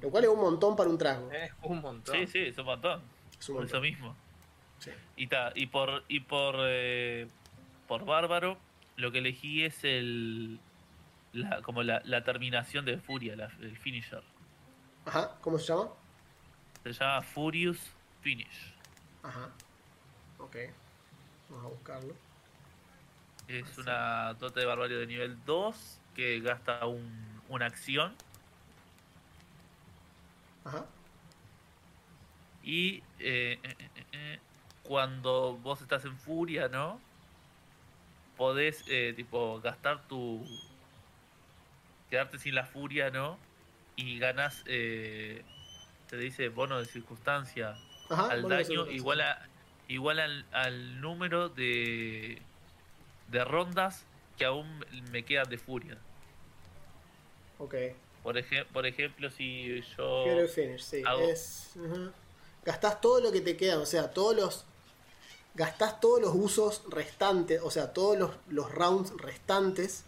Lo 0.02 0.10
cual 0.10 0.24
es 0.24 0.30
un 0.30 0.40
montón 0.40 0.76
para 0.76 0.90
un 0.90 0.98
trago. 0.98 1.30
Es 1.32 1.52
un 1.62 1.80
montón. 1.80 2.14
Sí, 2.14 2.26
sí, 2.26 2.38
es 2.40 2.58
un 2.58 2.66
montón. 2.66 3.02
Es 3.38 3.48
un 3.48 3.56
Por 3.56 3.64
eso 3.66 3.80
mismo. 3.80 4.14
Sí. 4.78 4.90
Y, 5.16 5.28
ta, 5.28 5.52
y 5.54 5.66
por 5.66 6.04
y 6.08 6.20
por 6.20 6.56
eh, 6.58 7.28
por 7.86 8.04
bárbaro 8.04 8.58
lo 8.96 9.12
que 9.12 9.18
elegí 9.18 9.64
es 9.64 9.84
el 9.84 10.58
la, 11.32 11.62
como 11.62 11.82
la, 11.82 12.02
la 12.04 12.24
terminación 12.24 12.84
de 12.84 12.98
furia, 12.98 13.36
la- 13.36 13.50
el 13.60 13.76
finisher. 13.78 14.22
Ajá, 15.06 15.36
¿cómo 15.40 15.58
se 15.58 15.72
llama? 15.72 15.88
Se 16.82 16.92
llama 16.92 17.22
Furious 17.22 17.78
Finish. 18.22 18.74
Ajá. 19.22 19.50
Ok. 20.38 20.56
Vamos 21.48 21.66
a 21.66 21.68
buscarlo. 21.68 22.14
Es 23.48 23.78
una 23.78 24.34
dote 24.34 24.60
de 24.60 24.66
barbario 24.66 24.98
de 24.98 25.06
nivel 25.06 25.36
2 25.44 26.00
que 26.14 26.40
gasta 26.40 26.86
un, 26.86 27.40
una 27.48 27.66
acción 27.66 28.14
Ajá. 30.64 30.86
y 32.62 33.02
eh, 33.18 33.58
eh, 33.62 33.76
eh, 33.96 34.06
eh, 34.12 34.40
cuando 34.82 35.56
vos 35.58 35.80
estás 35.82 36.04
en 36.04 36.16
furia, 36.16 36.68
¿no? 36.68 37.00
Podés, 38.36 38.84
eh, 38.88 39.12
tipo, 39.14 39.60
gastar 39.60 40.06
tu... 40.08 40.44
quedarte 42.10 42.38
sin 42.38 42.54
la 42.54 42.66
furia, 42.66 43.10
¿no? 43.10 43.38
Y 43.96 44.18
ganas, 44.18 44.62
eh, 44.66 45.44
se 46.08 46.16
dice 46.16 46.48
bono 46.48 46.78
de 46.78 46.86
circunstancia 46.86 47.82
Ajá. 48.08 48.30
al 48.30 48.48
daño 48.48 48.86
igual 48.90 49.20
a 49.22 49.48
igual 49.88 50.20
al, 50.20 50.46
al 50.52 51.00
número 51.00 51.48
de 51.48 52.42
de 53.28 53.44
rondas 53.44 54.06
que 54.36 54.44
aún 54.44 54.84
me 55.10 55.24
quedan 55.24 55.48
de 55.48 55.58
furia. 55.58 55.98
Ok. 57.58 57.74
Por, 58.22 58.36
ejem- 58.36 58.66
por 58.72 58.86
ejemplo, 58.86 59.30
si 59.30 59.82
yo 59.96 60.26
Hero 60.26 60.48
Finish, 60.48 60.82
sí. 60.82 61.02
hago- 61.04 61.22
Es. 61.28 61.70
Gastás 62.64 63.00
todo 63.00 63.20
lo 63.20 63.32
que 63.32 63.40
te 63.40 63.56
queda, 63.56 63.78
o 63.78 63.86
sea, 63.86 64.10
todos 64.12 64.36
los. 64.36 64.64
Gastás 65.54 66.00
todos 66.00 66.20
los 66.22 66.32
usos 66.34 66.82
restantes, 66.88 67.60
o 67.62 67.70
sea, 67.70 67.92
todos 67.92 68.16
los, 68.18 68.30
los 68.48 68.70
rounds 68.72 69.12
restantes. 69.18 70.04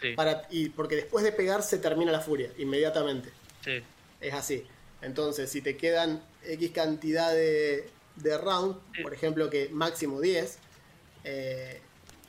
sí, 0.00 0.14
Para, 0.14 0.46
y 0.50 0.68
porque 0.70 0.96
después 0.96 1.24
de 1.24 1.30
pegar 1.32 1.62
se 1.62 1.78
termina 1.78 2.10
la 2.12 2.20
furia, 2.20 2.50
inmediatamente. 2.58 3.30
sí, 3.64 3.82
Es 4.20 4.34
así. 4.34 4.66
Entonces, 5.00 5.50
si 5.50 5.62
te 5.62 5.76
quedan 5.76 6.22
X 6.44 6.70
cantidad 6.72 7.32
de, 7.32 7.88
de 8.16 8.38
round, 8.38 8.76
Sí. 8.94 9.02
por 9.02 9.14
ejemplo, 9.14 9.48
que 9.50 9.68
máximo 9.70 10.20
10, 10.20 10.58
eh, 11.24 11.80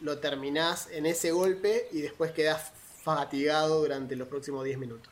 lo 0.01 0.19
terminás 0.19 0.89
en 0.91 1.05
ese 1.05 1.31
golpe 1.31 1.87
y 1.91 2.01
después 2.01 2.31
quedás 2.31 2.71
fatigado 3.03 3.79
durante 3.81 4.15
los 4.15 4.27
próximos 4.27 4.63
10 4.63 4.77
minutos. 4.77 5.11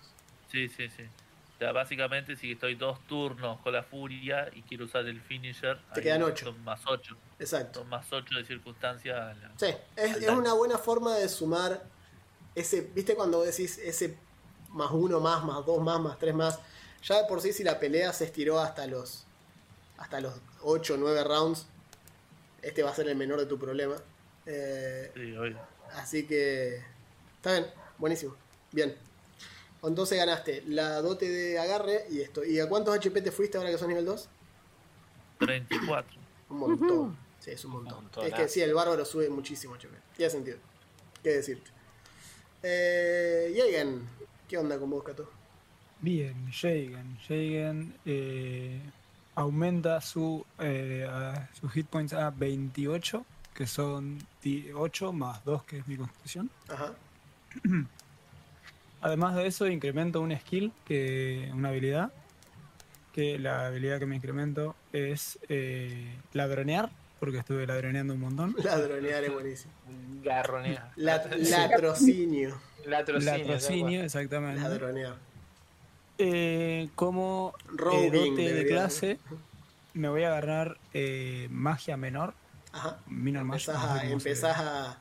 Sí, 0.52 0.68
sí, 0.70 0.90
sí. 0.90 1.04
O 1.04 1.58
sea, 1.64 1.72
básicamente 1.72 2.36
si 2.36 2.54
estoy 2.54 2.74
dos 2.76 3.00
turnos 3.08 3.60
con 3.62 3.74
la 3.74 3.84
furia 3.84 4.50
y 4.54 4.64
quiero 4.64 4.86
usar 4.86 5.06
el 5.06 5.22
finisher, 5.22 5.80
Te 5.94 6.02
quedan 6.02 6.24
ocho. 6.24 6.46
Son 6.46 6.64
más 6.64 6.82
8. 6.88 7.16
Exacto. 7.40 7.80
Son 7.82 7.90
más 7.90 8.12
8 8.12 8.36
de 8.36 8.44
circunstancia. 8.46 9.30
a 9.30 9.34
la- 9.36 9.52
Sí, 9.58 9.68
es, 9.96 10.18
es 10.18 10.30
una 10.30 10.54
buena 10.54 10.78
forma 10.80 11.16
de 11.18 11.30
sumar 11.30 11.84
ese, 12.56 12.82
viste 12.96 13.16
cuando 13.16 13.44
decís 13.44 13.78
ese 13.78 14.18
más 14.70 14.90
uno 14.92 15.20
más, 15.20 15.44
más 15.44 15.64
dos 15.66 15.82
más, 15.84 16.00
más 16.00 16.18
tres 16.18 16.34
más. 16.34 16.60
Ya 17.04 17.22
de 17.22 17.28
por 17.28 17.42
sí 17.42 17.54
si 17.54 17.64
la 17.64 17.80
pelea 17.80 18.12
se 18.14 18.26
estiró 18.26 18.60
hasta 18.60 18.88
los 18.88 19.26
hasta 19.98 20.20
los 20.20 20.34
8 20.62 20.96
o 20.96 20.98
9 20.98 21.24
rounds, 21.24 21.68
este 22.64 22.82
va 22.82 22.90
a 22.90 22.96
ser 22.96 23.08
el 23.08 23.16
menor 23.16 23.40
de 23.40 23.46
tu 23.46 23.60
problema. 23.60 23.96
Eh, 24.48 25.12
Sí, 25.14 25.36
obvio. 25.38 25.60
así 25.94 26.26
que 26.26 26.82
está 27.38 27.52
bien, 27.54 27.68
buenísimo. 28.00 28.36
Bien. 28.72 28.96
Entonces 29.84 30.18
ganaste 30.18 30.64
la 30.68 31.02
dote 31.02 31.28
de 31.28 31.60
agarre 31.60 32.06
y 32.10 32.22
esto. 32.22 32.44
¿Y 32.44 32.60
a 32.60 32.70
cuántos 32.70 32.96
HP 32.96 33.22
te 33.22 33.32
fuiste 33.32 33.58
ahora 33.58 33.72
que 33.72 33.78
sos 33.78 33.88
nivel 33.88 34.06
2? 34.06 34.30
34. 35.40 36.20
Un 36.50 36.58
montón. 36.58 37.18
Sí, 37.40 37.52
es 37.52 37.66
un 37.66 37.72
montón. 37.72 38.04
montonazo. 38.04 38.34
es 38.34 38.40
que 38.40 38.48
sí, 38.48 38.62
el 38.62 38.74
bárbaro 38.74 39.04
sube 39.06 39.28
muchísimo 39.30 39.74
HP. 39.74 39.96
Tiene 40.16 40.30
sentido. 40.30 40.58
¿Qué 41.24 41.30
decirte? 41.30 41.72
Eh, 42.62 43.56
Jagan, 43.58 44.08
¿qué 44.48 44.58
onda 44.58 44.78
con 44.78 44.92
vos, 44.92 45.04
Cato? 45.04 45.30
Bien, 46.00 46.52
Jagan. 46.52 47.18
Jagan 47.28 47.96
eh, 48.06 48.80
aumenta 49.34 50.00
su, 50.02 50.46
eh, 50.60 51.08
sus 51.60 51.72
hit 51.72 51.88
points 51.88 52.14
a 52.14 52.30
28, 52.30 53.26
que 53.56 53.66
son 53.66 54.20
8 54.76 55.14
más 55.14 55.44
2, 55.44 55.64
que 55.64 55.80
es 55.80 55.88
mi 55.88 55.98
constitución. 55.98 56.52
Ajá. 56.68 56.94
Además 59.02 59.36
de 59.36 59.48
eso, 59.48 59.68
incremento 59.68 60.22
un 60.22 60.36
skill, 60.38 60.72
que 60.86 61.50
una 61.54 61.70
habilidad. 61.70 62.12
Que 63.14 63.38
la 63.38 63.68
habilidad 63.68 64.00
que 64.00 64.06
me 64.06 64.16
incremento 64.16 64.76
es 64.94 65.38
eh, 65.50 66.16
ladronear, 66.34 66.90
porque 67.20 67.40
estuve 67.40 67.68
ladroneando 67.68 68.14
un 68.14 68.22
montón. 68.22 68.56
Ladronear 68.64 69.24
es 69.24 69.34
buenísimo. 69.34 69.74
Garronea. 70.24 70.92
Lat- 70.96 71.36
latrocinio. 71.36 72.58
Latrocinio. 72.86 73.38
Latrocinio, 73.38 74.04
exactamente. 74.04 74.62
Ladronear. 74.62 75.16
Eh, 76.18 76.90
como 76.96 77.54
eh, 77.92 78.12
dote 78.12 78.54
de 78.54 78.66
clase, 78.68 79.20
me 79.94 80.08
voy 80.08 80.24
a 80.24 80.28
agarrar 80.28 80.78
eh, 80.94 81.48
magia 81.50 81.98
menor. 81.98 82.34
Ajá. 82.72 83.00
Minor 83.08 83.46
a, 83.68 84.06
empezás 84.06 84.58
a, 84.58 84.98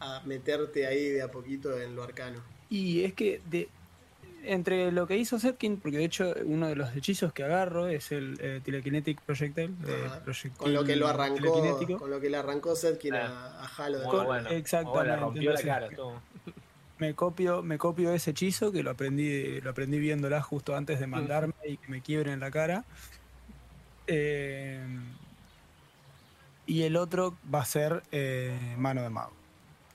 a 0.00 0.20
meterte 0.26 0.86
ahí 0.86 1.08
de 1.08 1.22
a 1.22 1.30
poquito 1.30 1.80
en 1.80 1.96
lo 1.96 2.02
arcano. 2.02 2.42
Y 2.70 3.04
es 3.04 3.14
que 3.14 3.40
de, 3.50 3.68
entre 4.44 4.92
lo 4.92 5.06
que 5.06 5.16
hizo 5.16 5.38
Setkin, 5.38 5.78
porque 5.78 5.98
de 5.98 6.04
hecho 6.04 6.34
uno 6.44 6.68
de 6.68 6.76
los 6.76 6.94
hechizos 6.96 7.32
que 7.32 7.44
agarro 7.44 7.86
es 7.88 8.12
el 8.12 8.38
eh, 8.40 8.60
Telekinetic 8.64 9.20
Projectile, 9.22 9.72
eh, 9.86 10.08
Con 10.56 10.72
lo 10.72 10.84
que 10.84 10.96
lo 10.96 11.08
arrancó, 11.08 11.62
con 11.98 12.10
lo 12.10 12.20
que 12.20 12.30
le 12.30 12.36
arrancó 12.36 12.74
Setkin 12.76 13.14
Ah. 13.14 13.58
a, 13.60 13.64
a 13.64 13.66
Halo. 13.84 13.98
de 14.00 14.06
bueno. 14.24 14.48
exactamente, 14.50 15.08
bueno, 15.10 15.16
rompió 15.24 15.52
la 15.52 15.60
entonces- 15.60 15.66
cara. 15.66 15.88
todo. 15.96 16.20
Me 16.98 17.14
copio, 17.14 17.62
me 17.62 17.78
copio 17.78 18.12
ese 18.12 18.32
hechizo 18.32 18.72
que 18.72 18.82
lo 18.82 18.90
aprendí, 18.90 19.60
lo 19.60 19.70
aprendí 19.70 20.00
viéndola 20.00 20.42
justo 20.42 20.74
antes 20.74 20.98
de 20.98 21.06
mandarme 21.06 21.54
y 21.64 21.76
que 21.76 21.86
me 21.88 22.00
quiebren 22.00 22.40
la 22.40 22.50
cara. 22.50 22.84
Eh, 24.08 24.80
y 26.66 26.82
el 26.82 26.96
otro 26.96 27.36
va 27.54 27.60
a 27.62 27.64
ser 27.64 28.02
eh, 28.10 28.74
mano 28.76 29.02
de 29.02 29.10
mago. 29.10 29.32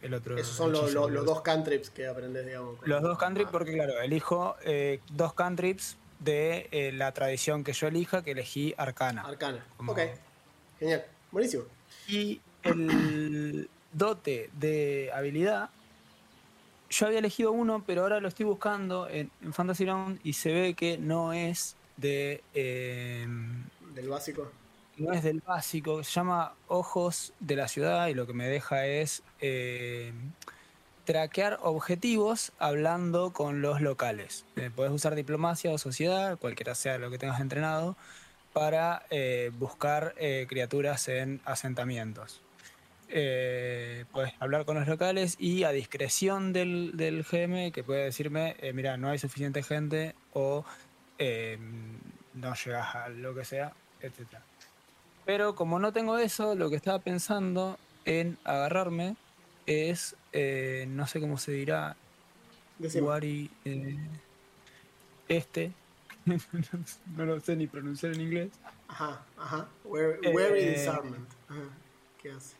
El 0.04 0.14
otro 0.14 0.38
Esos 0.38 0.56
son 0.56 0.72
los, 0.74 0.94
dos 1.26 1.42
cantrips 1.42 1.90
que 1.90 2.08
aprendes, 2.08 2.46
digamos. 2.46 2.78
con- 2.78 2.90
Los 2.90 3.02
dos 3.02 3.18
cantrips, 3.18 3.50
porque 3.52 3.74
claro, 3.74 4.00
elijo 4.02 4.56
eh, 4.66 5.00
dos 5.12 5.34
cantrips 5.34 5.98
de 6.20 6.68
eh, 6.72 6.92
la 6.92 7.14
tradición 7.14 7.64
que 7.64 7.72
yo 7.74 7.88
elija, 7.88 8.22
que 8.22 8.32
elegí 8.32 8.74
arcana. 8.78 9.22
Arcana. 9.22 9.66
Como- 9.78 9.94
Ok. 9.94 10.00
Genial. 10.80 11.06
Buenísimo. 11.32 11.64
Y 12.08 12.42
el 12.64 13.70
dote 13.94 14.50
de 14.54 15.10
habilidad, 15.14 15.70
yo 16.90 17.08
había 17.08 17.20
elegido 17.20 17.52
uno, 17.54 17.84
pero 17.88 18.02
ahora 18.04 18.20
lo 18.20 18.28
estoy 18.28 18.46
buscando 18.46 19.08
en, 19.10 19.32
en 19.42 19.54
Fantasy 19.54 19.86
Round 19.86 20.20
y 20.24 20.34
se 20.34 20.52
ve 20.52 20.74
que 20.74 20.98
no 20.98 21.32
es 21.34 21.76
de 21.98 22.44
eh, 22.54 23.26
Del 23.96 24.10
básico. 24.10 24.52
No 24.98 25.12
es 25.12 25.24
del 25.24 25.42
básico, 25.42 26.04
se 26.04 26.12
llama 26.12 26.54
Ojos 26.68 27.34
de 27.40 27.56
la 27.56 27.68
Ciudad 27.68 28.08
y 28.08 28.14
lo 28.14 28.28
que 28.28 28.34
me 28.34 28.48
deja 28.48 28.86
es 28.86 29.24
eh, 29.42 30.14
traquear 31.06 31.60
objetivos 31.62 32.52
hablando 32.60 33.34
con 33.34 33.62
los 33.62 33.82
locales. 33.82 34.46
Eh, 34.56 34.70
podés 34.74 34.92
usar 34.92 35.16
diplomacia 35.16 35.72
o 35.72 35.78
sociedad, 35.78 36.38
cualquiera 36.38 36.76
sea 36.76 36.98
lo 36.98 37.10
que 37.10 37.18
tengas 37.18 37.42
entrenado, 37.42 37.96
para 38.54 39.06
eh, 39.10 39.52
buscar 39.58 40.14
eh, 40.18 40.46
criaturas 40.48 41.08
en 41.08 41.42
asentamientos. 41.46 42.42
Puedes 43.08 44.34
hablar 44.40 44.66
con 44.66 44.76
los 44.76 44.88
locales 44.88 45.36
y 45.40 45.66
a 45.66 45.72
discreción 45.72 46.52
del, 46.52 46.98
del 46.98 47.24
GM 47.24 47.72
que 47.72 47.84
puede 47.84 48.06
decirme, 48.06 48.56
mira, 48.74 48.98
no 48.98 49.10
hay 49.10 49.20
suficiente 49.20 49.62
gente 49.62 50.16
o 50.34 50.66
no 51.20 52.56
llegas 52.56 52.96
a 52.96 53.10
lo 53.10 53.36
que 53.36 53.46
sea, 53.46 53.74
etcétera. 54.02 54.42
Pero 55.26 55.56
como 55.56 55.80
no 55.80 55.94
tengo 55.94 56.18
eso, 56.18 56.56
lo 56.56 56.70
que 56.70 56.76
estaba 56.76 57.00
pensando 57.00 57.78
en 58.06 58.38
agarrarme 58.44 59.16
es, 59.66 60.16
eh, 60.34 60.86
no 60.90 61.08
sé 61.08 61.20
cómo 61.20 61.38
se 61.38 61.54
dirá. 61.54 61.96
Wari, 62.80 63.50
eh, 63.66 63.98
este, 65.30 65.72
no 67.16 67.26
lo 67.26 67.40
sé 67.40 67.56
ni 67.56 67.68
pronunciar 67.68 68.14
en 68.14 68.22
inglés, 68.22 68.50
Ajá, 68.88 69.26
ajá. 69.38 69.68
Where, 69.84 70.20
Eh, 70.22 70.36
where 70.36 70.72
disarmament? 70.72 71.28
Ajá. 71.48 71.62
¿Qué 72.22 72.32
hace? 72.32 72.56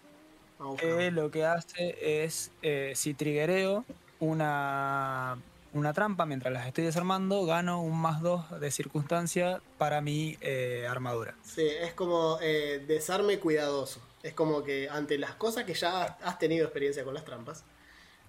Vamos 0.58 0.82
buscarlo. 0.82 1.12
lo 1.12 1.32
que 1.32 1.46
hace 1.46 2.24
es, 2.24 2.52
eh, 2.62 2.94
si 2.96 3.14
triggereo 3.14 3.86
una, 4.20 5.38
una 5.74 5.94
trampa 5.94 6.26
mientras 6.26 6.54
las 6.54 6.68
estoy 6.68 6.84
desarmando, 6.86 7.46
gano 7.46 7.82
un 7.82 8.00
más 8.00 8.22
2 8.22 8.60
de 8.60 8.72
circunstancia 8.72 9.62
para 9.78 10.02
mi 10.02 10.38
eh, 10.42 10.86
armadura. 10.90 11.36
Sí, 11.44 11.68
es 11.68 11.94
como 11.94 12.38
eh, 12.42 12.84
desarme 12.88 13.40
cuidadoso. 13.40 14.00
Es 14.22 14.34
como 14.34 14.64
que 14.64 14.88
ante 14.90 15.18
las 15.18 15.36
cosas 15.36 15.66
que 15.66 15.74
ya 15.74 16.04
has- 16.22 16.40
tenido 16.40 16.66
experiencia 16.66 17.04
con 17.04 17.14
las 17.14 17.26
trampas, 17.26 17.64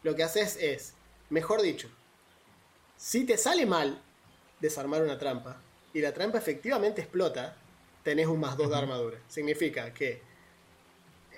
lo 0.03 0.15
que 0.17 0.23
haces 0.25 0.57
es, 0.61 0.95
mejor 1.31 1.63
dicho, 1.63 1.89
si 2.97 3.25
te 3.25 3.37
sale 3.37 3.67
mal 3.67 4.01
desarmar 4.61 5.03
una 5.03 5.19
trampa 5.19 5.57
y 5.93 6.01
la 6.01 6.13
trampa 6.13 6.39
efectivamente 6.39 7.03
explota, 7.03 7.57
tenés 8.03 8.27
un 8.27 8.41
más 8.41 8.57
2 8.57 8.71
de 8.71 8.77
armadura. 8.77 9.19
Significa 9.29 9.93
que 9.93 10.23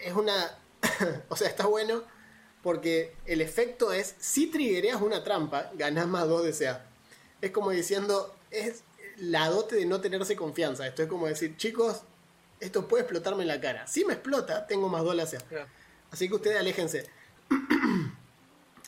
es 0.01 0.15
una... 0.15 0.57
o 1.29 1.37
sea, 1.37 1.49
está 1.49 1.67
bueno 1.67 2.03
porque 2.67 3.13
el 3.27 3.41
efecto 3.43 3.93
es, 3.93 4.17
si 4.19 4.49
triggereas 4.49 5.01
una 5.01 5.23
trampa, 5.23 5.71
ganás 5.75 6.09
más 6.09 6.27
2 6.27 6.47
de 6.47 6.53
CA. 6.67 6.85
Es 7.41 7.53
como 7.53 7.71
diciendo, 7.71 8.35
es 8.51 8.83
la 9.19 9.49
dote 9.51 9.77
de 9.77 9.87
no 9.87 10.01
tenerse 10.01 10.35
confianza. 10.35 10.85
Esto 10.85 11.05
es 11.05 11.09
como 11.09 11.29
decir, 11.29 11.57
chicos, 11.57 12.03
Esto 12.59 12.89
puede 12.89 13.03
explotarme 13.05 13.43
en 13.43 13.49
la 13.49 13.61
cara. 13.61 13.87
Si 13.87 14.05
me 14.05 14.15
explota, 14.15 14.67
tengo 14.67 14.89
más 14.89 15.05
2 15.05 15.15
la 15.15 15.27
CA. 15.27 15.39
Claro. 15.49 15.69
Así 16.11 16.29
que 16.29 16.35
ustedes 16.35 16.59
aléjense. 16.59 17.07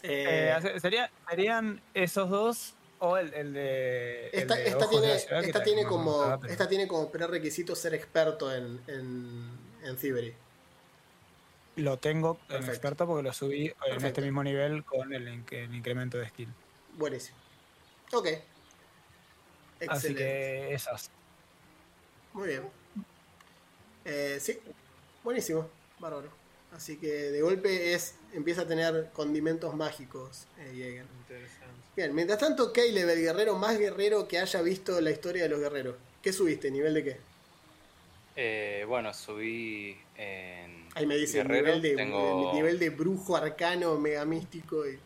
Eh, 0.02 0.52
Eh, 0.74 0.80
sería- 0.80 1.10
serían 1.28 1.80
esos 1.94 2.30
dos 2.30 2.74
o 2.98 3.16
el, 3.16 3.32
el 3.34 3.52
de. 3.52 4.28
el 4.30 4.40
esta, 4.40 4.54
de 4.56 4.64
de 4.64 4.86
tiene, 4.88 5.14
esta 5.14 5.62
tiene 5.62 5.84
como 5.86 6.40
esta 6.48 6.68
tiene 6.68 6.88
como 6.88 7.10
prerequisito 7.10 7.74
ser 7.76 7.94
experto 7.94 8.52
en, 8.54 8.80
en, 8.88 9.50
en 9.84 9.96
Thievery. 9.96 10.34
Lo 11.78 11.96
tengo 11.98 12.38
en 12.48 12.64
experto 12.64 13.06
porque 13.06 13.22
lo 13.22 13.32
subí 13.32 13.72
en 13.86 14.04
este 14.04 14.20
mismo 14.20 14.42
nivel 14.42 14.84
con 14.84 15.12
el, 15.12 15.28
inc- 15.28 15.52
el 15.52 15.74
incremento 15.74 16.18
de 16.18 16.28
skill. 16.28 16.48
Buenísimo. 16.96 17.36
Ok. 18.12 18.26
Así 18.26 20.08
Excelente. 20.08 20.18
que 20.22 20.74
esas. 20.74 21.10
Muy 22.32 22.48
bien. 22.48 22.62
Eh, 24.04 24.38
sí, 24.40 24.58
buenísimo, 25.22 25.68
bárbaro. 26.00 26.30
Así 26.72 26.96
que 26.96 27.06
de 27.06 27.40
golpe 27.42 27.94
es 27.94 28.14
empieza 28.34 28.62
a 28.62 28.66
tener 28.66 29.10
condimentos 29.12 29.74
mágicos. 29.74 30.46
eh, 30.58 30.72
Jäger. 30.74 31.06
Interesante. 31.20 31.74
Bien, 31.96 32.14
mientras 32.14 32.38
tanto, 32.40 32.72
Caleb, 32.72 33.08
el 33.08 33.20
guerrero 33.20 33.56
más 33.56 33.78
guerrero 33.78 34.26
que 34.28 34.38
haya 34.38 34.60
visto 34.62 35.00
la 35.00 35.10
historia 35.10 35.44
de 35.44 35.48
los 35.48 35.60
guerreros. 35.60 35.94
¿Qué 36.22 36.32
subiste? 36.32 36.70
¿Nivel 36.70 36.94
de 36.94 37.04
qué? 37.04 37.16
Eh, 38.36 38.84
bueno, 38.86 39.12
subí 39.14 39.96
en. 40.16 40.87
Ahí 40.98 41.06
me 41.06 41.16
dice 41.16 41.38
Guerrero, 41.38 41.66
nivel, 41.76 41.82
de, 41.82 41.94
tengo- 41.96 42.52
nivel 42.54 42.78
de 42.78 42.90
brujo 42.90 43.36
arcano, 43.36 43.96
mega 43.98 44.24
místico. 44.24 44.86
Y... 44.88 44.98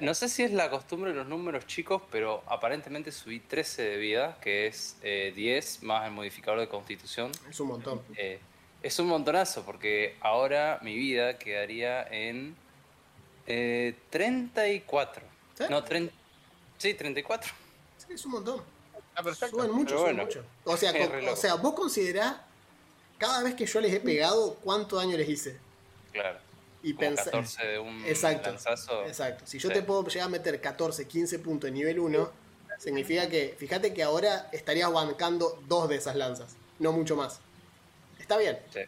No 0.00 0.14
sé 0.14 0.28
si 0.28 0.42
es 0.42 0.52
la 0.52 0.68
costumbre 0.70 1.10
de 1.10 1.16
los 1.16 1.26
números 1.26 1.66
chicos, 1.66 2.02
pero 2.10 2.42
aparentemente 2.46 3.10
subí 3.12 3.40
13 3.40 3.82
de 3.82 3.96
vida, 3.96 4.38
que 4.40 4.66
es 4.66 4.96
eh, 5.02 5.32
10 5.34 5.82
más 5.84 6.06
el 6.06 6.12
modificador 6.12 6.60
de 6.60 6.68
constitución. 6.68 7.32
Es 7.48 7.58
un 7.60 7.68
montón. 7.68 8.02
Eh, 8.16 8.38
es 8.82 8.98
un 8.98 9.06
montonazo, 9.06 9.64
porque 9.64 10.16
ahora 10.20 10.78
mi 10.82 10.94
vida 10.94 11.38
quedaría 11.38 12.02
en 12.08 12.54
eh, 13.46 13.94
34. 14.10 15.22
¿Sí? 15.56 15.64
No, 15.70 15.82
30. 15.82 16.12
Sí, 16.76 16.92
34. 16.92 17.52
Sí, 17.96 18.12
es 18.12 18.24
un 18.26 18.32
montón. 18.32 18.62
Ah, 19.14 19.22
perfecto. 19.22 19.56
Suben 19.56 19.70
mucho, 19.70 19.86
Pero 19.90 19.98
suben 20.00 20.16
bueno, 20.16 20.24
mucho. 20.26 20.44
O 20.64 20.76
sea, 20.76 20.92
o 21.32 21.36
sea, 21.36 21.54
vos 21.54 21.72
considerás 21.74 22.36
cada 23.24 23.42
vez 23.42 23.54
que 23.54 23.66
yo 23.66 23.80
les 23.80 23.92
he 23.92 24.00
pegado 24.00 24.54
cuánto 24.62 24.96
daño 24.96 25.16
les 25.16 25.28
hice. 25.28 25.56
Claro. 26.12 26.38
Y 26.82 26.92
Como 26.94 27.08
pensá- 27.08 27.24
14 27.24 27.66
de 27.66 27.78
un 27.78 28.04
Exacto. 28.04 28.50
lanzazo. 28.50 29.04
Exacto. 29.06 29.44
Si 29.46 29.58
yo 29.58 29.68
Sí. 29.70 29.74
te 29.74 29.82
puedo 29.82 30.06
llegar 30.06 30.26
a 30.26 30.30
meter 30.30 30.60
14, 30.60 31.06
15 31.08 31.38
puntos 31.38 31.68
en 31.68 31.74
nivel 31.74 31.98
1, 31.98 32.30
significa 32.78 33.28
que, 33.28 33.54
fíjate 33.58 33.94
que 33.94 34.02
ahora 34.02 34.48
estarías 34.52 34.92
bancando 34.92 35.62
dos 35.66 35.88
de 35.88 35.96
esas 35.96 36.16
lanzas, 36.16 36.56
no 36.78 36.92
mucho 36.92 37.16
más. 37.16 37.40
Está 38.18 38.36
bien. 38.36 38.58
Sí. 38.72 38.80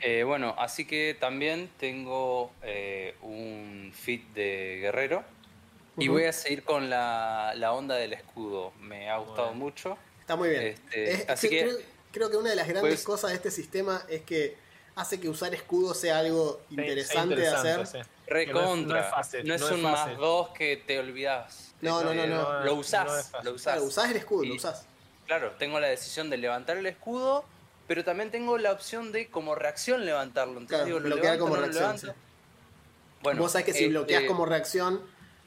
Eh, 0.00 0.22
bueno, 0.24 0.54
así 0.58 0.84
que 0.86 1.16
también 1.18 1.70
tengo 1.78 2.52
eh, 2.62 3.14
un 3.22 3.92
fit 3.94 4.22
de 4.34 4.78
guerrero. 4.82 5.24
Y 5.96 6.08
voy 6.08 6.24
a 6.24 6.32
seguir 6.32 6.62
con 6.64 6.90
la, 6.90 7.52
la 7.56 7.72
onda 7.72 7.94
del 7.94 8.12
escudo. 8.12 8.72
Me 8.80 9.08
ha 9.10 9.16
gustado 9.18 9.48
Bueno. 9.48 9.60
mucho. 9.64 9.98
Está 10.20 10.34
muy 10.36 10.48
bien. 10.50 10.62
Este, 10.66 11.12
Es- 11.12 11.28
así 11.28 11.48
sí, 11.48 11.54
que- 11.54 11.62
creo, 11.62 11.76
creo 12.14 12.30
que 12.30 12.36
una 12.36 12.50
de 12.50 12.56
las 12.56 12.68
grandes 12.68 12.94
pues- 12.94 13.04
cosas 13.04 13.30
de 13.30 13.36
este 13.36 13.50
sistema 13.50 14.02
es 14.08 14.22
que 14.22 14.56
hace 14.94 15.18
que 15.20 15.28
usar 15.28 15.52
escudo 15.54 15.92
sea 15.92 16.18
algo 16.18 16.60
Sí, 16.68 16.76
interesante, 16.76 17.34
de 17.36 17.48
hacer. 17.48 17.86
sí. 17.86 17.98
Recontra. 18.26 19.00
no 19.00 19.04
es 19.04 19.10
fácil, 19.10 19.46
No 19.46 19.54
es 19.54 19.60
no 19.60 19.66
es 19.66 19.72
un 19.74 19.82
fácil. 19.82 20.12
más 20.12 20.18
dos 20.18 20.48
que 20.50 20.76
te 20.78 20.98
olvidas. 20.98 21.74
No, 21.82 22.02
no, 22.02 22.14
no, 22.14 22.26
no. 22.26 22.64
Lo 22.64 22.74
usás. 22.76 23.32
lo 23.42 23.52
usás. 23.52 23.74
Claro, 23.74 23.84
usás 23.84 24.10
el 24.10 24.16
escudo, 24.16 24.44
lo 24.44 24.54
usás. 24.54 24.86
Claro, 25.26 25.52
tengo 25.58 25.78
la 25.80 25.88
decisión 25.88 26.30
de 26.30 26.36
levantar 26.38 26.76
el 26.78 26.86
escudo, 26.86 27.44
pero 27.88 28.04
también 28.04 28.30
tengo 28.30 28.56
la 28.56 28.72
opción 28.72 29.10
de 29.12 29.28
como 29.28 29.54
reacción 29.54 30.06
levantarlo. 30.06 30.52
Entonces 30.60 30.76
Claro, 30.78 30.86
digo, 30.86 30.98
lo 31.00 31.06
bloquear 31.06 31.34
levanto, 31.34 31.44
como 31.44 31.56
reacción, 31.56 31.82
levanto. 31.82 32.06
sí. 32.06 32.12
Bueno, 33.22 33.42
Vos 33.42 33.52
sabés 33.52 33.64
que 33.66 33.72
si 33.72 33.78
este, 33.84 33.88
bloqueas 33.90 34.24
como 34.24 34.46
reacción, 34.46 35.00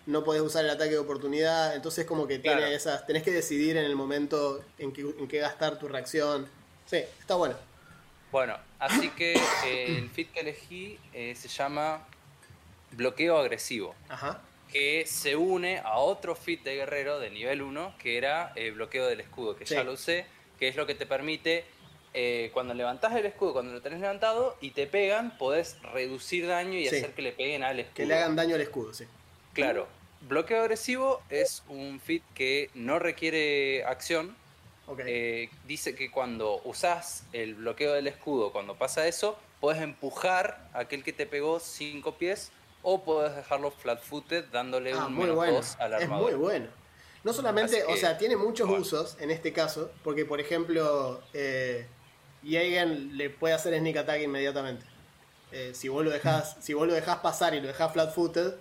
no 0.08 0.24
podés 0.24 0.42
usar 0.42 0.66
el 0.66 0.72
ataque 0.72 0.92
de 0.92 0.98
oportunidad. 0.98 1.76
Entonces, 1.76 2.06
como 2.06 2.28
que 2.28 2.40
tiene 2.40 2.58
Claro. 2.58 2.72
esas. 2.74 3.06
Tenés 3.06 3.24
que 3.24 3.32
decidir 3.32 3.78
en 3.78 3.86
el 3.86 3.96
momento 3.96 4.64
en 4.80 4.92
que, 4.92 5.02
en 5.02 5.28
qué 5.28 5.38
gastar 5.40 5.78
tu 5.78 5.88
reacción. 5.88 6.48
Sí, 6.86 6.98
está 7.20 7.36
bueno. 7.36 7.56
Bueno, 8.32 8.58
así 8.80 9.10
que 9.12 9.34
eh, 9.66 9.98
el 10.00 10.10
fit 10.10 10.32
que 10.32 10.40
elegí 10.42 11.00
eh, 11.14 11.34
se 11.36 11.48
llama 11.48 12.06
bloqueo 12.92 13.38
agresivo, 13.38 13.96
Ajá. 14.10 14.42
que 14.72 15.06
se 15.08 15.36
une 15.36 15.80
a 15.80 15.98
otro 15.98 16.36
fit 16.36 16.64
de 16.64 16.76
guerrero 16.76 17.20
de 17.20 17.30
nivel 17.30 17.62
1, 17.62 17.96
que 17.98 18.18
era 18.18 18.52
eh, 18.56 18.72
bloqueo 18.72 19.08
del 19.08 19.20
escudo, 19.22 19.56
que 19.56 19.66
Sí. 19.66 19.76
ya 19.76 19.84
lo 19.84 19.94
usé, 19.94 20.26
que 20.60 20.68
es 20.68 20.76
lo 20.76 20.86
que 20.86 20.96
te 20.96 21.06
permite, 21.06 21.66
eh, 22.14 22.50
cuando 22.54 22.74
levantás 22.74 23.16
el 23.16 23.26
escudo, 23.26 23.54
cuando 23.54 23.72
lo 23.74 23.82
tenés 23.82 24.00
levantado 24.02 24.58
y 24.62 24.72
te 24.72 24.88
pegan, 24.88 25.38
podés 25.38 25.78
reducir 25.94 26.48
daño 26.48 26.78
y 26.80 26.88
Sí. 26.90 26.98
hacer 26.98 27.14
que 27.14 27.22
le 27.22 27.32
peguen 27.32 27.64
al 27.64 27.80
escudo. 27.80 27.96
Que 27.96 28.06
le 28.08 28.16
hagan 28.16 28.36
daño 28.36 28.56
al 28.56 28.62
escudo, 28.62 28.94
sí. 28.94 29.06
Claro, 29.54 29.88
bloqueo 30.22 30.62
agresivo 30.62 31.22
es 31.30 31.64
un 31.70 32.00
fit 32.00 32.24
que 32.34 32.70
no 32.74 33.00
requiere 33.00 33.84
acción, 33.86 34.36
Ok. 34.88 35.02
eh, 35.06 35.50
dice 35.68 35.96
que 35.96 36.10
cuando 36.12 36.62
usás 36.64 37.24
el 37.34 37.56
bloqueo 37.56 37.94
del 37.94 38.08
escudo, 38.08 38.52
cuando 38.52 38.76
pasa 38.76 39.08
eso, 39.08 39.38
puedes 39.60 39.82
empujar 39.82 40.70
a 40.74 40.80
aquel 40.80 41.04
que 41.04 41.14
te 41.14 41.26
pegó 41.26 41.60
cinco 41.60 42.16
pies 42.18 42.52
o 42.84 43.04
puedes 43.04 43.36
dejarlo 43.36 43.72
flat-footed 43.72 44.46
dándole 44.52 44.94
Ah, 44.94 45.08
un 45.08 45.14
muy 45.14 45.24
menos 45.24 45.36
bueno. 45.36 45.54
dos 45.56 45.76
a 45.80 45.88
la 45.90 45.98
Es 45.98 46.08
muy 46.08 46.16
armadura. 46.18 46.38
bueno. 46.38 46.68
No 47.24 47.34
solamente, 47.34 47.84
o 47.84 47.98
sea, 47.98 48.18
tiene 48.18 48.38
muchos 48.38 48.68
bueno. 48.68 48.82
usos 48.84 49.18
en 49.20 49.32
este 49.32 49.52
caso, 49.52 49.92
porque 50.04 50.24
por 50.24 50.40
ejemplo, 50.40 51.22
eh, 51.34 51.86
Jagan 52.48 53.18
le 53.18 53.30
puede 53.30 53.54
hacer 53.56 53.78
sneak 53.78 53.98
attack 53.98 54.22
inmediatamente. 54.22 54.86
Eh, 55.52 55.72
si 55.74 55.90
vos 55.90 56.06
lo 56.06 56.12
dejás, 56.12 56.56
si 56.62 56.74
vos 56.74 56.88
lo 56.88 56.94
dejás 56.94 57.18
pasar 57.18 57.54
y 57.56 57.60
lo 57.60 57.68
dejás 57.68 57.92
flat 57.92 58.14
footed, 58.14 58.54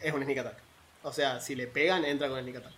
es 0.00 0.12
un 0.12 0.22
sneak 0.22 0.38
attack. 0.38 0.58
O 1.02 1.12
sea, 1.12 1.40
si 1.40 1.54
le 1.54 1.66
pegan, 1.66 2.04
entra 2.04 2.28
con 2.28 2.40
sneak 2.40 2.56
attack. 2.56 2.72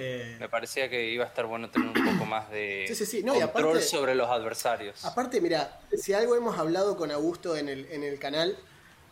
Eh, 0.00 0.36
Me 0.38 0.48
parecía 0.48 0.88
que 0.88 1.08
iba 1.10 1.24
a 1.24 1.28
estar 1.28 1.46
bueno 1.46 1.70
tener 1.70 1.88
un 1.88 1.94
poco 1.94 2.24
más 2.24 2.48
de 2.50 2.84
Sí, 2.88 2.94
sí, 2.94 3.04
sí. 3.06 3.22
No, 3.24 3.34
y 3.36 3.40
control 3.40 3.64
aparte- 3.70 3.82
sobre 3.86 4.14
los 4.14 4.28
adversarios. 4.28 5.04
Aparte, 5.04 5.40
mira, 5.40 5.80
si 5.96 6.12
algo 6.12 6.36
hemos 6.36 6.56
hablado 6.58 6.96
con 6.96 7.10
Augusto 7.10 7.56
en 7.56 7.68
el, 7.68 7.86
en 7.90 8.04
el 8.04 8.18
canal, 8.18 8.56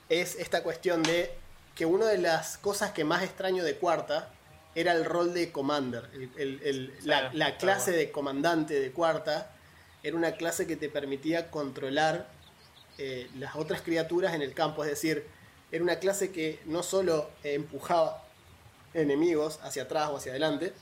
es 0.08 0.36
esta 0.36 0.62
cuestión 0.62 1.02
de 1.02 1.32
que 1.74 1.86
una 1.86 2.06
de 2.06 2.18
las 2.18 2.56
cosas 2.58 2.92
que 2.92 3.04
más 3.04 3.24
extraño 3.24 3.64
de 3.64 3.74
Cuarta 3.76 4.30
era 4.76 4.92
el 4.92 5.04
rol 5.04 5.34
de 5.34 5.50
Commander. 5.50 6.08
El- 6.14 6.30
el- 6.36 6.60
el- 6.62 6.94
la, 7.02 7.56
clase 7.56 7.90
de 7.90 8.10
comandante 8.12 8.78
de 8.78 8.92
Cuarta 8.92 9.50
era 10.04 10.16
una 10.16 10.32
clase 10.32 10.66
que 10.68 10.76
te 10.76 10.88
permitía 10.88 11.50
controlar 11.50 12.28
eh, 12.98 13.28
las 13.38 13.56
otras 13.56 13.82
criaturas 13.82 14.34
en 14.34 14.40
el 14.42 14.54
campo. 14.54 14.84
Es 14.84 14.90
decir, 14.90 15.26
era 15.76 15.84
una 15.84 15.98
clase 15.98 16.32
que 16.32 16.58
no 16.64 16.82
solo 16.82 17.30
empujaba 17.44 18.24
enemigos 18.94 19.58
hacia 19.62 19.84
atrás 19.84 20.08
o 20.10 20.16
hacia 20.16 20.32
adelante, 20.32 20.72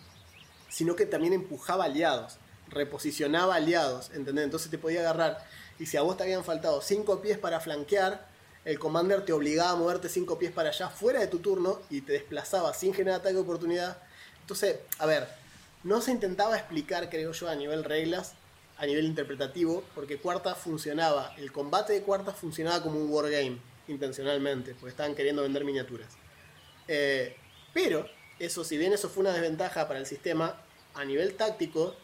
sino 0.68 0.96
que 0.96 1.04
también 1.04 1.32
empujaba 1.32 1.84
aliados, 1.84 2.38
reposicionaba 2.68 3.56
aliados, 3.56 4.10
¿entendés? 4.14 4.44
Entonces 4.44 4.70
te 4.70 4.78
podía 4.78 5.00
agarrar. 5.00 5.44
Y 5.78 5.86
si 5.86 5.96
a 5.96 6.02
vos 6.02 6.16
te 6.16 6.22
habían 6.22 6.44
faltado 6.44 6.80
cinco 6.80 7.20
pies 7.20 7.38
para 7.38 7.60
flanquear, 7.60 8.26
el 8.64 8.78
commander 8.78 9.24
te 9.24 9.32
obligaba 9.32 9.70
a 9.70 9.76
moverte 9.76 10.08
cinco 10.08 10.38
pies 10.38 10.52
para 10.52 10.70
allá 10.70 10.88
fuera 10.88 11.20
de 11.20 11.26
tu 11.26 11.40
turno 11.40 11.80
y 11.90 12.00
te 12.00 12.12
desplazaba 12.12 12.72
sin 12.72 12.94
generar 12.94 13.20
ataque 13.20 13.34
de 13.34 13.40
oportunidad. 13.40 13.98
Entonces, 14.40 14.76
a 14.98 15.06
ver, 15.06 15.28
no 15.82 16.00
se 16.00 16.12
intentaba 16.12 16.56
explicar, 16.56 17.10
creo 17.10 17.32
yo, 17.32 17.48
a 17.48 17.56
nivel 17.56 17.84
reglas, 17.84 18.34
a 18.78 18.86
nivel 18.86 19.04
interpretativo, 19.04 19.84
porque 19.94 20.18
Cuarta 20.18 20.54
funcionaba, 20.54 21.34
el 21.36 21.52
combate 21.52 21.92
de 21.92 22.02
Cuarta 22.02 22.32
funcionaba 22.32 22.82
como 22.82 22.98
un 22.98 23.10
wargame, 23.10 23.58
intencionalmente, 23.88 24.74
porque 24.74 24.90
estaban 24.90 25.14
queriendo 25.14 25.42
vender 25.42 25.64
miniaturas. 25.64 26.08
Eh, 26.88 27.36
pero, 27.72 28.08
eso, 28.38 28.64
si 28.64 28.76
bien 28.76 28.92
eso 28.92 29.08
fue 29.08 29.22
una 29.22 29.32
desventaja 29.32 29.86
para 29.88 30.00
el 30.00 30.06
sistema, 30.06 30.60
a 30.94 31.04
nivel 31.04 31.34
táctico, 31.34 31.94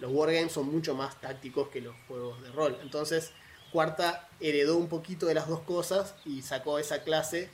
los 0.00 0.12
wargames 0.12 0.52
son 0.52 0.70
mucho 0.70 0.94
más 0.94 1.20
tácticos 1.20 1.68
que 1.68 1.80
los 1.80 1.94
juegos 2.08 2.42
de 2.42 2.50
rol. 2.50 2.78
Entonces, 2.82 3.32
Cuarta 3.72 4.28
heredó 4.38 4.76
un 4.76 4.88
poquito 4.88 5.26
de 5.26 5.34
las 5.34 5.48
dos 5.48 5.60
cosas 5.60 6.14
y 6.24 6.42
sacó 6.42 6.78
esa 6.78 7.02
clase 7.02 7.48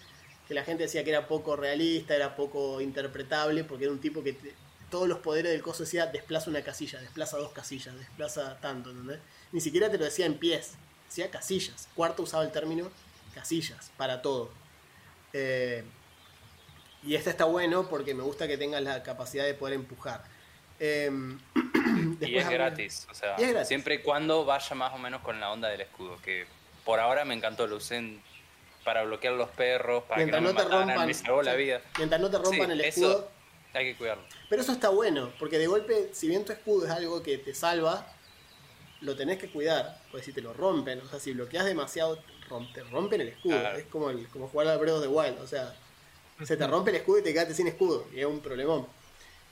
que 0.47 0.55
la 0.55 0.65
gente 0.65 0.83
decía 0.83 1.05
que 1.05 1.11
era 1.11 1.29
poco 1.29 1.57
realista, 1.57 2.15
era 2.15 2.35
poco 2.37 2.81
interpretable, 2.81 3.65
porque 3.65 3.85
era 3.85 3.93
un 3.93 4.01
tipo 4.01 4.23
que 4.23 4.37
todos 4.91 5.09
los 5.09 5.19
poderes 5.21 5.53
del 5.53 5.63
coso 5.63 5.85
decía 5.85 6.07
desplaza 6.07 6.51
una 6.51 6.63
casilla, 6.63 7.01
desplaza 7.01 7.39
dos 7.39 7.53
casillas, 7.53 7.97
desplaza 7.97 8.59
tanto. 8.61 8.93
Ni 9.53 9.61
siquiera 9.61 9.91
te 9.91 9.97
lo 9.97 10.05
decía 10.05 10.27
en 10.27 10.39
pies, 10.39 10.73
decía 11.09 11.31
casillas. 11.31 11.89
Cuarto 11.95 12.25
usaba 12.25 12.43
el 12.43 12.51
término 12.51 12.91
casillas 13.35 13.93
para 13.97 14.23
todo. 14.23 14.51
Eh, 15.33 15.85
y 17.03 17.15
este 17.15 17.31
está 17.31 17.45
bueno 17.45 17.89
porque 17.89 18.15
me 18.15 18.23
gusta 18.23 18.47
que 18.47 18.59
tengas 18.59 18.83
la 18.83 19.03
capacidad 19.03 19.45
de 19.45 19.55
poder 19.55 19.75
empujar. 19.75 20.25
Em, 20.79 21.39
y 22.21 22.37
es 22.37 22.49
gratis, 22.49 23.07
o 23.11 23.15
sea, 23.15 23.37
Y 23.39 23.43
es 23.45 23.51
gratis. 23.51 23.69
siempre 23.69 23.97
y 23.97 23.99
cuando 23.99 24.45
vaya 24.45 24.75
más 24.75 24.93
o 24.95 24.99
menos 24.99 25.21
con 25.23 25.41
la 25.41 25.51
onda 25.51 25.69
del 25.69 25.81
escudo, 25.83 26.19
que 26.23 26.47
por 26.85 27.01
ahora 27.01 27.25
me 27.25 27.35
encantó, 27.35 27.67
lo 27.67 27.77
usé 27.77 27.97
en- 27.97 28.23
para 28.85 29.03
bloquear 29.05 29.35
los 29.35 29.51
perros, 29.51 30.05
para 30.05 30.17
Mientras 30.19 30.41
que 30.41 30.45
no, 30.47 30.53
no 30.53 30.57
te 30.59 30.65
mataran, 30.65 30.89
rompan, 30.89 31.07
me 31.07 31.15
salvó 31.15 31.43
la 31.43 31.55
vida. 31.55 31.83
mientras 31.99 32.19
no 32.21 32.31
te 32.31 32.39
rompan 32.39 32.67
Sí, 32.67 32.73
el 32.73 32.81
eso. 32.81 33.11
escudo, 33.11 33.31
Hay 33.75 33.85
que 33.93 33.97
cuidarlo. 33.97 34.25
Pero 34.49 34.63
eso 34.63 34.73
está 34.73 34.89
bueno, 34.89 35.33
porque 35.39 35.59
de 35.59 35.67
golpe, 35.69 36.11
si 36.13 36.27
bien 36.29 36.45
tu 36.45 36.53
escudo 36.53 36.87
es 36.87 36.91
algo 36.91 37.23
que 37.23 37.39
te 37.39 37.55
salva, 37.55 38.05
lo 39.03 39.15
tenés 39.17 39.39
que 39.39 39.49
cuidar. 39.51 40.01
Porque 40.11 40.25
si 40.27 40.33
te 40.33 40.41
lo 40.41 40.53
rompen, 40.55 40.99
o 41.01 41.09
sea, 41.09 41.21
si 41.21 41.33
bloqueas 41.35 41.65
demasiado, 41.67 42.19
te 42.75 42.83
rompen 42.85 43.21
el 43.21 43.29
escudo. 43.29 43.59
Claro. 43.61 43.79
Es 43.79 43.85
como, 43.87 44.11
el, 44.11 44.27
como 44.29 44.49
jugar 44.49 44.69
al 44.69 44.79
Breath 44.79 44.95
of 44.97 45.03
the 45.03 45.09
Wild. 45.09 45.39
O 45.41 45.47
sea, 45.47 45.75
se 46.45 46.57
te 46.57 46.67
rompe 46.67 46.91
el 46.91 46.97
escudo 46.97 47.19
y 47.19 47.23
te 47.23 47.33
quedaste 47.33 47.55
sin 47.55 47.67
escudo. 47.69 48.07
Y 48.15 48.21
es 48.21 48.27
un 48.27 48.41
problemón. 48.41 48.87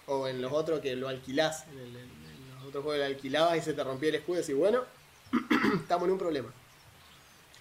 O 0.07 0.27
en 0.29 0.41
los 0.43 0.53
otros 0.53 0.81
que 0.81 0.95
lo 0.97 1.09
alquilás. 1.09 1.65
En, 1.73 1.79
el- 1.79 1.97
en- 1.97 2.55
los 2.57 2.65
otros 2.67 2.83
juegos 2.85 2.99
lo 3.01 3.05
alquilabas 3.07 3.57
y 3.59 3.61
se 3.63 3.73
te 3.75 3.85
rompía 3.85 4.09
el 4.11 4.15
escudo 4.17 4.39
y 4.39 4.41
decís, 4.41 4.57
bueno, 4.57 4.85
estamos 5.81 6.05
en 6.07 6.13
un 6.13 6.19
problema. 6.19 6.53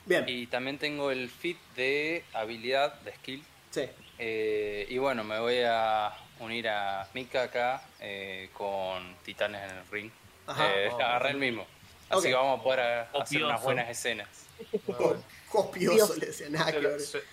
Bien, 0.06 0.24
Y 0.28 0.48
también 0.48 0.78
tengo 0.78 1.12
el 1.12 1.30
fit 1.30 1.58
de 1.76 2.24
habilidad, 2.34 2.94
de 3.02 3.14
skill. 3.14 3.44
sí. 3.72 3.84
Eh, 4.20 4.88
y 4.90 4.98
bueno, 4.98 5.24
me 5.24 5.38
voy 5.40 5.60
a 5.64 6.12
unir 6.40 6.68
a 6.70 7.08
Mika 7.14 7.44
acá 7.44 7.84
eh, 8.00 8.50
con 8.54 9.16
Titanes 9.24 9.70
en 9.70 9.78
el 9.78 9.88
ring. 9.92 10.12
Ajá. 10.48 10.68
Eh, 10.76 10.90
Oh, 10.92 10.96
agarré 10.96 11.30
el 11.32 11.38
mismo. 11.38 11.68
Así 12.10 12.30
que 12.30 12.34
vamos 12.34 12.60
a 12.60 12.64
poder 12.64 12.80
a- 12.80 13.02
hacer 13.22 13.44
unas 13.44 13.62
buenas 13.62 13.88
escenas. 13.90 14.28
Co- 14.86 15.24
Copioso 15.50 16.16
le 16.16 16.28
decía, 16.28 16.50
nada 16.50 16.66
Se 16.68 16.72
que 16.74 16.82
lo, 16.82 16.90
ver. 16.90 17.00
se- 17.02 17.24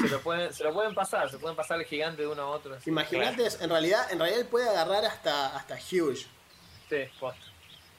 se 0.00 0.08
lo 0.08 0.20
pueden, 0.20 0.52
se 0.52 0.64
lo 0.64 0.72
pueden 0.72 0.94
pasar, 0.94 1.30
se 1.30 1.38
pueden 1.38 1.56
pasar 1.56 1.78
el 1.80 1.86
gigante 1.86 2.22
de 2.22 2.28
uno 2.28 2.42
a 2.42 2.46
otro. 2.48 2.76
Imagínate, 2.86 3.46
en 3.60 3.70
realidad, 3.70 4.10
en 4.12 4.18
realidad 4.18 4.40
él 4.40 4.46
puede 4.46 4.68
agarrar 4.68 5.04
hasta, 5.04 5.56
hasta 5.56 5.74
huge. 5.76 6.26
Sí, 6.88 6.96
posta. 7.20 7.44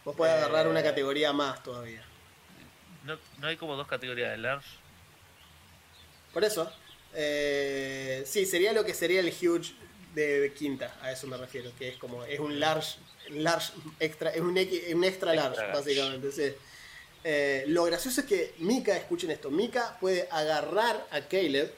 Vos 0.03 0.15
podés 0.15 0.33
Eh. 0.33 0.37
agarrar 0.37 0.67
una 0.67 0.83
categoría 0.83 1.31
más 1.31 1.61
todavía. 1.63 2.03
¿No, 3.05 3.17
no 3.39 3.47
hay 3.47 3.55
como 3.57 3.75
dos 3.75 3.87
categorías 3.87 4.31
de 4.31 4.37
large? 4.37 4.67
Por 6.33 6.43
eso, 6.43 6.71
eh, 7.13 8.23
sí, 8.25 8.45
sería 8.45 8.73
lo 8.73 8.83
que 8.85 8.93
sería 8.93 9.19
el 9.19 9.27
huge 9.27 9.73
de 10.13 10.53
quinta, 10.57 10.93
a 11.01 11.11
eso 11.11 11.25
me 11.27 11.37
refiero, 11.37 11.71
que 11.77 11.89
es 11.89 11.97
como, 11.97 12.23
es 12.25 12.39
un 12.39 12.59
large, 12.59 12.99
large 13.29 13.71
extra, 13.99 14.29
es 14.31 14.41
un, 14.41 14.49
un 14.49 15.03
extra 15.03 15.33
large, 15.33 15.49
Extra 15.61 15.67
large. 15.67 15.71
básicamente. 15.73 16.31
sí. 16.31 16.53
Eh, 17.23 17.65
lo 17.67 17.83
gracioso 17.83 18.21
es 18.21 18.27
que 18.27 18.53
Mika, 18.59 18.95
escuchen 18.97 19.29
esto, 19.31 19.51
Mika 19.51 19.97
puede 19.99 20.27
agarrar 20.31 21.05
a 21.11 21.21
Caleb 21.21 21.71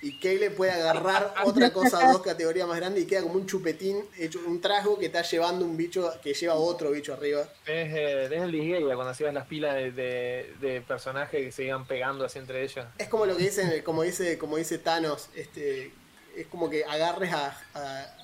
y 0.00 0.18
Caleb 0.20 0.54
puede 0.56 0.70
agarrar 0.72 1.34
otra 1.44 1.72
cosa 1.72 2.10
dos 2.12 2.22
categorías 2.22 2.66
más 2.68 2.76
grande 2.76 3.00
y 3.00 3.06
queda 3.06 3.22
como 3.22 3.34
un 3.34 3.46
chupetín, 3.46 4.04
hecho 4.16 4.40
un 4.46 4.60
trago 4.60 4.98
que 4.98 5.06
está 5.06 5.22
llevando 5.22 5.64
un 5.64 5.76
bicho 5.76 6.12
que 6.22 6.34
lleva 6.34 6.54
otro 6.54 6.90
bicho 6.92 7.12
arriba. 7.14 7.42
Es, 7.66 7.92
eh, 7.94 8.24
es 8.26 8.32
el 8.32 8.52
Disgaea 8.52 8.80
cuando 8.94 9.08
hacías 9.08 9.34
las 9.34 9.46
pilas 9.46 9.74
de, 9.74 9.90
de, 9.92 10.54
de 10.60 10.80
personajes 10.82 11.40
que 11.46 11.52
se 11.52 11.64
iban 11.64 11.86
pegando 11.86 12.24
así 12.24 12.38
entre 12.38 12.62
ellos. 12.62 12.84
Es 12.98 13.08
como 13.08 13.26
lo 13.26 13.36
que 13.36 13.44
dicen, 13.44 13.82
como 13.82 14.02
dice, 14.02 14.38
como 14.38 14.56
dice 14.56 14.78
Thanos, 14.78 15.30
este, 15.34 15.92
es 16.36 16.46
como 16.48 16.70
que 16.70 16.84
agarres 16.84 17.32
a, 17.32 17.60
a- 17.74 18.14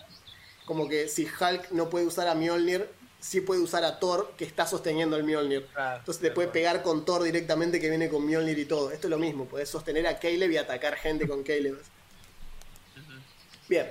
como 0.66 0.88
que 0.88 1.08
si 1.08 1.26
Hulk 1.26 1.72
no 1.72 1.90
puede 1.90 2.06
usar 2.06 2.26
a 2.28 2.34
Mjolnir, 2.34 2.88
sí 3.24 3.40
puede 3.40 3.62
usar 3.62 3.84
a 3.84 3.98
Thor 3.98 4.34
que 4.36 4.44
está 4.44 4.66
sosteniendo 4.66 5.16
el 5.16 5.24
Mjolnir. 5.24 5.66
Claro, 5.72 5.98
Entonces 6.00 6.20
te 6.20 6.30
puede 6.30 6.48
pegar 6.48 6.82
con 6.82 7.06
Thor 7.06 7.22
directamente 7.22 7.80
que 7.80 7.88
viene 7.88 8.10
con 8.10 8.26
Mjolnir 8.26 8.58
y 8.58 8.66
todo. 8.66 8.90
Esto 8.90 9.06
es 9.06 9.10
lo 9.10 9.18
mismo, 9.18 9.46
puedes 9.46 9.70
sostener 9.70 10.06
a 10.06 10.18
Caleb 10.18 10.50
y 10.50 10.56
atacar 10.58 10.94
gente 10.96 11.26
con 11.26 11.42
Caleb. 11.42 11.80
Bien. 13.66 13.90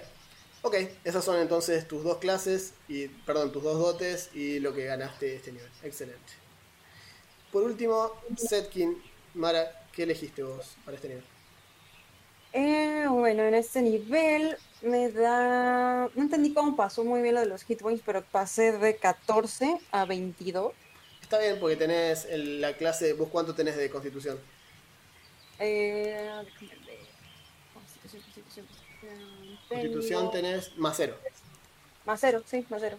Ok, 0.62 0.76
esas 1.04 1.26
son 1.26 1.42
entonces 1.42 1.88
tus 1.88 2.04
dos 2.04 2.20
clases 2.20 2.74
y 2.88 3.08
perdón, 3.08 3.52
tus 3.52 3.64
dos 3.64 3.80
dotes 3.80 4.30
y 4.36 4.60
lo 4.60 4.74
que 4.74 4.86
ganaste 4.86 5.36
este 5.36 5.52
nivel. 5.52 5.70
Excelente. 5.82 6.34
Por 7.52 7.64
último, 7.64 8.12
Setkin, 8.38 9.02
Mara, 9.34 9.88
¿qué 9.92 10.04
elegiste 10.04 10.44
vos 10.44 10.76
para 10.86 10.96
este 10.96 11.10
nivel? 11.10 11.24
Eh, 12.54 13.06
bueno, 13.10 13.44
en 13.44 13.56
este 13.56 13.82
nivel 13.82 14.56
me 14.84 15.10
da... 15.10 16.10
No 16.14 16.22
entendí 16.24 16.54
cómo 16.54 16.76
pasó 16.76 17.04
muy 17.04 17.22
bien 17.22 17.36
lo 17.36 17.42
de 17.42 17.48
los 17.48 17.64
hit 17.64 17.82
points, 17.82 18.04
pero 18.06 18.22
pasé 18.24 18.72
de 18.78 18.96
14 18.98 19.80
a 19.92 20.06
22. 20.06 20.74
Está 21.22 21.40
bien 21.40 21.58
porque 21.60 21.76
tenés 21.76 22.26
el- 22.26 22.62
la 22.62 22.74
clase, 22.78 23.14
vos 23.14 23.30
cuánto 23.30 23.56
tenés 23.56 23.76
de 23.78 23.90
constitución. 23.90 24.40
Eh. 25.60 26.30
Constitución, 27.74 28.22
constitución, 28.24 28.66
constitución. 28.68 29.60
Constitución 29.70 30.20
Tengo- 30.20 30.32
tenés 30.32 30.78
más 30.78 30.98
cero. 30.98 31.18
Más 32.06 32.20
cero, 32.20 32.44
sí, 32.46 32.66
más 32.70 32.82
cero. 32.82 32.98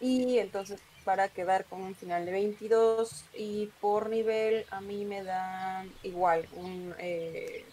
Y 0.00 0.38
entonces 0.38 0.80
para 1.04 1.28
quedar 1.28 1.64
con 1.66 1.82
un 1.82 1.94
final 1.94 2.24
de 2.26 2.32
22 2.32 3.24
y 3.34 3.66
por 3.80 4.08
nivel 4.10 4.66
a 4.70 4.80
mí 4.80 5.04
me 5.04 5.22
dan 5.22 5.92
igual 6.02 6.48
un 6.54 6.94
eh, 6.98 7.64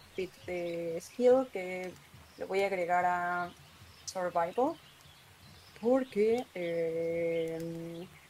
de 0.45 0.99
skill 1.01 1.47
que 1.51 1.91
le 2.37 2.45
voy 2.45 2.61
a 2.61 2.67
agregar 2.67 3.05
a 3.05 3.51
survival 4.05 4.77
porque 5.81 6.45
eh, 6.53 7.59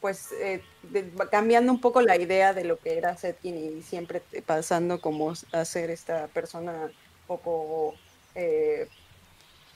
pues 0.00 0.32
eh, 0.32 0.62
de- 0.82 1.12
cambiando 1.30 1.72
un 1.72 1.80
poco 1.80 2.00
la 2.00 2.16
idea 2.16 2.52
de 2.52 2.64
lo 2.64 2.78
que 2.78 2.96
era 2.98 3.16
Setkin 3.16 3.56
y 3.56 3.82
siempre 3.82 4.22
pasando 4.46 5.00
como 5.00 5.32
a 5.52 5.64
ser 5.64 5.90
esta 5.90 6.28
persona 6.28 6.86
un 6.86 6.92
poco 7.26 7.94
eh, 8.34 8.88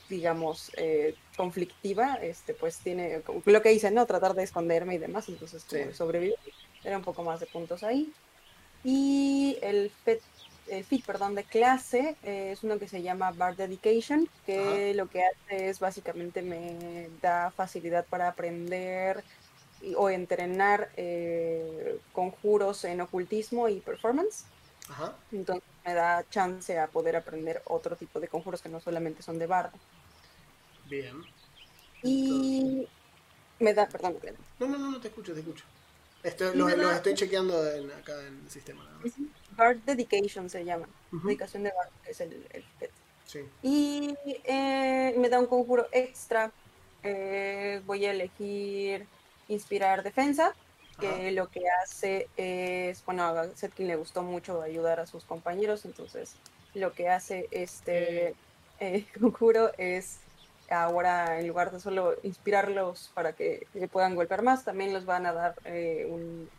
digamos, 0.09 0.71
conflictiva, 1.37 2.15
este, 2.21 2.53
pues 2.53 2.79
tiene 2.79 3.21
lo 3.45 3.61
que 3.61 3.73
hice, 3.73 3.91
¿no? 3.91 4.05
Tratar 4.07 4.33
de 4.33 4.43
esconderme 4.43 4.95
y 4.95 4.97
demás, 4.97 5.29
entonces 5.29 5.63
Sí. 5.67 5.77
sobrevivir, 5.93 6.33
era 6.83 6.97
un 6.97 7.03
poco 7.03 7.23
más 7.23 7.39
de 7.39 7.45
puntos 7.47 7.83
ahí. 7.83 8.11
Y 8.83 9.57
el 9.61 9.91
el 10.69 10.83
fit 10.83 11.05
perdón, 11.05 11.35
de 11.35 11.43
clase 11.43 12.15
eh, 12.23 12.51
es 12.53 12.63
uno 12.63 12.77
que 12.79 12.87
se 12.87 13.01
llama 13.01 13.31
Bar 13.31 13.55
Dedication, 13.55 14.27
que 14.45 14.93
lo 14.93 15.07
que 15.09 15.23
hace 15.23 15.69
es 15.69 15.79
básicamente 15.79 16.41
me 16.41 17.09
da 17.21 17.51
facilidad 17.51 18.05
para 18.05 18.27
aprender 18.29 19.23
y- 19.81 19.93
o 19.95 20.09
entrenar 20.09 20.89
eh, 20.97 21.99
conjuros 22.13 22.83
en 22.85 23.01
ocultismo 23.01 23.69
y 23.69 23.79
performance. 23.79 24.43
Ajá. 24.89 25.15
Entonces 25.31 25.63
me 25.85 25.93
da 25.93 26.25
chance 26.29 26.77
a 26.79 26.87
poder 26.87 27.15
aprender 27.15 27.61
otro 27.65 27.95
tipo 27.95 28.19
de 28.19 28.27
conjuros 28.27 28.61
que 28.61 28.69
no 28.69 28.79
solamente 28.81 29.21
son 29.23 29.37
de 29.39 29.47
bardo. 29.47 29.77
Bien. 30.89 31.15
Y 32.03 32.87
me 33.59 33.73
da, 33.73 33.87
perdón. 33.87 34.17
No, 34.59 34.67
no, 34.67 34.77
no, 34.77 34.91
no 34.91 35.01
te 35.01 35.09
escucho, 35.09 35.33
te 35.33 35.39
escucho. 35.41 35.65
Esto, 36.23 36.53
los, 36.53 36.75
los 36.77 36.93
estoy 36.93 37.13
chequeando 37.13 37.69
en- 37.71 37.91
acá 37.91 38.13
en 38.27 38.41
el 38.43 38.49
sistema. 38.49 38.83
nada 38.83 38.97
más. 38.99 39.13
Bard 39.59 39.77
Dedication 39.85 40.49
se 40.49 40.63
llama. 40.63 40.87
Dedicación 41.11 41.63
de 41.63 41.71
Bard, 41.71 41.89
que 42.03 42.11
es 42.11 42.21
el, 42.21 42.47
el 42.51 42.63
pet. 42.79 42.91
Sí. 43.25 43.39
Y 43.61 44.15
eh, 44.45 45.13
me 45.17 45.29
da 45.29 45.39
un 45.39 45.45
conjuro 45.45 45.87
extra. 45.91 46.51
Eh, 47.03 47.81
voy 47.85 48.05
a 48.05 48.11
elegir 48.11 49.05
Inspirar 49.49 50.03
Defensa, 50.03 50.53
que 50.99 51.31
lo 51.31 51.47
que 51.49 51.61
hace 51.81 52.27
es, 52.37 53.03
bueno, 53.05 53.23
a 53.23 53.47
Setkin 53.55 53.87
le 53.87 53.95
gustó 53.95 54.21
mucho 54.21 54.61
ayudar 54.61 54.99
a 54.99 55.07
sus 55.07 55.23
compañeros, 55.25 55.85
entonces 55.85 56.35
lo 56.73 56.93
que 56.93 57.09
hace 57.09 57.47
este 57.51 58.35
eh, 58.79 59.05
conjuro 59.19 59.71
es 59.77 60.19
ahora 60.69 61.39
en 61.39 61.47
lugar 61.47 61.71
de 61.71 61.79
solo 61.79 62.15
inspirarlos 62.21 63.11
para 63.13 63.33
que 63.33 63.65
puedan 63.91 64.15
golpear 64.15 64.43
más, 64.43 64.65
también 64.65 64.93
los 64.93 65.05
van 65.05 65.25
a 65.25 65.33
dar 65.33 65.55
eh, 65.65 66.05
un 66.09 66.49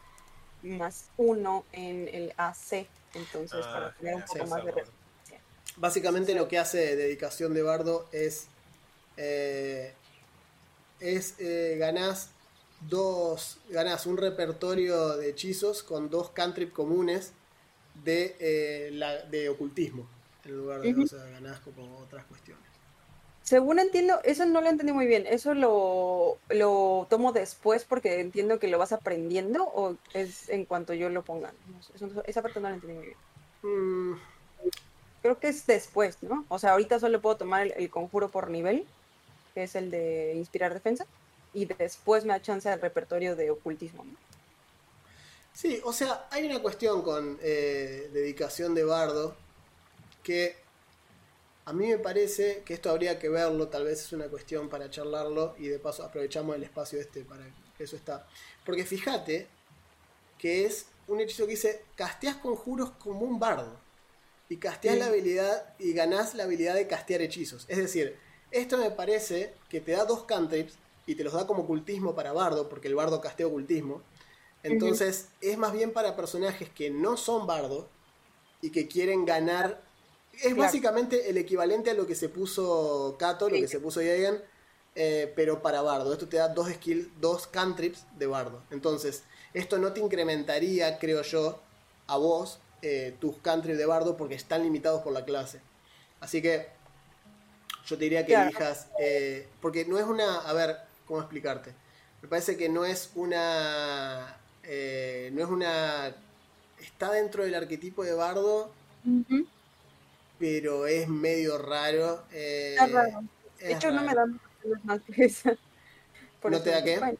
más 0.62 1.12
uno 1.16 1.66
en 1.72 2.08
el 2.08 2.32
AC, 2.36 2.90
entonces 3.14 3.68
Ah, 3.68 3.72
para 3.72 3.92
tener 3.94 4.14
un 4.16 4.24
poco 4.24 4.46
sí, 4.46 4.46
más 4.46 4.64
de 4.64 4.70
eso, 4.70 4.72
resistencia. 4.72 5.42
Básicamente 5.76 6.34
lo 6.34 6.48
que 6.48 6.58
hace 6.58 6.96
dedicación 6.96 7.54
de 7.54 7.62
bardo 7.62 8.08
es. 8.12 8.50
eh, 9.16 9.98
es 11.00 11.34
eh, 11.38 11.76
ganás 11.78 12.36
dos. 12.80 13.60
ganás 13.68 14.06
un 14.06 14.16
repertorio 14.16 15.16
de 15.16 15.30
hechizos 15.30 15.82
con 15.82 16.10
dos 16.10 16.30
cantrip 16.30 16.72
comunes 16.72 17.34
de, 17.94 18.36
eh, 18.40 18.90
la, 18.92 19.24
de 19.24 19.48
ocultismo. 19.48 20.10
En 20.44 20.56
lugar 20.56 20.82
de. 20.82 20.96
O 20.96 21.06
sea, 21.06 21.24
ganás 21.26 21.60
como 21.60 21.98
otras 22.00 22.26
cuestiones. 22.26 22.69
Según 23.42 23.78
entiendo, 23.80 24.20
eso 24.24 24.46
no 24.46 24.60
lo 24.60 24.68
entendí 24.68 24.92
muy 24.92 25.06
bien. 25.06 25.26
¿Eso 25.26 25.54
lo, 25.54 26.42
lo 26.48 27.06
tomo 27.10 27.32
después 27.32 27.84
porque 27.84 28.20
entiendo 28.20 28.58
que 28.58 28.68
lo 28.68 28.78
vas 28.78 28.92
aprendiendo 28.92 29.64
o 29.66 29.98
es 30.12 30.48
en 30.48 30.66
cuanto 30.66 30.94
yo 30.94 31.08
lo 31.10 31.24
ponga? 31.24 31.54
No 31.64 31.82
sé, 31.82 31.94
eso- 31.96 32.22
esa 32.24 32.42
parte 32.42 32.60
no 32.60 32.68
la 32.68 32.74
entendí 32.74 32.94
muy 32.94 33.06
bien. 33.06 33.18
Mm, 33.62 34.14
Creo 35.22 35.38
que 35.38 35.48
es 35.48 35.66
después, 35.66 36.22
¿no? 36.22 36.46
O 36.48 36.58
sea, 36.58 36.72
ahorita 36.72 36.98
solo 37.00 37.20
puedo 37.22 37.36
tomar 37.38 37.62
el, 37.66 37.72
el 37.76 37.90
conjuro 37.90 38.30
por 38.30 38.50
nivel, 38.50 38.90
que 39.54 39.64
es 39.64 39.74
el 39.76 39.90
de 39.90 40.34
inspirar 40.36 40.74
defensa, 40.74 41.06
y 41.52 41.66
después 41.66 42.24
me 42.24 42.32
da 42.34 42.42
chance 42.42 42.68
al 42.70 42.80
repertorio 42.82 43.36
de 43.36 43.50
ocultismo. 43.50 44.04
¿no? 44.06 44.18
Sí, 45.52 45.80
o 45.84 45.92
sea, 45.92 46.28
hay 46.30 46.46
una 46.46 46.62
cuestión 46.62 47.02
con 47.02 47.38
eh, 47.42 48.08
dedicación 48.12 48.74
de 48.74 48.84
bardo 48.84 49.36
que 50.22 50.59
a 51.70 51.72
mí 51.72 51.86
me 51.86 51.98
parece 51.98 52.62
que 52.64 52.74
esto 52.74 52.90
habría 52.90 53.18
que 53.20 53.28
verlo, 53.28 53.68
tal 53.68 53.84
vez 53.84 54.00
es 54.04 54.12
una 54.12 54.26
cuestión 54.26 54.68
para 54.68 54.90
charlarlo 54.90 55.54
y 55.56 55.68
de 55.68 55.78
paso 55.78 56.02
aprovechamos 56.04 56.56
el 56.56 56.64
espacio 56.64 57.00
este 57.00 57.24
para 57.24 57.44
que 57.78 57.84
eso 57.84 57.94
está. 57.96 58.26
Porque 58.66 58.84
fíjate 58.84 59.46
que 60.36 60.64
es 60.66 60.86
un 61.06 61.20
hechizo 61.20 61.44
que 61.44 61.52
dice, 61.52 61.84
casteás 61.94 62.36
conjuros 62.36 62.90
como 62.98 63.20
un 63.20 63.38
bardo 63.38 63.76
y 64.48 64.56
casteás 64.56 64.94
Sí. 64.94 65.00
la 65.00 65.06
habilidad 65.06 65.74
y 65.78 65.92
ganás 65.92 66.34
la 66.34 66.42
habilidad 66.44 66.74
de 66.74 66.86
castear 66.88 67.20
hechizos. 67.22 67.64
Es 67.68 67.78
decir, 67.78 68.16
Esto 68.52 68.78
me 68.78 68.90
parece 68.90 69.54
que 69.68 69.80
te 69.80 69.92
da 69.92 70.04
dos 70.04 70.24
cantrips 70.24 70.74
y 71.06 71.14
te 71.14 71.22
los 71.22 71.34
da 71.34 71.46
como 71.46 71.62
ocultismo 71.62 72.16
para 72.16 72.32
bardo, 72.32 72.68
porque 72.68 72.88
el 72.88 72.96
bardo 72.96 73.20
castea 73.20 73.46
ocultismo. 73.46 74.02
Entonces 74.64 75.28
es 75.40 75.56
más 75.56 75.72
bien 75.72 75.92
para 75.92 76.16
personajes 76.16 76.68
que 76.68 76.90
no 76.90 77.16
son 77.16 77.46
bardo 77.46 77.88
y 78.60 78.70
que 78.70 78.88
quieren 78.88 79.24
ganar. 79.24 79.80
Es 80.32 80.54
Claro. 80.54 80.56
básicamente 80.56 81.28
el 81.30 81.36
equivalente 81.38 81.90
a 81.90 81.94
lo 81.94 82.06
que 82.06 82.14
se 82.14 82.28
puso 82.28 83.16
Kato, 83.18 83.48
lo 83.48 83.56
que 83.56 83.68
se 83.68 83.80
puso 83.80 84.00
Jagan, 84.00 84.42
eh, 84.94 85.32
pero 85.36 85.62
para 85.62 85.82
bardo. 85.82 86.12
Esto 86.12 86.28
te 86.28 86.38
da 86.38 86.48
dos 86.48 86.68
skills, 86.70 87.08
dos 87.20 87.46
cantrips 87.46 88.06
de 88.18 88.26
bardo. 88.26 88.62
Entonces, 88.70 89.22
esto 89.54 89.78
no 89.78 89.92
te 89.92 90.00
incrementaría, 90.00 90.98
creo 90.98 91.22
yo, 91.22 91.60
a 92.06 92.16
vos 92.16 92.60
eh, 92.82 93.16
tus 93.20 93.36
cantrips 93.38 93.78
de 93.78 93.86
bardo 93.86 94.16
porque 94.16 94.34
están 94.34 94.62
limitados 94.62 95.02
por 95.02 95.12
la 95.12 95.24
clase. 95.24 95.60
Así 96.20 96.40
que 96.42 96.68
yo 97.86 97.96
te 97.98 98.04
diría 98.04 98.24
que 98.26 98.32
Claro. 98.32 98.48
elijas, 98.48 98.88
eh, 99.00 99.48
porque 99.60 99.84
no 99.84 99.98
es 99.98 100.04
una, 100.04 100.36
a 100.40 100.52
ver, 100.52 100.76
¿cómo 101.06 101.20
explicarte? 101.20 101.74
Me 102.22 102.28
parece 102.28 102.56
que 102.56 102.68
no 102.68 102.84
es 102.84 103.10
una, 103.14 104.36
eh, 104.62 105.30
no 105.32 105.42
es 105.42 105.48
una, 105.50 106.14
está 106.80 107.10
dentro 107.12 107.44
del 107.44 107.54
arquetipo 107.54 108.04
de 108.04 108.14
bardo. 108.14 108.70
Pero 110.40 110.88
es 110.88 111.08
medio 111.08 111.58
raro. 111.58 112.26
eh, 112.32 112.76
Está 112.76 112.86
raro. 112.86 113.20
De 113.66 113.72
es 113.72 113.76
hecho, 113.76 113.90
no 113.92 114.02
me 114.02 114.12
opciones 114.14 114.84
más. 114.84 115.02
Por 116.40 116.52
¿No 116.52 116.58
eso, 116.58 116.64
te 116.64 116.70
da 116.70 116.82
qué? 116.84 116.98
bueno, 116.98 117.18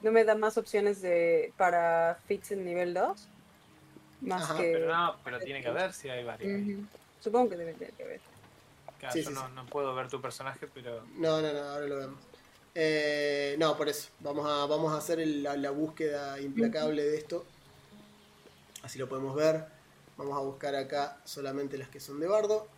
no 0.00 0.12
me 0.12 0.24
da 0.24 0.36
más 0.36 0.58
opciones 0.58 1.02
de 1.02 1.54
para 1.58 2.16
fits 2.26 2.52
en 2.52 2.64
nivel 2.64 2.94
2. 2.94 3.28
Más 4.20 4.44
Ajá, 4.44 4.56
que. 4.56 4.72
Pero 4.72 4.86
no, 4.94 5.20
pero 5.24 5.38
tiene 5.40 5.62
que 5.62 5.70
ver 5.70 5.92
si 5.92 6.08
hay 6.08 6.24
varios. 6.24 6.52
Supongo 7.18 7.50
que 7.50 7.56
debe 7.56 7.74
tener 7.74 7.94
que 7.96 8.04
ver. 8.04 8.20
Claro, 8.98 9.16
Sí, 9.16 9.22
yo 9.22 9.30
sí, 9.30 9.34
no, 9.34 9.48
sí. 9.48 9.50
no 9.50 9.66
puedo 9.66 9.94
ver 9.94 10.08
tu 10.08 10.20
personaje, 10.20 10.66
pero 10.68 11.04
No, 11.16 11.40
no, 11.40 11.52
no, 11.52 11.60
ahora 11.60 11.86
lo 11.86 11.96
vemos. 11.96 12.28
Eh, 12.74 13.56
no, 13.58 13.76
por 13.76 13.88
eso. 13.88 14.10
Vamos 14.18 14.46
a, 14.50 14.66
vamos 14.66 14.92
a 14.92 14.98
hacer 14.98 15.20
el- 15.20 15.42
la, 15.42 15.56
la 15.56 15.70
búsqueda 15.70 16.40
implacable 16.40 17.02
de 17.02 17.16
esto. 17.18 17.46
Así 18.82 18.98
lo 19.00 19.08
podemos 19.08 19.34
ver. 19.34 19.66
Vamos 20.16 20.36
a 20.36 20.40
buscar 20.40 20.74
acá 20.76 21.20
solamente 21.24 21.76
las 21.76 21.88
que 21.88 22.00
son 22.00 22.20
de 22.20 22.28
bardo. 22.28 22.68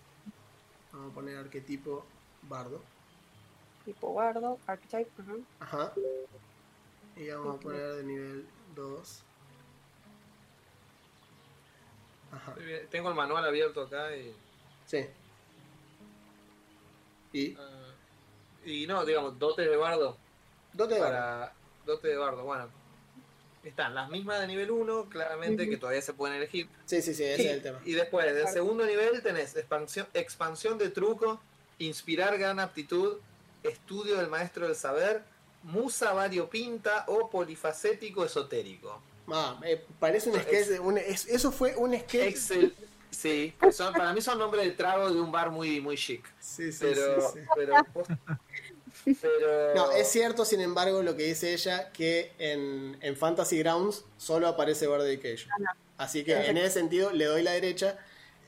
Vamos 0.93 1.13
a 1.13 1.15
poner 1.15 1.37
arquetipo 1.37 2.05
bardo. 2.43 2.81
Tipo 3.85 4.15
bardo, 4.15 4.59
archetype. 4.67 5.11
Ajá. 5.21 5.35
Ajá. 5.61 5.93
Y 7.15 7.29
vamos 7.29 7.57
a 7.57 7.61
poner 7.61 7.95
de 7.97 8.05
nivel 8.05 8.49
2. 8.75 9.23
Ajá. 12.33 12.55
Tengo 12.91 13.09
el 13.11 13.15
manual 13.15 13.45
abierto 13.45 13.83
acá 13.83 14.17
y. 14.17 14.35
Sí. 14.87 15.07
Y. 17.33 17.55
ah, 17.57 17.95
y 18.65 18.87
no, 18.87 19.05
digamos, 19.05 19.39
dotes 19.39 19.69
de 19.69 19.77
bardo. 19.77 20.17
¿Dónde 20.73 20.97
de 20.97 21.01
bardo? 21.01 21.17
Para. 21.17 21.53
Dotes 21.85 22.11
de 22.11 22.17
bardo, 22.17 22.45
bueno. 22.45 22.69
Están 23.67 23.97
las 23.97 24.09
mismas 24.11 24.41
de 24.41 24.47
nivel 24.47 24.71
1, 24.71 25.09
claramente, 25.11 25.69
que 25.69 25.77
todavía 25.77 26.01
se 26.01 26.13
pueden 26.15 26.37
elegir. 26.37 26.69
Sí, 26.85 27.03
sí, 27.03 27.13
sí, 27.15 27.25
ese 27.25 27.37
Sí, 27.43 27.49
es 27.49 27.55
el 27.55 27.63
tema. 27.63 27.81
Y 27.85 27.93
después, 27.95 28.33
del 28.33 28.47
segundo 28.47 28.87
nivel, 28.87 29.21
tenés 29.23 29.57
expansión, 29.57 30.07
expansión 30.15 30.79
de 30.79 30.89
truco, 30.91 31.41
inspirar 31.81 32.39
gran 32.39 32.61
aptitud, 32.61 33.17
estudio 33.65 34.19
del 34.19 34.29
maestro 34.29 34.69
del 34.69 34.77
saber, 34.77 35.23
musa 35.65 36.13
variopinta 36.13 37.05
o 37.09 37.29
polifacético 37.29 38.25
esotérico. 38.25 39.03
Ah, 39.27 39.59
eh, 39.65 39.85
parece 39.99 40.31
un 40.31 40.41
sketch. 40.41 40.79
un- 40.81 40.99
es- 40.99 41.27
eso 41.27 41.51
fue 41.51 41.75
un 41.75 41.93
sketch. 41.99 42.23
Excel, 42.29 42.73
sí, 43.11 43.53
son- 43.73 43.93
para 43.95 44.13
mí 44.13 44.21
son 44.21 44.39
nombres 44.39 44.63
de 44.65 44.71
trago 44.71 45.13
de 45.13 45.21
un 45.21 45.33
bar 45.33 45.51
muy, 45.51 45.81
muy 45.81 45.97
chic. 45.97 46.25
Sí, 46.39 46.71
sí, 46.71 46.79
Pero, 46.83 47.21
sí, 47.33 47.41
sí. 47.41 47.47
pero, 47.57 47.75
pero, 49.15 49.75
No, 49.75 49.93
es 49.93 50.09
cierto, 50.09 50.45
sin 50.45 50.61
embargo, 50.61 51.03
lo 51.03 51.17
que 51.17 51.25
dice 51.25 51.53
ella, 51.53 51.91
que 51.93 52.33
en, 52.39 52.97
en 53.01 53.17
Fantasy 53.17 53.59
Grounds 53.61 54.05
solo 54.17 54.49
aparece 54.49 54.87
Bird 54.89 55.07
Education. 55.07 55.51
Así 55.99 56.25
que 56.25 56.35
en 56.47 56.57
ese 56.57 56.71
sentido 56.71 57.11
le 57.13 57.25
doy 57.27 57.43
la 57.43 57.53
derecha. 57.53 57.99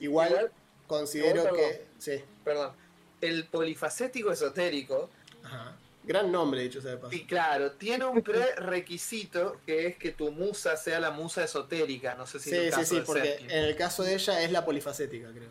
Igual, 0.00 0.30
Igual, 0.30 0.52
considero 0.86 1.40
igual, 1.42 1.56
que... 1.56 1.86
Sí. 1.98 2.22
perdón, 2.44 2.72
el 3.20 3.46
polifacético 3.46 4.32
esotérico, 4.32 5.10
Ajá. 5.44 5.76
Gran 6.04 6.32
nombre, 6.32 6.62
dicho 6.62 6.80
sea 6.80 6.92
de 6.92 6.96
paso. 6.96 7.14
y 7.14 7.26
claro, 7.26 7.72
tiene 7.72 8.04
un 8.06 8.22
prerequisito 8.22 9.60
que 9.66 9.86
es 9.88 9.96
que 9.96 10.10
tu 10.12 10.30
musa 10.32 10.74
sea 10.76 11.00
la 11.00 11.10
musa 11.10 11.44
esotérica. 11.44 12.14
No 12.14 12.26
sé 12.26 12.38
si 12.38 12.48
en 12.50 12.54
Sí, 12.54 12.60
el 12.62 12.64
sí, 12.66 12.70
caso 12.78 12.84
sí, 12.88 12.94
del 12.96 13.04
porque 13.04 13.28
Septim. 13.28 13.50
en 13.50 13.64
el 13.64 13.76
caso 13.76 14.02
de 14.04 14.14
ella 14.14 14.42
es 14.42 14.50
la 14.52 14.64
polifacética, 14.64 15.28
creo. 15.32 15.50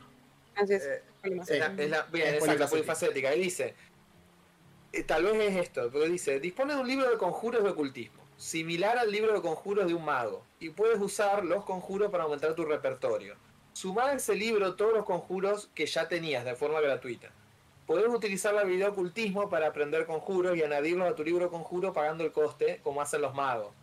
Así 0.56 0.74
es. 0.74 0.84
Eh, 0.84 1.04
sí. 1.24 1.30
Es 1.54 1.60
la- 1.60 1.76
es 1.78 1.90
la- 1.92 2.02
bien, 2.04 2.28
Es 2.28 2.34
exacto, 2.36 2.60
la 2.60 2.68
polifacética. 2.70 2.70
polifacética. 2.70 3.36
Y 3.36 3.40
dice, 3.42 3.76
eh, 4.94 5.04
tal 5.04 5.24
vez 5.24 5.36
es 5.36 5.56
esto, 5.58 5.90
pero 5.92 6.06
dice, 6.06 6.40
dispone 6.40 6.74
de 6.74 6.80
un 6.80 6.88
libro 6.88 7.10
de 7.10 7.18
conjuros 7.18 7.64
de 7.64 7.70
ocultismo, 7.70 8.24
similar 8.38 8.98
al 8.98 9.12
libro 9.12 9.34
de 9.34 9.42
conjuros 9.42 9.88
de 9.88 9.94
un 9.94 10.06
mago, 10.06 10.44
y 10.60 10.70
puedes 10.70 11.00
usar 11.00 11.44
los 11.44 11.66
conjuros 11.66 12.12
para 12.12 12.24
aumentar 12.24 12.56
tu 12.56 12.66
repertorio. 12.66 13.36
Sumar 13.74 14.10
a 14.10 14.14
ese 14.14 14.36
libro 14.36 14.76
todos 14.76 14.94
los 14.94 15.06
conjuros 15.06 15.70
que 15.76 15.86
ya 15.86 16.08
tenías 16.08 16.46
de 16.46 16.56
forma 16.56 16.82
gratuita. 16.82 17.30
Podés 17.86 18.08
utilizar 18.08 18.54
la 18.54 18.62
habilidad 18.62 18.90
ocultismo 18.90 19.50
para 19.50 19.68
aprender 19.68 20.06
conjuros 20.06 20.58
y 20.58 20.64
añadirlos 20.64 21.08
a 21.08 21.16
tu 21.16 21.24
libro 21.24 21.46
de 21.46 21.52
conjuros 21.52 21.94
pagando 21.94 22.24
el 22.24 22.32
coste, 22.32 22.82
como 22.84 23.02
hacen 23.02 23.22
los 23.22 23.34
magos. 23.34 23.74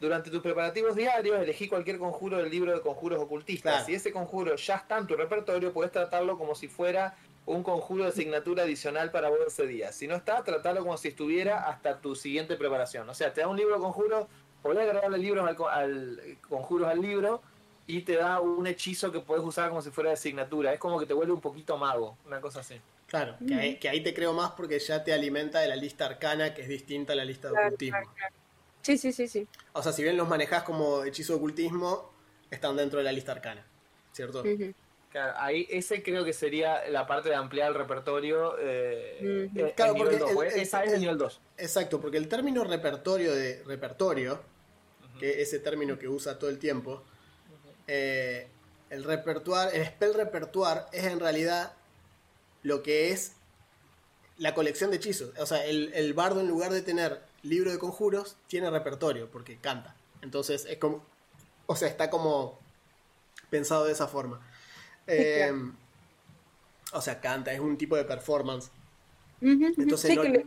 Durante 0.00 0.30
tus 0.30 0.42
preparativos 0.42 0.96
diarios, 0.96 1.40
elegí 1.40 1.68
cualquier 1.68 1.98
conjuro 1.98 2.38
del 2.38 2.50
libro 2.50 2.74
de 2.74 2.80
conjuros 2.80 3.20
ocultistas. 3.20 3.72
Claro. 3.72 3.86
Si 3.86 3.94
ese 3.94 4.12
conjuro 4.12 4.56
ya 4.56 4.74
está 4.74 4.98
en 4.98 5.06
tu 5.06 5.14
repertorio, 5.14 5.72
puedes 5.72 5.92
tratarlo 5.92 6.36
como 6.36 6.54
si 6.54 6.68
fuera 6.68 7.16
un 7.46 7.62
conjuro 7.62 8.04
de 8.04 8.10
asignatura 8.10 8.62
adicional 8.62 9.10
para 9.10 9.28
vos 9.28 9.38
ese 9.46 9.66
día. 9.66 9.92
Si 9.92 10.06
no 10.06 10.14
está, 10.16 10.42
tratalo 10.44 10.80
como 10.80 10.96
si 10.96 11.08
estuviera 11.08 11.68
hasta 11.68 11.98
tu 12.00 12.14
siguiente 12.14 12.56
preparación. 12.56 13.08
O 13.08 13.14
sea, 13.14 13.32
te 13.32 13.42
da 13.42 13.48
un 13.48 13.56
libro 13.56 13.74
de 13.74 13.80
conjuros, 13.80 14.26
podés 14.62 14.78
agregarle 14.80 15.18
libros 15.18 15.46
al, 15.46 15.54
co- 15.56 15.68
al- 15.68 16.38
conjuros 16.48 16.88
al 16.88 17.00
libro 17.02 17.42
y 17.86 18.00
te 18.02 18.16
da 18.16 18.40
un 18.40 18.66
hechizo 18.66 19.12
que 19.12 19.20
puedes 19.20 19.44
usar 19.44 19.68
como 19.68 19.82
si 19.82 19.90
fuera 19.90 20.08
de 20.10 20.14
asignatura. 20.14 20.72
Es 20.72 20.78
como 20.80 20.98
que 20.98 21.04
te 21.06 21.12
vuelve 21.12 21.34
un 21.34 21.40
poquito 21.42 21.76
mago, 21.76 22.16
una 22.26 22.40
cosa 22.40 22.60
así. 22.60 22.80
Claro, 23.06 23.36
que 23.46 23.54
ahí, 23.54 23.76
que 23.76 23.88
ahí 23.90 24.02
te 24.02 24.14
creo 24.14 24.32
más 24.32 24.52
porque 24.52 24.78
ya 24.78 25.04
te 25.04 25.12
alimenta 25.12 25.60
de 25.60 25.68
la 25.68 25.76
lista 25.76 26.06
arcana, 26.06 26.54
que 26.54 26.62
es 26.62 26.68
distinta 26.68 27.12
a 27.12 27.16
la 27.16 27.24
lista 27.26 27.48
de 27.48 27.52
Claro, 27.54 27.66
ocultismo. 27.68 27.98
claro, 27.98 28.10
claro. 28.16 28.34
Sí, 28.80 28.96
sí, 28.98 29.12
sí, 29.12 29.28
sí. 29.28 29.46
O 29.74 29.82
sea, 29.82 29.92
si 29.92 30.02
bien 30.02 30.16
los 30.16 30.26
manejás 30.28 30.62
como 30.62 31.04
hechizo 31.04 31.34
de 31.34 31.36
ocultismo, 31.36 32.10
están 32.50 32.76
dentro 32.76 32.98
de 32.98 33.04
la 33.04 33.12
lista 33.12 33.32
arcana. 33.32 33.64
¿Cierto? 34.12 34.42
Claro, 35.14 35.32
ahí 35.36 35.64
ese 35.70 36.02
creo 36.02 36.24
que 36.24 36.32
sería 36.32 36.88
la 36.88 37.06
parte 37.06 37.28
de 37.28 37.36
ampliar 37.36 37.68
el 37.68 37.74
repertorio. 37.74 38.56
Eh, 38.58 39.46
Ujú. 39.48 39.70
Claro, 39.76 39.92
el 39.92 39.98
nivel 39.98 40.08
porque 40.10 40.18
2, 40.18 40.28
el- 40.30 40.34
pues, 40.34 40.54
el- 40.54 40.60
esa 40.60 40.82
es 40.82 40.88
el 40.88 40.94
el- 40.94 41.00
nivel 41.02 41.18
2. 41.18 41.40
Exacto, 41.56 42.00
porque 42.00 42.16
el 42.16 42.26
término 42.28 42.64
repertorio 42.64 43.32
de 43.32 43.62
repertorio, 43.64 44.40
que 45.20 45.30
es 45.40 45.48
ese 45.50 45.60
término 45.60 46.00
que 46.00 46.08
usa 46.08 46.36
todo 46.36 46.50
el 46.50 46.58
tiempo, 46.58 47.04
eh, 47.86 48.48
el 48.90 49.04
repertoire, 49.04 49.76
el 49.76 49.86
spell 49.86 50.14
repertoire 50.14 50.80
es 50.90 51.04
en 51.04 51.20
realidad 51.20 51.74
lo 52.64 52.82
que 52.82 53.12
es 53.12 53.34
la 54.38 54.52
colección 54.52 54.90
de 54.90 54.96
hechizos. 54.96 55.30
O 55.38 55.46
sea, 55.46 55.64
el, 55.64 55.92
el 55.94 56.12
bardo 56.12 56.40
en 56.40 56.48
lugar 56.48 56.72
de 56.72 56.82
tener 56.82 57.20
libro 57.44 57.70
de 57.70 57.78
conjuros, 57.78 58.36
tiene 58.48 58.68
repertorio, 58.68 59.30
porque 59.30 59.58
canta. 59.58 59.94
Entonces 60.22 60.64
es 60.68 60.78
como, 60.78 61.06
o 61.66 61.76
sea, 61.76 61.86
está 61.86 62.10
como 62.10 62.58
pensado 63.48 63.84
de 63.84 63.92
esa 63.92 64.08
forma. 64.08 64.40
Eh, 65.06 65.52
o 66.92 67.00
sea, 67.00 67.20
canta, 67.20 67.52
es 67.52 67.60
un 67.60 67.76
tipo 67.76 67.96
de 67.96 68.04
performance. 68.04 68.70
Ujú, 69.40 69.52
ujú. 69.52 69.82
Entonces, 69.82 70.10
sí, 70.10 70.16
no- 70.16 70.22
que 70.22 70.28
le- 70.30 70.46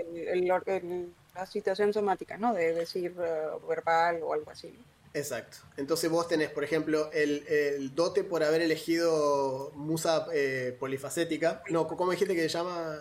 el- 0.00 0.28
el 0.44 0.50
or- 0.50 0.68
el- 0.68 1.12
la 1.34 1.46
situación 1.46 1.92
somática, 1.92 2.36
¿no? 2.36 2.54
De 2.54 2.72
decir 2.74 3.14
eh, 3.18 3.46
verbal 3.68 4.20
o 4.22 4.32
algo 4.32 4.50
así. 4.50 4.76
Exacto. 5.14 5.58
Entonces 5.78 6.10
vos 6.10 6.28
tenés, 6.28 6.50
por 6.50 6.62
ejemplo, 6.64 7.10
el, 7.12 7.46
el 7.48 7.94
dote 7.94 8.22
por 8.24 8.42
haber 8.42 8.60
elegido 8.62 9.70
musa 9.74 10.26
eh, 10.34 10.76
polifacética. 10.78 11.62
No, 11.70 11.86
¿cómo 11.86 12.10
dijiste 12.10 12.34
que 12.34 12.42
se 12.42 12.48
llama? 12.48 12.96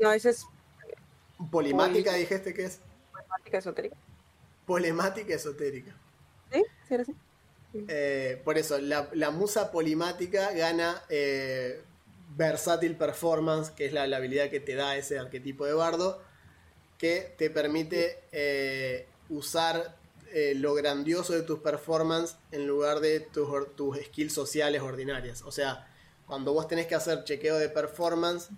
No, 0.00 0.12
esa 0.12 0.30
es 0.30 0.46
Polimática, 1.50 2.10
Poli- 2.12 2.20
dijiste 2.20 2.54
que 2.54 2.64
es. 2.64 2.80
matemática 3.12 3.58
esotérica. 3.58 3.96
Polemática 4.66 5.34
esotérica. 5.34 5.92
¿Sí? 6.52 6.62
¿Sí 6.88 6.94
era 6.94 7.02
así? 7.02 7.14
Eh, 7.88 8.40
por 8.44 8.58
eso, 8.58 8.78
la, 8.78 9.30
musa 9.30 9.70
polimática 9.70 10.52
gana 10.52 11.02
eh, 11.08 11.82
versátil 12.36 12.96
performance, 12.96 13.70
que 13.70 13.86
es 13.86 13.92
la, 13.92 14.06
la 14.06 14.18
habilidad 14.18 14.50
que 14.50 14.60
te 14.60 14.74
da 14.74 14.96
ese 14.96 15.18
arquetipo 15.18 15.64
de 15.64 15.72
bardo, 15.72 16.22
que 16.98 17.34
te 17.36 17.50
permite 17.50 18.18
eh, 18.30 19.06
usar 19.28 19.96
eh, 20.32 20.54
lo 20.54 20.74
grandioso 20.74 21.32
de 21.32 21.42
tus 21.42 21.60
performance 21.60 22.36
en 22.52 22.66
lugar 22.66 23.00
de 23.00 23.20
tus, 23.20 23.74
tus 23.74 23.96
skills 23.98 24.32
sociales 24.32 24.82
ordinarias. 24.82 25.42
O 25.42 25.50
sea, 25.50 25.88
cuando 26.26 26.52
vos 26.52 26.68
tenés 26.68 26.86
que 26.86 26.94
hacer 26.94 27.24
chequeo 27.24 27.58
de 27.58 27.68
performance, 27.68 28.48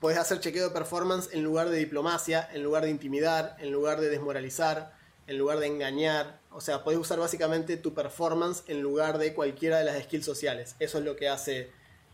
podés 0.00 0.18
hacer 0.18 0.40
chequeo 0.40 0.68
de 0.68 0.70
performance 0.70 1.28
en 1.32 1.44
lugar 1.44 1.68
de 1.68 1.78
diplomacia, 1.78 2.48
en 2.52 2.62
lugar 2.62 2.84
de 2.84 2.90
intimidar, 2.90 3.56
en 3.60 3.70
lugar 3.70 4.00
de 4.00 4.08
desmoralizar, 4.08 4.92
en 5.26 5.38
lugar 5.38 5.58
de 5.58 5.66
engañar. 5.66 6.39
O 6.52 6.60
sea, 6.60 6.82
podés 6.82 6.98
usar 6.98 7.18
básicamente 7.18 7.76
tu 7.76 7.94
performance 7.94 8.64
en 8.66 8.80
lugar 8.82 9.18
de 9.18 9.34
cualquiera 9.34 9.78
de 9.78 9.84
las 9.84 10.02
skills 10.02 10.24
sociales. 10.24 10.76
Eso 10.78 10.98
es 10.98 11.04
lo 11.04 11.16
que 11.16 11.28
hace 11.28 11.70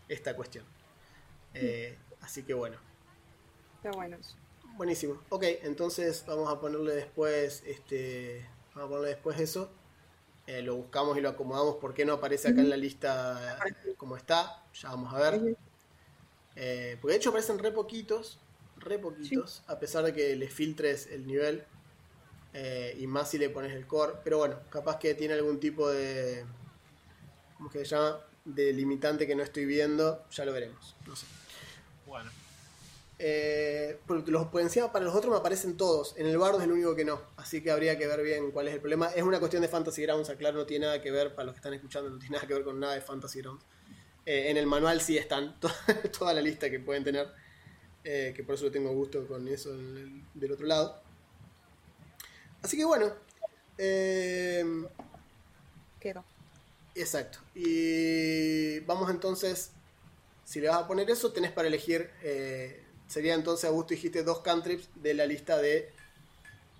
esta 0.07 0.35
cuestión. 0.35 0.65
Eh, 1.53 1.97
Así 2.27 2.43
que 2.43 2.53
bueno. 2.53 2.75
Está 3.77 3.91
bueno. 3.91 4.17
Buenísimo. 4.75 5.21
Ok, 5.29 5.43
entonces 5.63 6.25
vamos 6.27 6.51
a 6.51 6.59
ponerle 6.59 6.93
después 6.93 7.63
este. 7.65 8.45
Vamos 8.75 8.87
a 8.87 8.89
ponerle 8.89 9.09
después 9.11 9.39
eso. 9.39 9.71
Eh, 10.45 10.61
lo 10.61 10.75
buscamos 10.75 11.17
y 11.17 11.21
lo 11.21 11.29
acomodamos. 11.29 11.77
¿Por 11.77 11.93
qué 11.93 12.03
no 12.03 12.13
aparece 12.13 12.49
acá 12.49 12.59
en 12.59 12.69
la 12.69 12.75
lista 12.75 13.59
como 13.95 14.17
está? 14.17 14.61
Ya 14.73 14.89
vamos 14.89 15.13
a 15.13 15.19
ver. 15.19 15.57
Eh, 16.57 16.97
porque 16.99 17.13
de 17.13 17.17
hecho 17.17 17.29
aparecen 17.29 17.59
re 17.59 17.71
poquitos. 17.71 18.39
Re 18.75 18.99
poquitos. 18.99 19.63
A 19.67 19.79
pesar 19.79 20.03
de 20.03 20.13
que 20.13 20.35
le 20.35 20.49
filtres 20.49 21.07
el 21.07 21.25
nivel. 21.25 21.63
Eh, 22.53 22.95
y 22.99 23.07
más 23.07 23.29
si 23.31 23.37
le 23.37 23.49
pones 23.49 23.73
el 23.73 23.85
core. 23.87 24.13
Pero 24.23 24.39
bueno, 24.39 24.57
capaz 24.69 24.97
que 24.99 25.13
tiene 25.15 25.33
algún 25.35 25.59
tipo 25.59 25.89
de. 25.89 26.45
¿Cómo 27.57 27.69
que 27.69 27.79
se 27.79 27.85
llama? 27.95 28.19
De 28.45 28.71
limitante 28.73 29.27
que 29.27 29.35
no 29.35 29.43
estoy 29.43 29.65
viendo. 29.65 30.23
Ya 30.31 30.45
lo 30.45 30.53
veremos. 30.53 30.95
No 31.05 31.15
sé. 31.15 31.25
Bueno, 32.05 32.31
Eh, 33.19 33.97
porque 34.05 34.29
los, 34.31 34.47
por 34.47 34.61
encima 34.61 34.91
para 34.91 35.03
los 35.05 35.15
otros 35.15 35.31
me 35.31 35.37
aparecen 35.39 35.75
todos. 35.75 36.13
En 36.17 36.27
el 36.27 36.37
bardo 36.37 36.59
es 36.59 36.63
el 36.65 36.71
único 36.71 36.95
que 36.95 37.03
no. 37.03 37.19
Así 37.37 37.61
que 37.63 37.71
habría 37.71 37.97
que 37.97 38.05
ver 38.07 38.21
bien 38.21 38.51
cuál 38.51 38.67
es 38.67 38.75
el 38.75 38.79
problema. 38.79 39.07
Es 39.07 39.23
una 39.23 39.39
cuestión 39.39 39.61
de 39.63 39.67
Fantasy 39.67 40.03
Grounds, 40.03 40.29
aclaro, 40.29 40.57
no 40.59 40.65
tiene 40.65 40.85
nada 40.85 41.01
que 41.01 41.09
ver, 41.11 41.33
para 41.33 41.45
los 41.47 41.53
que 41.55 41.57
están 41.59 41.73
escuchando, 41.73 42.09
no 42.11 42.19
tiene 42.19 42.35
nada 42.35 42.47
que 42.47 42.53
ver 42.53 42.63
con 42.63 42.79
nada 42.79 42.93
de 42.93 43.01
Fantasy 43.01 43.41
Grounds. 43.41 43.63
Eh, 44.25 44.49
en 44.51 44.57
el 44.57 44.67
manual 44.67 45.01
sí 45.01 45.17
están 45.17 45.59
to- 45.59 45.71
toda 46.17 46.33
la 46.33 46.41
lista 46.41 46.69
que 46.69 46.79
pueden 46.79 47.03
tener. 47.03 47.27
eh, 48.03 48.33
que 48.35 48.43
por 48.43 48.55
eso 48.55 48.69
tengo 48.71 48.91
gusto 48.93 49.27
con 49.27 49.47
eso 49.47 49.75
del 49.75 50.51
otro 50.51 50.65
lado. 50.67 51.01
Así 52.67 52.75
que 52.75 52.83
bueno. 52.83 53.13
eh, 53.77 54.61
Quedó. 56.01 56.25
Exacto. 56.95 57.39
Y 57.55 58.81
vamos 58.81 59.09
entonces, 59.09 59.71
si 60.43 60.59
le 60.59 60.67
vas 60.67 60.79
a 60.79 60.85
poner 60.85 61.09
eso, 61.09 61.31
tenés 61.31 61.53
para 61.53 61.69
elegir, 61.69 62.11
eh, 62.23 62.83
sería 63.07 63.35
entonces, 63.35 63.69
Augusto, 63.69 63.93
dijiste 63.93 64.21
dos 64.21 64.41
cantrips 64.41 64.89
de 64.95 65.13
la 65.13 65.25
lista 65.25 65.57
de 65.59 65.93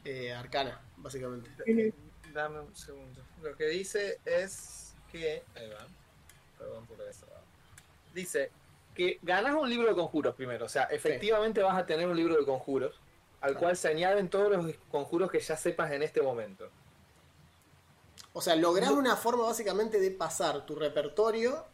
eh, 0.04 0.34
Arcana, 0.34 0.82
básicamente. 0.98 1.50
Dame 2.34 2.60
un 2.60 2.76
segundo. 2.76 3.22
Lo 3.42 3.56
que 3.56 3.68
dice 3.70 4.20
es 4.26 4.94
que. 5.10 5.42
Ahí 5.56 5.70
va. 5.70 5.88
Perdón 6.58 6.86
por 6.86 7.00
eso. 7.08 7.26
Dice 8.14 8.52
que 8.94 9.20
ganas 9.22 9.56
un 9.56 9.70
libro 9.70 9.88
de 9.88 9.96
conjuros 9.96 10.36
primero. 10.36 10.66
O 10.66 10.70
sea, 10.70 10.84
efectivamente 10.84 11.62
vas 11.62 11.78
a 11.78 11.86
tener 11.86 12.10
un 12.10 12.18
libro 12.18 12.36
de 12.36 12.44
conjuros 12.44 13.00
al 13.42 13.58
cual 13.58 13.78
se 13.78 13.88
añaden 13.90 14.30
todos 14.30 14.52
los 14.52 14.76
conjuros 14.90 15.32
que 15.32 15.40
ya 15.40 15.56
sepas 15.56 15.92
en 15.92 16.04
este 16.04 16.22
momento. 16.22 16.70
O 18.34 18.42
sea, 18.42 18.56
lográs 18.56 18.92
una 18.92 19.16
forma 19.16 19.44
básicamente 19.44 20.00
de 20.00 20.12
pasar 20.12 20.66
tu 20.66 20.76
repertorio 20.76 21.66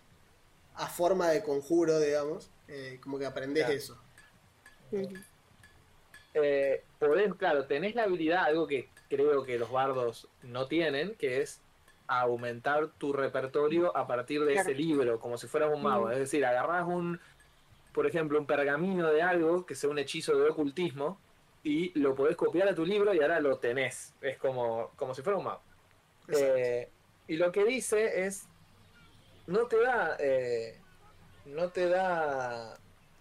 a 0.76 0.88
forma 0.88 1.30
de 1.30 1.44
conjuro, 1.44 2.00
digamos, 2.00 2.50
eh, 2.68 3.00
como 3.04 3.20
que 3.20 3.26
aprendés 3.26 3.66
Claro. 3.66 3.78
eso. 3.78 3.98
Eh, 6.36 6.84
podés, 7.00 7.34
claro, 7.36 7.66
tenés 7.66 7.96
la 7.96 8.04
habilidad, 8.04 8.44
algo 8.46 8.68
que 8.68 8.90
creo 9.10 9.44
que 9.44 9.60
los 9.60 9.72
bardos 9.72 10.28
no 10.42 10.68
tienen, 10.68 11.16
que 11.16 11.42
es 11.42 11.62
aumentar 12.08 12.90
tu 12.98 13.14
repertorio 13.14 13.96
a 13.96 14.08
partir 14.08 14.44
de 14.44 14.54
Claro. 14.54 14.70
ese 14.70 14.78
libro, 14.78 15.20
como 15.20 15.38
si 15.38 15.48
fueras 15.48 15.74
un 15.74 15.84
mago. 15.84 16.10
Es 16.10 16.18
decir, 16.20 16.46
agarrás 16.46 16.88
un, 16.88 17.20
por 17.94 18.08
ejemplo, 18.08 18.40
un 18.40 18.46
pergamino 18.48 19.12
de 19.12 19.22
algo 19.22 19.66
que 19.66 19.76
sea 19.76 19.90
un 19.90 20.00
hechizo 20.00 20.36
de 20.38 20.50
ocultismo 20.50 21.20
y 21.64 21.98
lo 22.00 22.14
podés 22.14 22.36
copiar 22.36 22.68
a 22.68 22.76
tu 22.76 22.86
libro 22.86 23.14
y 23.14 23.22
ahora 23.22 23.40
lo 23.40 23.58
tenés. 23.58 24.14
Es 24.22 24.38
como, 24.38 24.92
como 24.96 25.16
si 25.16 25.22
fuera 25.22 25.40
un. 25.40 25.48
Exacto. 25.48 26.56
Eh, 26.58 26.90
y 27.28 27.38
lo 27.38 27.52
que 27.52 27.64
dice 27.64 28.26
es, 28.26 28.48
no 29.48 29.68
te 29.68 29.82
da, 29.82 30.18
eh, 30.20 30.78
no 31.46 31.70
te 31.70 31.88
da 31.88 32.78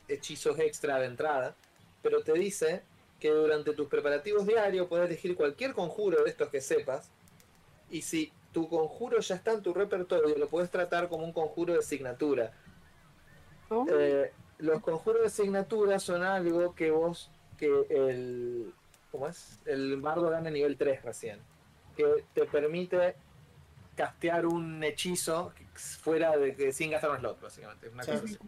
hechizos 0.09 0.59
extra 0.59 0.99
de 0.99 1.07
entrada, 1.07 1.55
pero 2.03 2.23
te 2.23 2.33
dice 2.33 2.83
que 3.21 3.31
durante 3.31 3.73
tus 3.75 3.89
preparativos 3.89 4.47
diarios 4.47 4.89
puedes 4.89 5.07
elegir 5.07 5.37
cualquier 5.37 5.73
conjuro 5.73 6.25
de 6.25 6.31
estos 6.31 6.49
que 6.49 6.61
sepas, 6.61 7.11
y 7.91 8.03
si 8.03 8.33
tu 8.53 8.69
conjuro 8.69 9.21
ya 9.21 9.37
está 9.37 9.53
en 9.53 9.63
tu 9.63 9.73
repertorio, 9.73 10.37
lo 10.37 10.49
puedes 10.49 10.71
tratar 10.71 11.09
como 11.09 11.25
un 11.25 11.33
conjuro 11.33 11.73
de 11.75 11.79
asignatura. 11.79 12.53
Oh, 13.69 13.87
Eh, 13.89 14.33
los 14.59 14.81
conjuros 14.83 15.23
de 15.23 15.27
asignatura 15.29 15.99
son 15.99 16.23
algo 16.23 16.75
que 16.75 16.91
vos, 16.91 17.31
que 17.63 17.87
el, 17.91 18.75
¿cómo 19.13 19.29
es? 19.29 19.61
El 19.67 20.01
bardo 20.01 20.29
gana 20.31 20.51
nivel 20.51 20.77
3 20.77 21.03
recién, 21.05 21.39
que 21.97 22.25
te 22.35 22.45
permite 22.47 23.15
castear 23.97 24.47
un 24.47 24.83
hechizo 24.83 25.53
fuera 26.03 26.37
de 26.37 26.57
que 26.57 26.73
sin 26.73 26.91
gastar 26.91 27.11
un 27.11 27.19
slot, 27.19 27.41
básicamente. 27.41 27.89
una 27.89 28.03
Sí. 28.03 28.11
cosa 28.11 28.25
así. 28.25 28.39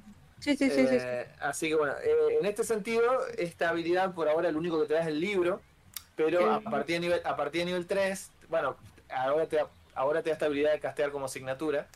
Sí, 0.40 0.56
sí, 0.56 0.68
sí, 0.70 0.86
sí. 0.86 0.86
sí. 0.88 0.96
Eh, 1.00 1.26
así 1.40 1.68
que 1.68 1.76
bueno, 1.76 1.94
eh, 2.02 2.38
en 2.40 2.44
este 2.46 2.64
sentido, 2.64 3.24
esta 3.38 3.68
habilidad 3.68 4.14
por 4.14 4.28
ahora 4.28 4.50
lo 4.50 4.58
único 4.58 4.80
que 4.80 4.88
te 4.88 4.94
da 4.94 5.00
es 5.02 5.06
el 5.06 5.20
libro, 5.20 5.60
pero 6.16 6.50
a 6.52 6.60
partir 6.60 6.96
de 6.96 7.00
nivel, 7.00 7.20
a 7.24 7.36
partir 7.36 7.60
de 7.60 7.66
nivel 7.66 7.86
3, 7.86 8.30
bueno, 8.48 8.76
ahora 9.10 9.46
te, 9.46 9.56
da, 9.56 9.68
ahora 9.94 10.22
te 10.22 10.30
da 10.30 10.34
esta 10.34 10.46
habilidad 10.46 10.72
de 10.72 10.80
castear 10.80 11.12
como 11.12 11.26
asignatura, 11.26 11.86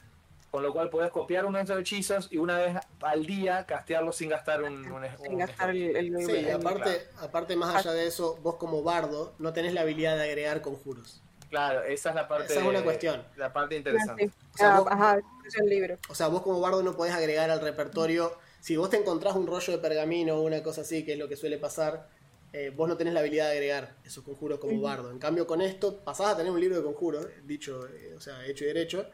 con 0.51 0.63
lo 0.63 0.73
cual 0.73 0.89
podés 0.91 1.11
copiar 1.11 1.45
uno 1.47 1.59
de 1.59 1.65
esos 1.65 1.79
hechizos 1.79 2.29
y 2.31 2.39
una 2.39 2.57
vez 2.59 2.77
al 3.03 3.27
día 3.27 3.67
castearlo 3.67 4.13
sin 4.13 4.31
gastar 4.31 4.63
un, 4.63 4.91
un, 4.91 5.03
Sin 5.23 5.33
un 5.33 5.39
gastar 5.39 5.71
el, 5.71 5.95
el, 5.97 6.25
Sí, 6.25 6.33
el- 6.33 6.51
aparte, 6.53 7.07
aparte 7.21 7.57
más 7.57 7.75
allá 7.77 7.93
de 7.93 8.07
eso, 8.07 8.37
vos 8.43 8.57
como 8.57 8.83
bardo 8.83 9.35
no 9.39 9.53
tenés 9.53 9.75
la 9.75 9.83
habilidad 9.83 10.17
de 10.17 10.23
agregar 10.25 10.63
conjuros. 10.63 11.23
Claro, 11.51 11.83
esa 11.83 12.11
es 12.11 12.15
la 12.15 12.29
parte 12.29 12.53
Esa 12.53 12.61
es 12.61 12.67
una 12.67 12.83
cuestión. 12.83 13.23
La 13.37 13.53
parte 13.53 13.77
interesante. 13.77 14.29
sí. 14.29 14.33
O 14.55 14.57
sea, 14.59 14.77
Ah, 14.77 14.81
vos- 14.81 14.89
Ajá, 14.91 15.19
es 15.47 15.57
el 15.57 15.67
libro. 15.69 15.97
O 16.09 16.15
sea, 16.15 16.29
vos 16.29 16.43
como 16.43 16.61
bardo 16.61 16.83
no 16.83 16.95
podés 16.95 17.15
agregar 17.15 17.51
al 17.51 17.61
repertorio. 17.61 18.33
Si 18.61 18.77
vos 18.77 18.91
te 18.91 18.97
encontrás 18.99 19.35
un 19.35 19.47
rollo 19.47 19.73
de 19.73 19.79
pergamino 19.79 20.35
o 20.37 20.43
una 20.43 20.63
cosa 20.63 20.81
así, 20.83 21.05
que 21.05 21.13
es 21.15 21.19
lo 21.19 21.29
que 21.29 21.37
suele 21.37 21.57
pasar, 21.59 22.09
eh, 22.53 22.71
vos 22.75 22.89
no 22.89 22.97
tenés 22.99 23.15
la 23.15 23.21
habilidad 23.21 23.47
de 23.47 23.53
agregar 23.53 23.95
esos 24.05 24.25
conjuros 24.25 24.59
como 24.59 24.79
bardo. 24.81 25.11
En 25.11 25.19
cambio, 25.19 25.47
con 25.47 25.61
esto 25.63 26.01
pasás 26.01 26.29
a 26.29 26.37
tener 26.37 26.53
un 26.53 26.61
libro 26.61 26.77
de 26.77 26.83
conjuros, 26.83 27.27
dicho, 27.45 27.87
eh, 27.87 28.15
o 28.17 28.21
sea, 28.21 28.45
hecho 28.47 28.65
y 28.65 28.69
derecho. 28.69 29.07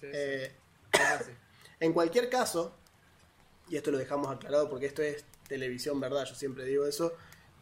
Sí, 0.00 0.06
Eh, 0.12 0.52
en 1.80 1.92
cualquier 1.92 2.28
caso, 2.28 2.74
y 3.68 3.76
esto 3.76 3.90
lo 3.90 3.98
dejamos 3.98 4.34
aclarado 4.34 4.68
porque 4.68 4.86
esto 4.86 5.02
es 5.02 5.24
televisión, 5.48 6.00
¿verdad? 6.00 6.24
Yo 6.24 6.34
siempre 6.34 6.64
digo 6.64 6.86
eso. 6.86 7.14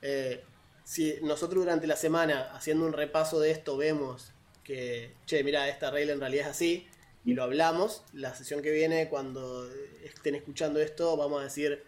eh, 0.02 0.44
si 0.84 1.18
nosotros 1.22 1.64
durante 1.64 1.86
la 1.86 1.96
semana, 1.96 2.50
haciendo 2.54 2.84
un 2.84 2.92
repaso 2.92 3.40
de 3.40 3.50
esto, 3.50 3.76
vemos 3.78 4.32
que, 4.62 5.14
che, 5.26 5.42
mira, 5.42 5.68
esta 5.68 5.90
regla 5.90 6.12
en 6.12 6.20
realidad 6.20 6.44
es 6.46 6.50
así, 6.50 6.88
y 7.24 7.32
lo 7.32 7.42
hablamos, 7.42 8.04
la 8.12 8.34
sesión 8.34 8.60
que 8.60 8.70
viene, 8.70 9.08
cuando 9.08 9.66
estén 10.02 10.34
escuchando 10.34 10.80
esto, 10.80 11.16
vamos 11.16 11.40
a 11.40 11.44
decir, 11.44 11.82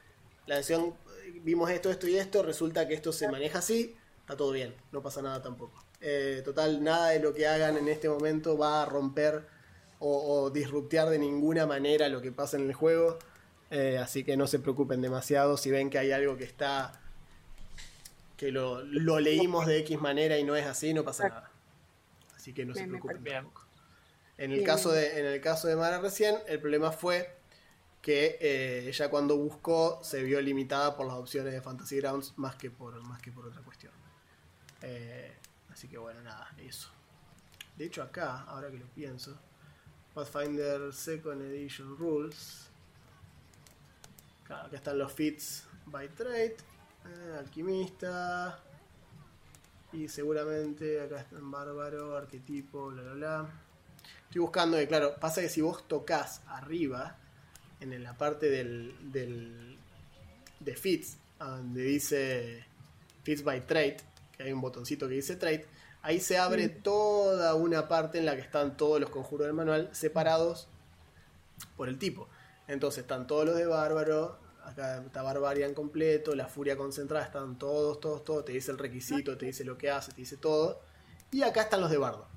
la 0.47 0.57
sesión, 0.57 0.95
vimos 1.43 1.71
esto, 1.71 1.91
esto 1.91 2.09
y 2.09 2.17
esto, 2.17 2.43
resulta 2.43 2.89
que 2.89 2.95
esto 2.95 3.13
se 3.13 3.29
maneja 3.29 3.59
así, 3.59 3.95
está 4.21 4.35
todo 4.35 4.51
bien, 4.53 4.75
no 4.93 5.03
pasa 5.03 5.21
nada 5.21 5.43
tampoco. 5.43 5.85
Eh, 6.01 6.41
total, 6.43 6.83
nada 6.83 7.11
de 7.11 7.21
lo 7.21 7.35
que 7.35 7.47
hagan 7.47 7.77
en 7.77 7.89
este 7.89 8.09
momento 8.09 8.57
va 8.57 8.83
a 8.83 8.87
romper 8.87 9.47
o, 9.99 10.43
o 10.43 10.51
disruptear 10.51 11.09
de 11.09 11.19
ninguna 11.19 11.67
manera 11.67 12.09
lo 12.09 12.21
que 12.21 12.33
pasa 12.33 12.57
en 12.57 12.65
el 12.69 12.75
juego. 12.75 13.19
Eh, 13.71 13.99
así 13.99 14.23
que 14.25 14.37
no 14.37 14.47
se 14.47 14.59
preocupen 14.61 15.01
demasiado 15.03 15.57
si 15.57 15.71
ven 15.71 15.91
que 15.91 15.99
hay 15.99 16.13
algo 16.13 16.37
que 16.37 16.45
está 16.45 17.01
que 18.37 18.53
lo, 18.53 18.83
lo 18.83 19.19
leímos 19.19 19.67
de 19.67 19.79
X 19.79 20.01
manera 20.01 20.39
y 20.39 20.45
no 20.45 20.57
es 20.57 20.67
así, 20.67 20.93
no 20.95 21.05
pasa 21.05 21.29
nada. 21.29 21.51
Así 22.37 22.53
que 22.53 22.65
no 22.65 22.75
se 22.75 22.81
Bien, 22.81 22.91
preocupen. 22.91 23.27
En 24.39 24.51
el 24.51 24.59
Bien. 24.59 24.67
caso 24.67 24.93
de, 24.93 25.19
en 25.19 25.27
el 25.27 25.41
caso 25.41 25.69
de 25.69 25.77
Mara 25.77 25.99
recién, 26.01 26.37
el 26.47 26.61
problema 26.61 26.93
fue 26.93 27.35
que 28.03 28.39
eh, 28.41 28.89
ella 28.89 29.09
cuando 29.09 29.37
buscó 29.37 29.99
se 30.05 30.23
vio 30.23 30.41
limitada 30.41 30.97
por 30.97 31.07
las 31.07 31.17
opciones 31.17 31.53
de 31.53 31.61
Fantasy 31.61 31.97
Grounds 31.97 32.35
más 32.37 32.55
que 32.55 32.71
por, 32.71 33.03
más 33.03 33.21
que 33.21 33.33
por 33.33 33.47
otra 33.47 33.63
cuestión. 33.63 33.93
Eh, 34.83 35.35
así 35.73 35.89
que 35.89 35.99
bueno, 35.99 36.21
nada, 36.23 36.49
eso. 36.59 36.91
De 37.77 37.87
hecho 37.87 38.03
acá, 38.03 38.43
ahora 38.43 38.71
que 38.71 38.79
lo 38.79 38.87
pienso, 38.87 39.37
Pathfinder 40.17 40.95
Second 40.95 41.43
Edition 41.43 41.95
Rules. 41.99 42.71
Acá 44.47 44.71
están 44.73 44.97
los 44.97 45.13
fits 45.13 45.65
by 45.85 46.09
trait, 46.09 46.59
eh, 47.05 47.37
alquimista. 47.39 48.59
Y 49.93 50.09
seguramente 50.09 51.03
acá 51.03 51.21
están 51.21 51.51
bárbaro, 51.51 52.17
arquetipo, 52.17 52.87
bla 52.87 53.03
bla 53.03 53.13
bla. 53.13 53.51
Estoy 54.25 54.41
buscando, 54.41 54.81
y 54.81 54.87
claro, 54.87 55.17
pasa 55.21 55.43
que 55.43 55.51
si 55.51 55.61
vos 55.61 55.87
tocas 55.87 56.41
arriba, 56.47 57.19
en 57.81 58.03
la 58.03 58.17
parte 58.17 58.49
del, 58.49 58.95
del 59.13 59.77
de 60.61 60.77
fits, 60.77 61.19
a 61.41 61.51
donde 61.51 61.83
dice 61.83 62.65
fits 63.23 63.45
by 63.45 63.67
trait, 63.67 64.01
que 64.35 64.45
hay 64.45 64.53
un 64.53 64.63
botoncito 64.63 65.07
que 65.09 65.17
dice 65.17 65.37
trait, 65.37 65.67
ahí 66.07 66.21
se 66.21 66.39
abre 66.39 66.69
toda 66.69 67.57
una 67.57 67.89
parte 67.89 68.19
en 68.19 68.27
la 68.27 68.37
que 68.37 68.41
están 68.41 68.77
todos 68.77 69.01
los 69.01 69.11
conjuros 69.11 69.49
del 69.49 69.55
manual 69.55 69.89
separados 69.91 70.69
por 71.77 71.89
el 71.89 71.99
tipo. 71.99 72.29
Entonces 72.69 73.03
están 73.03 73.27
todos 73.27 73.45
los 73.45 73.57
de 73.57 73.67
bárbaro, 73.67 74.39
acá 74.65 75.03
está 75.05 75.23
Barbarian 75.23 75.75
completo, 75.75 76.37
la 76.37 76.47
furia 76.47 76.77
concentrada, 76.77 77.25
están 77.25 77.59
todos, 77.59 77.99
todos, 77.99 78.25
todos, 78.25 78.45
te 78.45 78.53
dice 78.53 78.71
el 78.71 78.79
requisito, 78.79 79.37
te 79.37 79.47
dice 79.47 79.65
lo 79.65 79.77
que 79.77 79.91
hace, 79.91 80.13
te 80.13 80.21
dice 80.21 80.37
todo. 80.37 80.81
Y 81.33 81.43
acá 81.43 81.63
están 81.63 81.81
los 81.81 81.91
de 81.91 81.99
bardo. 81.99 82.29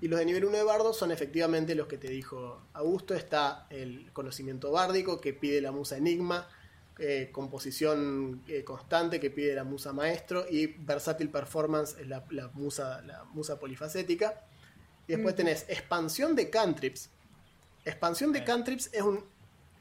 Y 0.00 0.08
los 0.08 0.18
de 0.18 0.24
nivel 0.24 0.44
1 0.44 0.58
de 0.58 0.64
bardo 0.64 0.92
son 0.92 1.12
efectivamente 1.12 1.76
los 1.76 1.86
que 1.86 1.98
te 1.98 2.08
dijo 2.08 2.60
Augusto. 2.72 3.14
Está 3.14 3.68
el 3.70 4.10
conocimiento 4.12 4.72
bárdico 4.72 5.20
que 5.20 5.32
pide 5.32 5.60
la 5.60 5.70
musa 5.70 5.96
Enigma 5.96 6.48
eh, 6.98 7.30
composición 7.32 8.42
eh, 8.48 8.64
constante 8.64 9.18
que 9.18 9.30
pide 9.30 9.54
la 9.54 9.64
musa 9.64 9.92
maestro 9.92 10.44
y 10.48 10.66
versátil 10.66 11.30
performance 11.30 11.96
es 11.98 12.06
la, 12.06 12.24
la 12.30 12.48
musa, 12.48 13.00
la 13.02 13.24
musa 13.24 13.58
polifacética. 13.58 14.44
Y 15.08 15.12
después 15.12 15.34
Mm. 15.34 15.36
tenés 15.36 15.64
expansión 15.68 16.36
de 16.36 16.50
cantrips. 16.50 17.10
Expansión 17.84 18.32
de 18.32 18.44
cantrips 18.44 18.90
es 18.92 19.02
un 19.02 19.24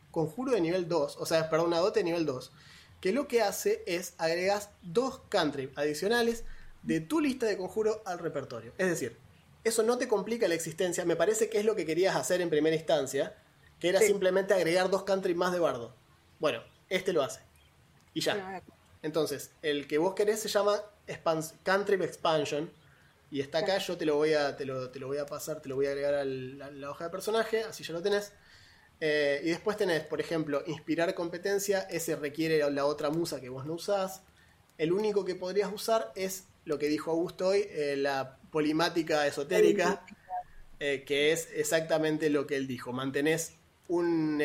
conjuro 0.09 0.51
de 0.53 0.61
nivel 0.61 0.87
2, 0.87 1.17
o 1.17 1.25
sea, 1.25 1.49
perdón, 1.49 1.67
una 1.67 1.79
dote 1.79 1.99
de 1.99 2.03
nivel 2.05 2.25
2, 2.25 2.51
que 2.99 3.11
lo 3.13 3.27
que 3.27 3.41
hace 3.41 3.83
es 3.85 4.13
agregas 4.17 4.69
dos 4.81 5.21
cantrips 5.29 5.77
adicionales 5.77 6.43
de 6.83 6.99
tu 6.99 7.19
lista 7.21 7.45
de 7.45 7.57
conjuro 7.57 8.01
al 8.05 8.19
repertorio. 8.19 8.73
Es 8.77 8.87
decir, 8.87 9.17
eso 9.63 9.83
no 9.83 9.97
te 9.99 10.07
complica 10.07 10.47
la 10.47 10.55
existencia, 10.55 11.05
me 11.05 11.15
parece 11.15 11.49
que 11.49 11.59
es 11.59 11.65
lo 11.65 11.75
que 11.75 11.85
querías 11.85 12.15
hacer 12.15 12.41
en 12.41 12.49
primera 12.49 12.75
instancia, 12.75 13.35
que 13.79 13.89
era 13.89 13.99
Sí. 13.99 14.07
simplemente 14.07 14.53
agregar 14.55 14.89
dos 14.89 15.03
cantrips 15.03 15.37
más 15.37 15.53
de 15.53 15.59
bardo. 15.59 15.95
Bueno, 16.39 16.61
este 16.91 17.13
lo 17.13 17.23
hace. 17.23 17.41
Y 18.13 18.21
ya. 18.21 18.61
Entonces, 19.01 19.51
el 19.61 19.87
que 19.87 19.97
vos 19.97 20.13
querés 20.13 20.39
se 20.41 20.49
llama 20.49 20.79
Expans- 21.07 21.53
Cantrip 21.63 22.01
Expansion. 22.01 22.71
Y 23.31 23.39
está 23.39 23.59
acá, 23.59 23.77
yo 23.77 23.97
te 23.97 24.05
lo 24.05 24.17
voy 24.17 24.33
a, 24.33 24.57
te 24.57 24.65
lo, 24.65 24.89
te 24.89 24.99
lo 24.99 25.07
voy 25.07 25.17
a 25.17 25.25
pasar, 25.25 25.61
te 25.61 25.69
lo 25.69 25.75
voy 25.75 25.85
a 25.85 25.91
agregar 25.91 26.13
a 26.15 26.25
la, 26.25 26.65
a 26.65 26.71
la 26.71 26.89
hoja 26.91 27.05
de 27.05 27.09
personaje, 27.09 27.63
así 27.63 27.83
ya 27.83 27.93
lo 27.93 28.01
tenés. 28.01 28.33
Eh, 28.99 29.41
y 29.43 29.49
después 29.49 29.77
tenés, 29.77 30.03
por 30.03 30.19
ejemplo, 30.19 30.63
inspirar 30.67 31.15
competencia, 31.15 31.79
ese 31.89 32.15
requiere 32.17 32.69
la 32.69 32.85
otra 32.85 33.09
musa 33.09 33.39
que 33.39 33.47
vos 33.49 33.65
no 33.65 33.73
usás. 33.73 34.21
El 34.77 34.91
único 34.91 35.23
que 35.23 35.33
podrías 35.35 35.71
usar 35.71 36.11
es 36.15 36.43
lo 36.65 36.77
que 36.77 36.87
dijo 36.87 37.09
Augusto 37.11 37.47
hoy, 37.47 37.65
eh, 37.69 37.95
la 37.97 38.37
polimática 38.51 39.25
esotérica, 39.25 40.05
eh, 40.79 41.03
que 41.05 41.31
es 41.31 41.47
exactamente 41.53 42.29
lo 42.29 42.45
que 42.45 42.57
él 42.57 42.67
dijo. 42.67 42.91
Mantenés 42.91 43.53
un, 43.87 44.37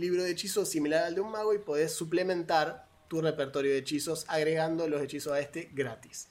libro 0.00 0.22
de 0.22 0.30
hechizos 0.30 0.68
similar 0.68 1.04
al 1.04 1.14
de 1.14 1.20
un 1.20 1.30
mago 1.30 1.52
y 1.54 1.58
podés 1.58 1.92
suplementar 1.92 2.86
tu 3.08 3.20
repertorio 3.20 3.72
de 3.72 3.78
hechizos 3.78 4.24
agregando 4.28 4.88
los 4.88 5.02
hechizos 5.02 5.32
a 5.32 5.40
este 5.40 5.70
gratis. 5.72 6.28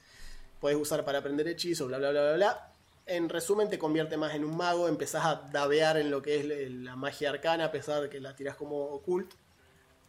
Puedes 0.60 0.78
usar 0.78 1.04
para 1.04 1.18
aprender 1.18 1.46
hechizos, 1.48 1.86
bla, 1.88 1.98
bla, 1.98 2.10
bla, 2.10 2.22
bla, 2.22 2.32
bla. 2.34 2.72
En 3.06 3.28
resumen, 3.28 3.68
te 3.68 3.78
convierte 3.78 4.16
más 4.16 4.34
en 4.34 4.44
un 4.44 4.56
mago, 4.56 4.88
empezás 4.88 5.24
a 5.24 5.48
dabear 5.52 5.96
en 5.96 6.10
lo 6.10 6.22
que 6.22 6.40
es 6.40 6.70
la 6.70 6.96
magia 6.96 7.30
arcana, 7.30 7.66
a 7.66 7.72
pesar 7.72 8.02
de 8.02 8.08
que 8.08 8.20
la 8.20 8.34
tirás 8.34 8.56
como 8.56 8.84
occult. 8.84 9.32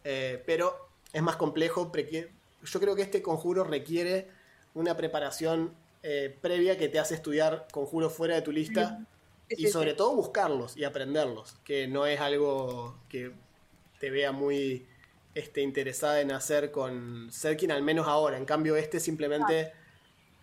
Eh, 0.02 0.42
pero 0.44 0.88
es 1.12 1.22
más 1.22 1.36
complejo. 1.36 1.92
Yo 2.64 2.80
creo 2.80 2.96
que 2.96 3.02
este 3.02 3.22
conjuro 3.22 3.62
requiere 3.62 4.28
una 4.74 4.96
preparación 4.96 5.74
eh, 6.02 6.36
previa 6.40 6.76
que 6.76 6.88
te 6.88 6.98
hace 6.98 7.14
estudiar 7.14 7.68
conjuros 7.70 8.12
fuera 8.12 8.34
de 8.34 8.42
tu 8.42 8.50
lista 8.50 9.06
y 9.50 9.68
sobre 9.68 9.94
todo 9.94 10.14
buscarlos 10.14 10.76
y 10.76 10.84
aprenderlos, 10.84 11.56
que 11.64 11.88
no 11.88 12.06
es 12.06 12.20
algo 12.20 12.98
que 13.08 13.32
te 13.98 14.10
vea 14.10 14.32
muy 14.32 14.86
este, 15.34 15.60
interesada 15.60 16.20
en 16.20 16.32
hacer 16.32 16.70
con 16.70 17.28
Serkin, 17.30 17.70
al 17.72 17.82
menos 17.82 18.06
ahora. 18.06 18.36
En 18.36 18.44
cambio, 18.44 18.76
este 18.76 19.00
simplemente 19.00 19.72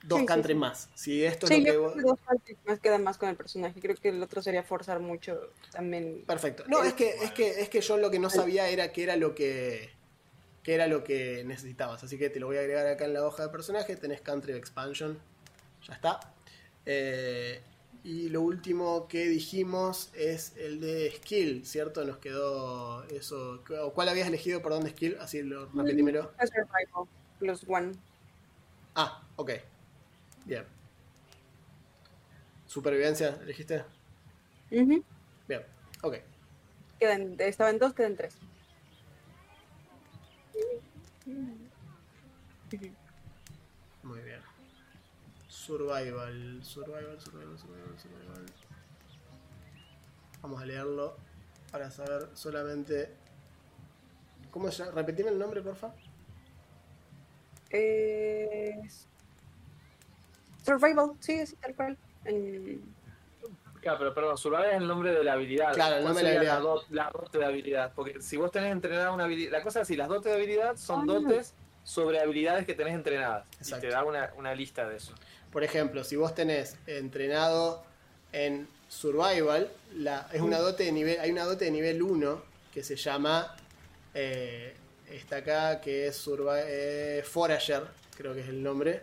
dos 0.03 0.19
Sí, 0.19 0.23
sí, 0.23 0.27
countries 0.27 0.55
sí. 0.55 0.59
más. 0.59 0.89
Si 0.95 1.25
esto 1.25 1.47
Sí, 1.47 1.63
yo 1.63 1.63
creo 1.63 1.93
que 1.93 2.01
dos 2.01 2.19
partes 2.19 2.57
más 2.65 2.79
quedan 2.79 3.03
más 3.03 3.17
con 3.17 3.29
el 3.29 3.35
personaje. 3.35 3.79
Creo 3.79 3.95
que 3.95 4.09
el 4.09 4.21
otro 4.21 4.41
sería 4.41 4.63
forzar 4.63 4.99
mucho 4.99 5.51
también. 5.71 6.23
Perfecto. 6.25 6.63
No, 6.67 6.83
es 6.83 6.93
que, 6.93 7.09
es 7.09 7.31
que, 7.31 7.61
es 7.61 7.69
que 7.69 7.81
yo 7.81 7.97
lo 7.97 8.09
que 8.11 8.19
no 8.19 8.29
sabía 8.29 8.69
era 8.69 8.91
que 8.91 9.03
era 9.03 9.15
lo 9.15 9.35
que, 9.35 9.89
que 10.63 10.75
era 10.75 10.87
lo 10.87 11.03
que 11.03 11.43
necesitabas. 11.45 12.03
Así 12.03 12.17
que 12.17 12.29
te 12.29 12.39
lo 12.39 12.47
voy 12.47 12.57
a 12.57 12.61
agregar 12.61 12.87
acá 12.87 13.05
en 13.05 13.13
la 13.13 13.25
hoja 13.25 13.43
de 13.43 13.49
personaje. 13.49 13.95
Tenés 13.95 14.21
Country 14.21 14.53
Expansion. 14.53 15.19
Ya 15.87 15.93
está. 15.93 16.19
Eh, 16.85 17.61
y 18.05 18.29
lo 18.29 18.41
último 18.41 19.07
que 19.07 19.25
dijimos 19.25 20.11
es 20.13 20.55
el 20.57 20.79
de 20.79 21.11
skill, 21.15 21.65
¿cierto? 21.65 22.05
Nos 22.05 22.19
quedó 22.19 23.03
eso. 23.05 23.63
¿O 23.81 23.93
¿Cuál 23.93 24.09
habías 24.09 24.27
elegido, 24.27 24.61
perdón, 24.61 24.83
de 24.83 24.91
skill? 24.91 25.17
Así 25.19 25.41
lo 25.41 25.65
repetímelo. 25.71 26.31
Es 26.39 26.51
survival, 26.51 27.09
plus 27.39 27.65
one. 27.67 27.93
Ah, 28.93 29.23
ok. 29.37 29.53
Bien. 30.45 30.65
Supervivencia, 32.67 33.39
¿elegiste? 33.41 33.83
Ujú. 34.69 35.03
Bien, 35.47 35.63
ok. 36.03 36.17
Quedan, 36.99 37.35
estaba 37.39 37.71
en 37.71 37.79
dos, 37.79 37.95
quedan 37.95 38.15
tres. 38.15 38.37
Survival, 45.65 46.59
survival, 46.63 47.19
survival, 47.19 47.57
survival, 47.57 47.97
survival. 47.97 48.45
Vamos 50.43 50.61
a 50.61 50.65
leerlo 50.65 51.17
para 51.71 51.89
saber 51.89 52.29
solamente. 52.35 53.09
¿Cómo 54.51 54.69
se 54.71 54.83
llama? 54.83 54.91
Repetime 55.01 55.29
el 55.31 55.39
nombre, 55.39 55.61
porfa. 55.63 55.91
Es- 57.71 59.07
Survival, 60.63 61.13
sí, 61.19 61.39
así 61.39 61.55
tal 61.55 61.73
cual. 61.75 61.97
En- 62.25 62.93
Claro, 63.81 63.99
pero 63.99 64.13
perdón, 64.15 64.37
Survival 64.37 64.65
es 64.69 64.77
el 64.77 64.87
nombre 64.87 65.11
de 65.13 65.23
la 65.23 65.33
habilidad. 65.33 65.73
Claro, 65.73 65.95
el 65.95 66.01
¿Cuál 66.03 66.13
nombre 66.15 66.23
de 66.27 66.33
la 66.33 66.39
habilidad. 66.55 66.61
dot- 66.61 66.85
La, 66.89 67.11
dote 67.11 67.37
de 67.39 67.45
habilidad. 67.45 67.93
Porque 67.95 68.21
si 68.21 68.35
vos 68.37 68.51
tenés 68.51 68.71
entrenada 68.71 69.11
una 69.11 69.23
habilidad. 69.25 69.51
La 69.51 69.61
cosa 69.63 69.79
es 69.81 69.83
así: 69.87 69.95
las 69.95 70.09
dotes 70.09 70.25
de 70.25 70.33
habilidad 70.33 70.75
son 70.77 71.01
Ah. 71.01 71.13
dotes 71.13 71.53
sobre 71.83 72.19
habilidades 72.19 72.65
que 72.65 72.73
tenés 72.73 72.93
entrenadas. 72.95 73.45
Exacto. 73.59 73.85
Y 73.85 73.89
te 73.89 73.95
da 73.95 74.03
una, 74.03 74.31
una 74.37 74.55
lista 74.55 74.87
de 74.89 74.95
eso. 74.97 75.13
Por 75.55 75.63
ejemplo, 75.63 76.03
si 76.03 76.17
vos 76.17 76.35
tenés 76.35 76.75
entrenado 76.85 77.81
en 78.33 78.67
Survival, 78.89 79.71
es 80.33 80.41
una 80.41 80.59
dote 80.59 80.83
de 80.83 80.91
nivel, 80.91 81.17
hay 81.21 81.31
una 81.31 81.45
dote 81.45 81.63
de 81.63 81.71
nivel 81.71 82.01
1 82.01 82.43
que 82.73 82.83
se 82.83 82.97
llama, 82.97 83.55
eh, 84.13 84.75
está 85.09 85.37
acá, 85.37 85.79
que 85.79 86.07
es 86.07 86.29
eh, 86.57 87.23
Forager, 87.25 87.83
creo 88.17 88.33
que 88.33 88.41
es 88.41 88.49
el 88.49 88.61
nombre. 88.61 89.01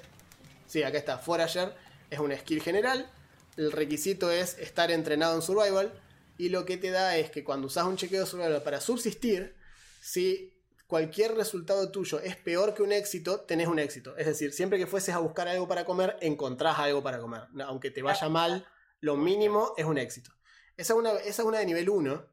Sí, 0.67 0.83
acá 0.83 0.99
está, 0.99 1.17
Forager, 1.17 1.73
es 2.11 2.19
una 2.19 2.37
skill 2.37 2.61
general. 2.61 3.11
El 3.57 3.73
requisito 3.73 4.31
es 4.31 4.59
estar 4.59 4.91
entrenado 4.91 5.35
en 5.35 5.41
Survival. 5.41 5.91
Y 6.37 6.51
lo 6.51 6.67
que 6.67 6.77
te 6.77 6.91
da 6.91 7.17
es 7.17 7.31
que 7.31 7.45
cuando 7.45 7.69
usas 7.69 7.87
un 7.87 7.97
chequeo 7.97 8.21
de 8.21 8.27
Survival 8.27 8.63
para 8.63 8.83
subsistir, 8.83 9.55
si 10.03 10.52
cualquier 10.93 11.35
resultado 11.35 11.91
tuyo 11.91 12.21
es 12.21 12.37
peor 12.37 12.75
que 12.75 12.83
un 12.83 12.93
éxito, 12.93 13.41
tenés 13.41 13.67
un 13.67 13.79
éxito. 13.79 14.15
Es 14.19 14.27
decir, 14.27 14.53
siempre 14.53 14.79
que 14.79 14.87
fueses 14.87 15.15
a 15.15 15.21
buscar 15.21 15.49
algo 15.49 15.67
para 15.67 15.87
comer, 15.87 16.19
encontrás 16.21 16.79
algo 16.79 17.03
para 17.03 17.19
comer. 17.19 17.45
Aunque 17.65 17.91
te 17.91 18.03
vaya 18.03 18.29
mal, 18.29 18.67
lo 19.01 19.17
mínimo 19.17 19.73
es 19.79 19.87
un 19.87 19.97
éxito. 19.97 20.33
Esa 20.77 20.93
es 20.93 20.99
una, 20.99 21.13
esa 21.13 21.41
es 21.41 21.49
una 21.49 21.61
de 21.61 21.65
nivel 21.65 21.89
1. 21.89 22.27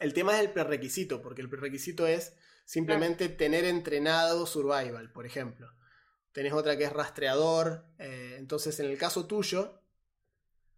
El 0.00 0.14
tema 0.14 0.32
es 0.32 0.40
el 0.40 0.50
prerequisito, 0.50 1.20
porque 1.20 1.42
el 1.42 1.50
prerequisito 1.50 2.06
es 2.06 2.34
simplemente 2.64 3.28
tener 3.28 3.66
entrenado 3.66 4.46
survival, 4.46 5.12
por 5.12 5.26
ejemplo. 5.26 5.70
Tenés 6.32 6.54
otra 6.54 6.78
que 6.78 6.84
es 6.84 6.92
rastreador. 6.94 7.84
eh, 7.98 8.36
entonces, 8.38 8.80
en 8.80 8.86
el 8.86 8.96
caso 8.96 9.26
tuyo, 9.26 9.82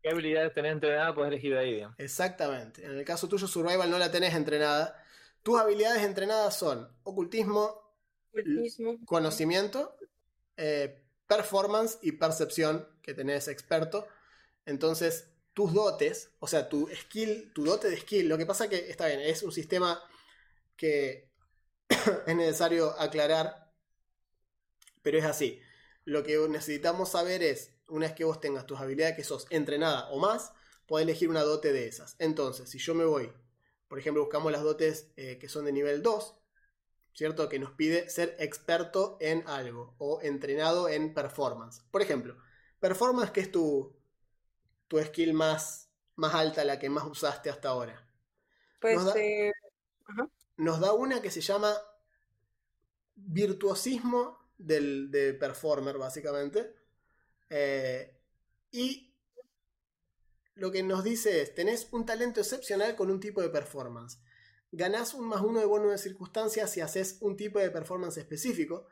¿Qué 0.02 0.10
habilidades 0.10 0.52
tenés 0.54 0.72
entrenadas? 0.72 1.14
Puedes 1.14 1.30
elegir 1.30 1.52
de 1.52 1.58
ahí, 1.60 1.74
digamos. 1.74 1.96
Exactamente. 2.00 2.84
En 2.84 2.98
el 2.98 3.04
caso 3.04 3.28
tuyo, 3.28 3.46
Survival 3.46 3.88
no 3.88 3.98
la 3.98 4.10
tenés 4.10 4.34
entrenada. 4.34 5.04
Tus 5.48 5.58
habilidades 5.58 6.02
entrenadas 6.02 6.58
son 6.58 6.86
ocultismo, 7.04 7.80
Ocultismo. 8.32 8.98
conocimiento, 9.06 9.96
eh, 10.58 11.02
performance 11.26 11.98
y 12.02 12.12
percepción, 12.12 12.86
que 13.00 13.14
tenés 13.14 13.48
experto. 13.48 14.06
Entonces, 14.66 15.30
tus 15.54 15.72
dotes, 15.72 16.32
o 16.38 16.46
sea, 16.46 16.68
tu 16.68 16.86
skill, 16.94 17.50
tu 17.54 17.64
dote 17.64 17.88
de 17.88 17.96
skill, 17.96 18.28
lo 18.28 18.36
que 18.36 18.44
pasa 18.44 18.68
que 18.68 18.90
está 18.90 19.06
bien, 19.06 19.20
es 19.20 19.42
un 19.42 19.50
sistema 19.50 19.98
que 20.76 21.30
es 22.26 22.36
necesario 22.36 22.90
aclarar, 23.00 23.72
pero 25.00 25.16
es 25.16 25.24
así. 25.24 25.62
Lo 26.04 26.24
que 26.24 26.36
necesitamos 26.50 27.08
saber 27.08 27.42
es, 27.42 27.72
una 27.88 28.04
vez 28.08 28.14
que 28.14 28.24
vos 28.24 28.38
tengas 28.38 28.66
tus 28.66 28.80
habilidades 28.80 29.16
que 29.16 29.24
sos 29.24 29.46
entrenada 29.48 30.10
o 30.10 30.18
más, 30.18 30.52
podés 30.86 31.04
elegir 31.04 31.30
una 31.30 31.40
dote 31.40 31.72
de 31.72 31.86
esas. 31.86 32.16
Entonces, 32.18 32.68
si 32.68 32.76
yo 32.76 32.94
me 32.94 33.06
voy, 33.06 33.32
por 33.88 33.98
ejemplo, 33.98 34.22
buscamos 34.22 34.52
las 34.52 34.62
dotes 34.62 35.10
eh, 35.16 35.38
que 35.38 35.48
son 35.48 35.64
de 35.64 35.72
nivel 35.72 36.02
2, 36.02 36.36
¿cierto? 37.14 37.48
Que 37.48 37.58
nos 37.58 37.72
pide 37.72 38.08
ser 38.10 38.36
experto 38.38 39.16
en 39.20 39.46
algo 39.48 39.94
o 39.98 40.20
entrenado 40.22 40.88
en 40.88 41.14
performance. 41.14 41.82
Por 41.90 42.02
ejemplo, 42.02 42.36
performance, 42.80 43.30
que 43.32 43.40
es 43.40 43.50
tu, 43.50 43.96
tu 44.88 44.98
skill 45.02 45.34
más, 45.34 45.90
más 46.16 46.34
alta, 46.34 46.64
la 46.64 46.78
que 46.78 46.90
más 46.90 47.04
usaste 47.04 47.50
hasta 47.50 47.70
ahora. 47.70 48.08
Pues 48.80 48.96
Nos 48.96 49.06
da- 49.06 49.20
eh, 49.20 49.52
Nos 50.56 50.80
da 50.80 50.92
una 50.92 51.20
que 51.22 51.30
se 51.30 51.40
llama 51.40 51.74
virtuosismo 53.16 54.38
del, 54.56 55.10
de 55.10 55.34
performer, 55.34 55.98
básicamente. 55.98 56.74
Eh, 57.50 58.14
y 58.70 59.07
lo 60.58 60.70
que 60.72 60.82
nos 60.82 61.04
dice 61.04 61.42
es, 61.42 61.54
tenés 61.54 61.88
un 61.92 62.06
talento 62.06 62.40
excepcional 62.40 62.96
con 62.96 63.10
un 63.10 63.20
tipo 63.20 63.40
de 63.42 63.50
performance. 63.50 64.18
Ganás 64.72 65.14
un 65.14 65.26
más 65.28 65.40
uno 65.42 65.60
de 65.60 65.66
bono 65.66 65.88
de 65.90 65.98
circunstancias 65.98 66.70
si 66.72 66.80
haces 66.80 67.18
un 67.20 67.36
tipo 67.36 67.58
de 67.58 67.70
performance 67.70 68.18
específico. 68.18 68.86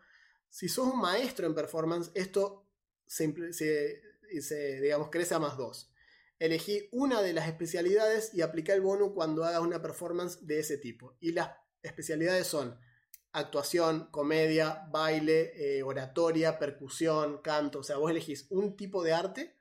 Si 0.49 0.69
sos 0.69 0.87
un 0.95 1.01
maestro 1.01 1.47
en 1.47 1.55
performance, 1.55 2.11
esto 2.14 2.67
se, 3.07 3.53
se- 3.53 4.03
se, 4.41 4.81
digamos, 4.81 5.11
crece 5.11 5.35
a 5.35 5.39
más 5.39 5.57
dos. 5.57 5.91
Elegí 6.39 6.89
una 6.93 7.23
de 7.23 7.33
las 7.33 7.49
especialidades 7.49 8.35
y 8.35 8.43
aplica 8.43 8.73
el 8.75 8.81
bono 8.83 9.12
cuando 9.14 9.45
hagas 9.45 9.61
una 9.61 9.83
performance 9.83 10.47
de 10.47 10.61
ese 10.61 10.79
tipo. 10.79 11.17
Y 11.21 11.33
las 11.33 11.51
especialidades 11.83 12.47
son 12.47 12.79
actuación, 13.33 14.09
comedia, 14.11 14.87
baile, 14.91 15.79
eh, 15.79 15.83
oratoria, 15.83 16.59
percusión, 16.59 17.39
canto. 17.43 17.81
O 17.81 17.83
sea, 17.83 17.97
vos 17.99 18.11
elegís 18.11 18.47
un 18.51 18.77
tipo 18.77 19.03
de 19.03 19.12
arte 19.12 19.56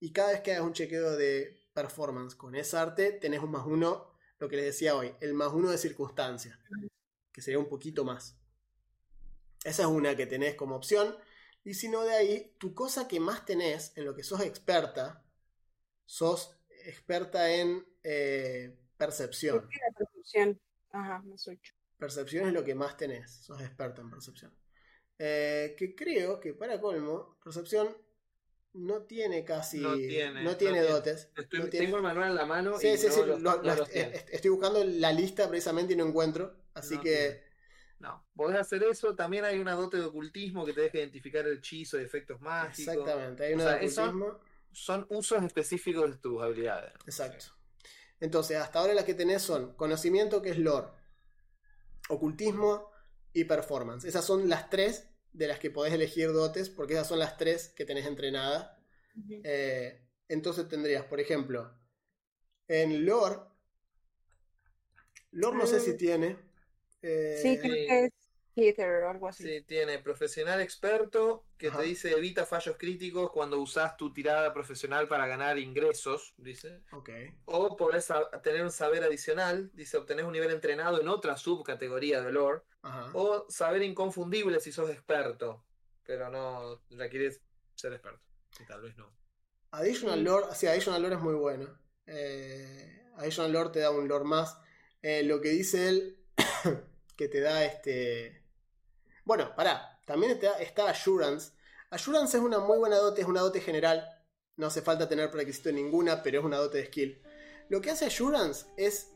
y 0.00 0.12
cada 0.12 0.32
vez 0.32 0.40
que 0.40 0.52
hagas 0.52 0.64
un 0.64 0.72
chequeo 0.72 1.16
de 1.16 1.58
performance 1.72 2.34
con 2.34 2.54
ese 2.54 2.76
arte, 2.76 3.12
tenés 3.12 3.40
un 3.40 3.50
más 3.50 3.66
uno, 3.66 4.12
lo 4.38 4.48
que 4.48 4.56
les 4.56 4.66
decía 4.66 4.96
hoy, 4.96 5.14
el 5.20 5.34
más 5.34 5.52
uno 5.52 5.70
de 5.70 5.78
circunstancia, 5.78 6.58
que 7.32 7.42
sería 7.42 7.58
un 7.58 7.68
poquito 7.68 8.04
más. 8.04 8.36
Esa 9.64 9.82
es 9.82 9.88
una 9.88 10.16
que 10.16 10.26
tenés 10.26 10.54
como 10.54 10.76
opción. 10.76 11.16
Y 11.64 11.74
si 11.74 11.88
no, 11.88 12.02
de 12.02 12.14
ahí, 12.14 12.54
tu 12.58 12.74
cosa 12.74 13.08
que 13.08 13.20
más 13.20 13.44
tenés, 13.44 13.92
en 13.96 14.04
lo 14.04 14.14
que 14.14 14.22
sos 14.22 14.40
experta, 14.40 15.24
sos 16.06 16.56
experta 16.84 17.52
en 17.52 17.86
eh, 18.02 18.76
percepción. 18.96 19.68
La 19.68 19.98
percepción. 19.98 20.60
Ajá, 20.90 21.18
más 21.20 21.46
ocho. 21.48 21.74
Percepción 21.98 22.46
es 22.46 22.52
lo 22.52 22.64
que 22.64 22.74
más 22.74 22.96
tenés, 22.96 23.30
sos 23.30 23.60
experta 23.60 24.00
en 24.00 24.10
percepción. 24.10 24.54
Eh, 25.18 25.74
que 25.76 25.96
creo 25.96 26.38
que 26.38 26.54
para 26.54 26.80
colmo, 26.80 27.36
percepción 27.42 27.96
no 28.74 29.02
tiene 29.02 29.44
casi. 29.44 29.78
No 29.78 29.94
tiene, 29.94 30.42
no 30.42 30.50
no 30.50 30.56
tiene 30.56 30.80
tiene. 30.80 30.88
dotes. 30.88 31.28
Estoy- 31.36 31.60
no 31.60 31.66
tiene- 31.68 31.86
Tengo 31.86 31.96
el 31.98 32.02
manual 32.02 32.30
en 32.30 32.34
la 32.36 32.46
mano 32.46 32.78
Sí, 32.78 32.88
y 32.88 32.96
sí, 32.98 33.08
sí, 33.10 33.20
los- 33.26 33.40
lo- 33.40 33.62
lo- 33.62 33.86
estoy 33.86 34.50
buscando 34.50 34.84
la 34.84 35.12
lista 35.12 35.48
precisamente 35.48 35.94
y 35.94 35.96
no 35.96 36.06
encuentro. 36.06 36.54
Así 36.74 36.98
que. 36.98 37.46
No, 37.98 38.24
podés 38.36 38.58
hacer 38.60 38.84
eso. 38.84 39.16
También 39.16 39.44
hay 39.44 39.58
una 39.58 39.72
dote 39.74 39.96
de 39.96 40.04
ocultismo 40.04 40.64
que 40.64 40.72
te 40.72 40.82
deja 40.82 40.98
identificar 40.98 41.44
el 41.46 41.58
hechizo 41.58 41.98
y 42.00 42.04
efectos 42.04 42.40
mágicos. 42.40 42.94
Exactamente, 42.94 43.44
hay 43.44 43.52
O 43.54 43.56
una 43.56 43.64
sea, 43.64 43.72
de 43.72 43.78
ocultismo. 43.88 44.38
Son 44.70 45.06
usos 45.10 45.42
específicos 45.42 46.08
de 46.10 46.16
tus 46.18 46.40
habilidades. 46.40 46.92
Exacto. 47.06 47.46
Entonces, 48.20 48.56
hasta 48.58 48.78
ahora 48.78 48.94
las 48.94 49.04
que 49.04 49.14
tenés 49.14 49.42
son 49.42 49.74
conocimiento, 49.74 50.40
que 50.42 50.50
es 50.50 50.58
lore, 50.58 50.88
ocultismo 52.08 52.90
y 53.32 53.44
performance. 53.44 54.04
Esas 54.04 54.24
son 54.24 54.48
las 54.48 54.70
tres 54.70 55.07
de 55.32 55.48
las 55.48 55.58
que 55.58 55.70
podés 55.70 55.94
elegir 55.94 56.32
dotes, 56.32 56.70
porque 56.70 56.94
esas 56.94 57.08
son 57.08 57.18
las 57.20 57.36
tres 57.36 57.68
que 57.70 57.84
tenés 57.84 58.06
entrenadas. 58.06 58.70
Eh, 59.44 60.00
entonces 60.28 60.68
tendrías, 60.68 61.04
por 61.06 61.20
ejemplo, 61.20 61.72
en 62.68 63.06
lore, 63.06 63.38
lore 65.32 65.56
no 65.56 65.66
sé 65.66 65.80
si 65.80 65.92
Mm. 65.92 65.96
tiene. 65.96 66.36
eh, 67.02 67.18
Sí, 67.32 67.58
creo 67.58 67.78
que 67.86 68.04
es 68.04 68.10
Theater 68.58 69.04
o 69.04 69.10
algo 69.10 69.28
así. 69.28 69.44
Sí, 69.44 69.62
tiene 69.62 69.98
profesional 69.98 70.60
experto 70.60 71.44
que 71.56 71.68
Ajá. 71.68 71.78
te 71.78 71.84
dice 71.84 72.10
evita 72.10 72.44
fallos 72.44 72.76
críticos 72.76 73.30
cuando 73.30 73.60
usás 73.60 73.96
tu 73.96 74.12
tirada 74.12 74.52
profesional 74.52 75.06
para 75.06 75.26
ganar 75.26 75.58
ingresos, 75.58 76.34
dice. 76.36 76.80
Ok. 76.92 77.10
O 77.44 77.76
podés 77.76 78.08
tener 78.42 78.62
un 78.62 78.72
saber 78.72 79.04
adicional, 79.04 79.70
dice 79.74 79.96
obtenés 79.96 80.24
un 80.24 80.32
nivel 80.32 80.50
entrenado 80.50 81.00
en 81.00 81.08
otra 81.08 81.36
subcategoría 81.36 82.22
de 82.22 82.32
lore. 82.32 82.62
Ajá. 82.82 83.10
O 83.14 83.46
saber 83.48 83.82
inconfundible 83.82 84.60
si 84.60 84.72
sos 84.72 84.90
experto, 84.90 85.64
pero 86.04 86.28
no 86.30 86.82
requieres 86.90 87.42
ser 87.74 87.92
experto. 87.92 88.20
Y 88.60 88.64
tal 88.64 88.80
vez 88.82 88.96
no. 88.96 89.16
Additional. 89.70 90.22
Lore, 90.24 90.46
sí, 90.54 90.66
Additional 90.66 91.02
Lore 91.02 91.14
es 91.16 91.20
muy 91.20 91.34
bueno. 91.34 91.78
Eh, 92.06 93.02
Additional 93.16 93.52
Lore 93.52 93.70
te 93.70 93.80
da 93.80 93.90
un 93.90 94.08
lore 94.08 94.24
más. 94.24 94.58
Eh, 95.02 95.22
lo 95.22 95.40
que 95.40 95.50
dice 95.50 95.88
él, 95.88 96.18
que 97.16 97.28
te 97.28 97.40
da 97.40 97.64
este. 97.64 98.37
Bueno, 99.28 99.54
pará, 99.54 100.00
también 100.06 100.32
está, 100.32 100.58
está 100.58 100.88
Assurance. 100.88 101.52
Assurance 101.90 102.38
es 102.38 102.42
una 102.42 102.60
muy 102.60 102.78
buena 102.78 102.96
dote, 102.96 103.20
es 103.20 103.26
una 103.26 103.42
dote 103.42 103.60
general. 103.60 104.08
No 104.56 104.68
hace 104.68 104.80
falta 104.80 105.06
tener 105.06 105.30
prerequisito 105.30 105.70
ninguna, 105.70 106.22
pero 106.22 106.38
es 106.38 106.46
una 106.46 106.56
dote 106.56 106.78
de 106.78 106.86
skill. 106.86 107.22
Lo 107.68 107.82
que 107.82 107.90
hace 107.90 108.06
Assurance 108.06 108.64
es. 108.78 109.12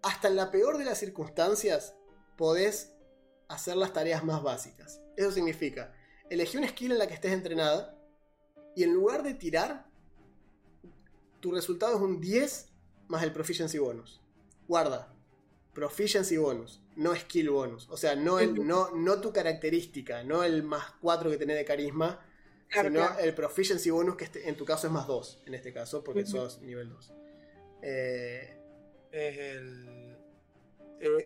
Hasta 0.00 0.28
en 0.28 0.36
la 0.36 0.50
peor 0.50 0.78
de 0.78 0.86
las 0.86 0.96
circunstancias, 0.96 1.96
podés 2.38 2.94
hacer 3.48 3.76
las 3.76 3.92
tareas 3.92 4.24
más 4.24 4.42
básicas. 4.42 5.02
Eso 5.18 5.32
significa, 5.32 5.94
elegí 6.30 6.56
una 6.56 6.68
skill 6.68 6.92
en 6.92 6.98
la 6.98 7.08
que 7.08 7.14
estés 7.14 7.32
entrenada 7.32 7.94
y 8.74 8.84
en 8.84 8.94
lugar 8.94 9.22
de 9.22 9.34
tirar, 9.34 9.86
tu 11.40 11.52
resultado 11.52 11.96
es 11.96 12.00
un 12.00 12.22
10 12.22 12.70
más 13.08 13.22
el 13.22 13.34
proficiency 13.34 13.76
bonus. 13.76 14.22
Guarda, 14.66 15.12
proficiency 15.74 16.38
bonus, 16.38 16.80
no 16.96 17.14
skill 17.14 17.50
bonus. 17.50 17.88
O 17.90 17.96
sea, 17.96 18.16
no, 18.16 18.38
el, 18.40 18.66
no, 18.66 18.90
no 18.94 19.20
tu 19.20 19.32
característica, 19.32 20.22
no 20.24 20.42
el 20.44 20.62
más 20.62 20.84
4 21.00 21.30
que 21.30 21.36
tenés 21.36 21.56
de 21.56 21.64
carisma, 21.64 22.20
Claro, 22.68 22.88
sino 22.88 23.00
claro. 23.06 23.20
el 23.20 23.32
proficiency 23.34 23.90
bonus 23.90 24.16
que 24.16 24.24
este- 24.24 24.48
en 24.48 24.56
tu 24.56 24.64
caso 24.64 24.88
es 24.88 24.92
más 24.92 25.06
2, 25.06 25.40
en 25.46 25.54
este 25.54 25.72
caso, 25.72 26.02
porque 26.02 26.26
sos 26.26 26.60
nivel 26.62 26.88
2. 26.90 27.12
Eh, 27.82 28.52
Es 29.12 29.38
el. 29.38 30.16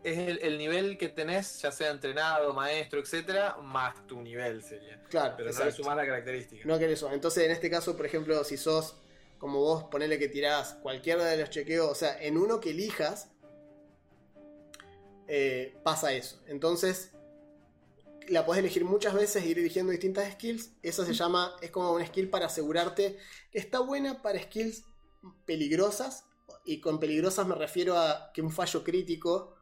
Es 0.03 0.19
el, 0.19 0.39
el 0.43 0.59
nivel 0.59 0.99
que 0.99 1.09
tenés, 1.09 1.63
ya 1.63 1.71
sea 1.71 1.91
entrenado, 1.91 2.53
maestro, 2.53 2.99
etcétera, 3.01 3.57
más 3.63 4.05
tu 4.09 4.21
nivel 4.21 4.63
sería. 4.65 5.01
claro, 5.09 5.35
Pero 5.37 5.47
no 5.47 5.51
exacto. 5.53 5.71
le 5.71 5.77
sumás 5.77 5.97
la 5.97 6.05
característica. 6.07 6.63
No 6.67 6.77
querés 6.79 6.99
eso. 6.99 7.13
Entonces, 7.13 7.45
en 7.45 7.53
este 7.53 7.71
caso, 7.71 7.97
por 7.97 8.05
ejemplo, 8.05 8.43
si 8.45 8.57
sos 8.57 8.97
como 9.39 9.61
vos, 9.61 9.85
ponele 9.85 10.19
que 10.19 10.29
tirás 10.29 10.75
cualquiera 10.83 11.25
de 11.25 11.37
los 11.39 11.49
chequeos, 11.51 11.89
o 11.89 11.95
sea, 11.95 12.21
en 12.21 12.37
uno 12.37 12.61
que 12.61 12.71
elijas, 12.71 13.31
eh, 15.33 15.79
pasa 15.85 16.13
eso. 16.13 16.43
Entonces, 16.49 17.13
la 18.27 18.45
podés 18.45 18.59
elegir 18.59 18.85
muchas 18.85 19.15
veces 19.15 19.45
ir 19.45 19.61
eligiendo 19.61 19.93
distintas 19.93 20.33
skills. 20.33 20.73
Esa 20.83 21.07
se 21.07 21.15
llama, 21.15 21.55
es 21.63 21.71
como 21.71 21.93
una 21.93 22.05
skill 22.05 22.29
para 22.29 22.47
asegurarte. 22.47 23.17
Está 23.53 23.79
buena 23.79 24.23
para 24.23 24.43
skills 24.43 24.83
peligrosas. 25.47 26.25
Y 26.65 26.81
con 26.81 26.99
peligrosas 26.99 27.47
me 27.47 27.55
refiero 27.55 27.97
a 27.97 28.33
que 28.35 28.43
un 28.43 28.51
fallo 28.51 28.83
crítico 28.83 29.55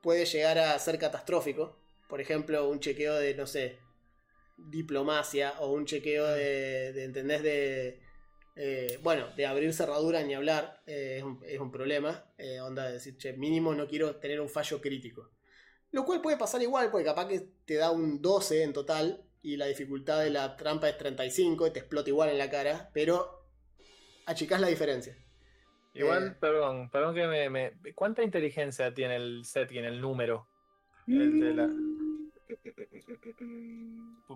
puede 0.00 0.26
llegar 0.26 0.58
a 0.58 0.78
ser 0.78 0.96
catastrófico. 0.96 1.76
Por 2.08 2.20
ejemplo, 2.20 2.68
un 2.68 2.78
chequeo 2.78 3.16
de, 3.16 3.34
no 3.34 3.48
sé, 3.48 3.80
diplomacia 4.56 5.54
o 5.58 5.72
un 5.72 5.86
chequeo 5.86 6.24
de, 6.28 6.92
de 6.92 7.04
¿entendés? 7.04 7.42
De, 7.42 8.00
eh, 8.56 8.98
bueno, 9.02 9.26
de 9.36 9.46
abrir 9.46 9.72
cerradura 9.72 10.22
ni 10.22 10.34
hablar, 10.34 10.82
eh, 10.86 11.16
es, 11.18 11.22
un, 11.22 11.40
es 11.44 11.58
un 11.60 11.70
problema. 11.70 12.24
eh, 12.38 12.60
onda 12.60 12.86
de 12.86 12.94
decir, 12.94 13.16
che, 13.16 13.32
mínimo 13.34 13.74
no 13.74 13.86
quiero 13.86 14.16
tener 14.16 14.40
un 14.40 14.48
fallo 14.48 14.80
crítico. 14.80 15.30
Lo 15.92 16.04
cual 16.04 16.20
puede 16.20 16.36
pasar 16.36 16.62
igual, 16.62 16.90
porque 16.90 17.04
capaz 17.04 17.26
que 17.28 17.40
te 17.64 17.74
da 17.74 17.90
un 17.90 18.20
12 18.22 18.62
en 18.62 18.72
total 18.72 19.24
y 19.42 19.56
la 19.56 19.66
dificultad 19.66 20.20
de 20.22 20.30
la 20.30 20.56
trampa 20.56 20.88
es 20.88 20.96
35 20.98 21.66
y 21.66 21.70
te 21.72 21.80
explota 21.80 22.08
igual 22.10 22.28
en 22.30 22.38
la 22.38 22.48
cara, 22.50 22.90
pero 22.92 23.44
achicás 24.26 24.60
la 24.60 24.68
diferencia. 24.68 25.16
Igual, 25.94 26.28
Eh. 26.28 26.36
perdón, 26.40 26.90
perdón 26.90 27.14
que 27.14 27.26
me, 27.26 27.50
me- 27.50 27.72
¿Cuánta 27.94 28.22
inteligencia 28.22 28.94
tiene 28.94 29.16
el 29.16 29.44
set 29.44 29.72
y 29.72 29.78
en 29.78 29.86
el 29.86 30.00
número? 30.00 30.46
El 31.08 31.40
de 31.40 31.54
la- 31.54 31.70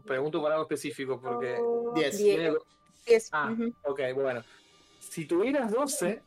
Pregunto 0.06 0.40
por 0.40 0.50
algo 0.50 0.62
específico 0.64 1.20
porque. 1.20 1.56
Oh, 1.60 1.94
Diez. 3.06 3.30
tiene- 3.30 3.30
diez, 3.30 3.30
Ah, 3.32 3.50
ujú. 3.52 3.74
ok, 3.92 4.00
bueno. 4.14 4.42
Si 4.98 5.26
tuvieras 5.26 5.70
12, 5.70 6.22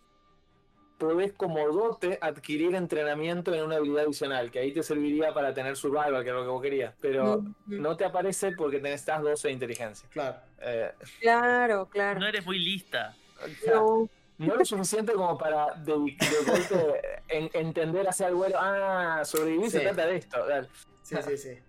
podés 0.97 1.33
como 1.33 1.67
dote 1.69 2.17
adquirir 2.21 2.73
entrenamiento 2.75 3.53
en 3.53 3.63
una 3.63 3.75
habilidad 3.75 4.05
adicional, 4.05 4.49
que 4.51 4.59
ahí 4.59 4.71
te 4.73 4.81
serviría 4.83 5.33
para 5.33 5.53
tener 5.53 5.75
survival, 5.75 6.23
que 6.23 6.29
es 6.29 6.35
lo 6.35 6.41
que 6.43 6.47
vos 6.49 6.61
querías. 6.61 6.93
Pero 7.01 7.43
no 7.67 7.97
te 7.97 8.05
aparece 8.05 8.51
porque 8.53 8.77
tenés 8.79 9.01
estás 9.01 9.21
12 9.21 9.47
de 9.47 9.53
inteligencia. 9.53 10.07
Claro. 10.09 10.37
Eh, 10.59 10.91
Claro, 11.21 11.87
claro. 11.89 12.19
No 12.19 12.27
eres 12.27 12.45
muy 12.45 12.59
lista. 12.59 13.15
o 13.43 13.47
sea, 13.63 13.75
No. 13.75 14.09
no 14.39 14.55
lo 14.55 14.65
suficiente 14.65 15.13
como 15.13 15.37
para 15.37 15.73
de, 15.75 15.93
de 15.93 16.51
golpe 16.51 17.01
en- 17.27 17.49
entender 17.53 18.07
hacia 18.09 18.27
el 18.29 18.35
vuelo. 18.35 18.57
Ah, 18.59 19.21
sobrevivir 19.23 19.69
se 19.69 19.81
trata 19.81 20.07
de 20.07 20.15
esto. 20.17 20.45
dale. 20.47 20.67
Sí, 21.03 21.15
sí, 21.27 21.37
sí. 21.37 21.59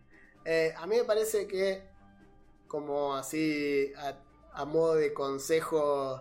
Eh, 0.47 0.73
a 0.77 0.87
mí 0.87 0.97
me 0.97 1.05
parece 1.05 1.47
que, 1.47 1.83
como 2.67 3.15
así, 3.15 3.93
a, 3.99 4.15
a 4.59 4.65
modo 4.65 4.97
de 4.97 5.15
consejo, 5.15 6.21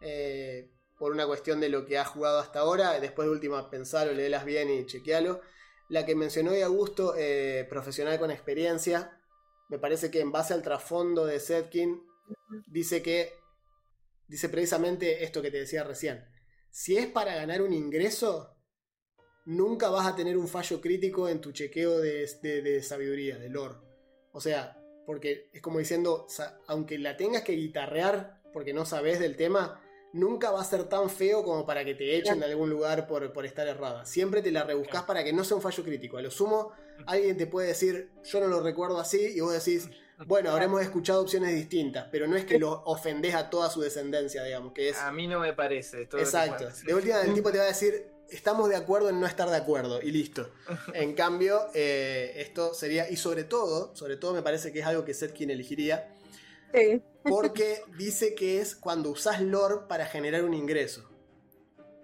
eh, 0.00 0.72
por 0.98 1.12
una 1.12 1.26
cuestión 1.26 1.60
de 1.60 1.68
lo 1.68 1.84
que 1.84 1.98
has 1.98 2.08
jugado 2.08 2.38
hasta 2.38 2.60
ahora, 2.60 2.98
después 3.00 3.28
de 3.28 3.32
última 3.32 3.68
pensalo, 3.68 4.14
léelas 4.14 4.46
bien 4.46 4.70
y 4.70 4.86
chequealo. 4.86 5.42
La 5.90 6.06
que 6.06 6.14
mencionó 6.14 6.52
hoy 6.52 6.62
Augusto, 6.62 7.14
eh, 7.18 7.66
profesional 7.68 8.18
con 8.18 8.30
experiencia, 8.30 9.20
me 9.68 9.78
parece 9.78 10.10
que 10.10 10.20
en 10.20 10.32
base 10.32 10.54
al 10.54 10.62
trasfondo 10.62 11.26
de 11.26 11.38
Setkin, 11.38 12.02
dice 12.66 13.02
que, 13.02 13.34
dice 14.26 14.48
precisamente 14.48 15.22
esto 15.22 15.42
que 15.42 15.50
te 15.50 15.58
decía 15.58 15.84
recién. 15.84 16.24
Si 16.70 16.96
es 16.96 17.06
para 17.06 17.34
ganar 17.34 17.60
un 17.60 17.74
ingreso, 17.74 18.56
nunca 19.44 19.90
vas 19.90 20.06
a 20.06 20.16
tener 20.16 20.38
un 20.38 20.48
fallo 20.48 20.80
crítico 20.80 21.28
en 21.28 21.42
tu 21.42 21.52
chequeo 21.52 21.98
de, 21.98 22.26
de- 22.40 22.62
de 22.62 22.82
sabiduría, 22.82 23.36
de 23.36 23.50
lore. 23.50 23.74
O 24.32 24.40
sea, 24.40 24.82
porque 25.06 25.48
es 25.52 25.62
como 25.62 25.78
diciendo, 25.78 26.26
aunque 26.66 26.98
la 26.98 27.16
tengas 27.16 27.42
que 27.42 27.52
guitarrear 27.52 28.40
porque 28.52 28.72
no 28.72 28.84
sabes 28.84 29.20
del 29.20 29.36
tema, 29.36 29.80
nunca 30.12 30.50
va 30.50 30.60
a 30.60 30.64
ser 30.64 30.84
tan 30.84 31.10
feo 31.10 31.44
como 31.44 31.64
para 31.66 31.84
que 31.84 31.94
te 31.94 32.16
echen 32.16 32.40
de 32.40 32.46
algún 32.46 32.70
lugar 32.70 33.06
por, 33.06 33.32
por 33.32 33.46
estar 33.46 33.66
errada. 33.66 34.04
Siempre 34.04 34.42
te 34.42 34.50
la 34.50 34.64
rebuscas 34.64 35.02
para 35.02 35.22
que 35.22 35.32
no 35.32 35.44
sea 35.44 35.56
un 35.56 35.62
fallo 35.62 35.84
crítico. 35.84 36.16
A 36.16 36.22
lo 36.22 36.30
sumo, 36.30 36.72
alguien 37.06 37.36
te 37.36 37.46
puede 37.46 37.68
decir, 37.68 38.10
yo 38.24 38.40
no 38.40 38.48
lo 38.48 38.60
recuerdo 38.60 38.98
así, 38.98 39.32
y 39.36 39.40
vos 39.40 39.52
decís, 39.52 39.88
bueno, 40.26 40.50
habremos 40.50 40.82
escuchado 40.82 41.20
opciones 41.22 41.54
distintas, 41.54 42.08
pero 42.10 42.26
no 42.26 42.36
es 42.36 42.44
que 42.44 42.58
lo 42.58 42.82
ofendés 42.84 43.34
a 43.34 43.50
toda 43.50 43.70
su 43.70 43.80
descendencia, 43.80 44.42
digamos, 44.42 44.72
que 44.72 44.88
es... 44.88 44.98
A 44.98 45.12
mí 45.12 45.26
no 45.26 45.38
me 45.38 45.52
parece. 45.52 46.06
todo 46.06 46.20
Exacto. 46.20 46.68
De 46.84 46.94
última, 46.94 47.20
el 47.20 47.34
tipo 47.34 47.52
te 47.52 47.58
va 47.58 47.64
a 47.64 47.68
decir, 47.68 48.15
estamos 48.30 48.68
de 48.68 48.76
acuerdo 48.76 49.08
en 49.10 49.20
no 49.20 49.26
estar 49.26 49.48
de 49.48 49.56
acuerdo 49.56 50.00
y 50.02 50.10
listo. 50.10 50.50
En 50.94 51.14
cambio, 51.14 51.66
eh, 51.74 52.32
esto 52.36 52.74
sería, 52.74 53.08
y 53.10 53.16
sobre 53.16 53.44
todo, 53.44 53.94
sobre 53.96 54.16
todo 54.16 54.34
me 54.34 54.42
parece 54.42 54.72
que 54.72 54.80
es 54.80 54.86
algo 54.86 55.04
que 55.04 55.14
Setkin 55.14 55.50
elegiría, 55.50 56.12
Sí. 56.74 57.02
porque 57.22 57.82
dice 57.96 58.34
que 58.34 58.60
es 58.60 58.74
cuando 58.74 59.10
usás 59.10 59.40
lore 59.40 59.86
para 59.88 60.06
generar 60.06 60.44
un 60.44 60.52
ingreso. 60.54 61.08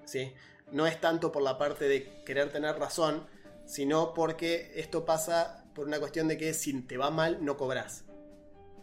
¿Sí? 0.04 0.32
No 0.70 0.86
es 0.86 1.00
tanto 1.00 1.30
por 1.32 1.42
la 1.42 1.58
parte 1.58 1.86
de 1.86 2.22
querer 2.24 2.50
tener 2.50 2.76
razón, 2.78 3.26
sino 3.66 4.14
porque 4.14 4.72
esto 4.76 5.04
pasa 5.04 5.64
por 5.74 5.86
una 5.86 5.98
cuestión 6.00 6.28
de 6.28 6.36
que 6.38 6.54
si 6.54 6.80
te 6.82 6.96
va 6.96 7.10
mal, 7.10 7.44
no 7.44 7.56
cobras. 7.56 8.04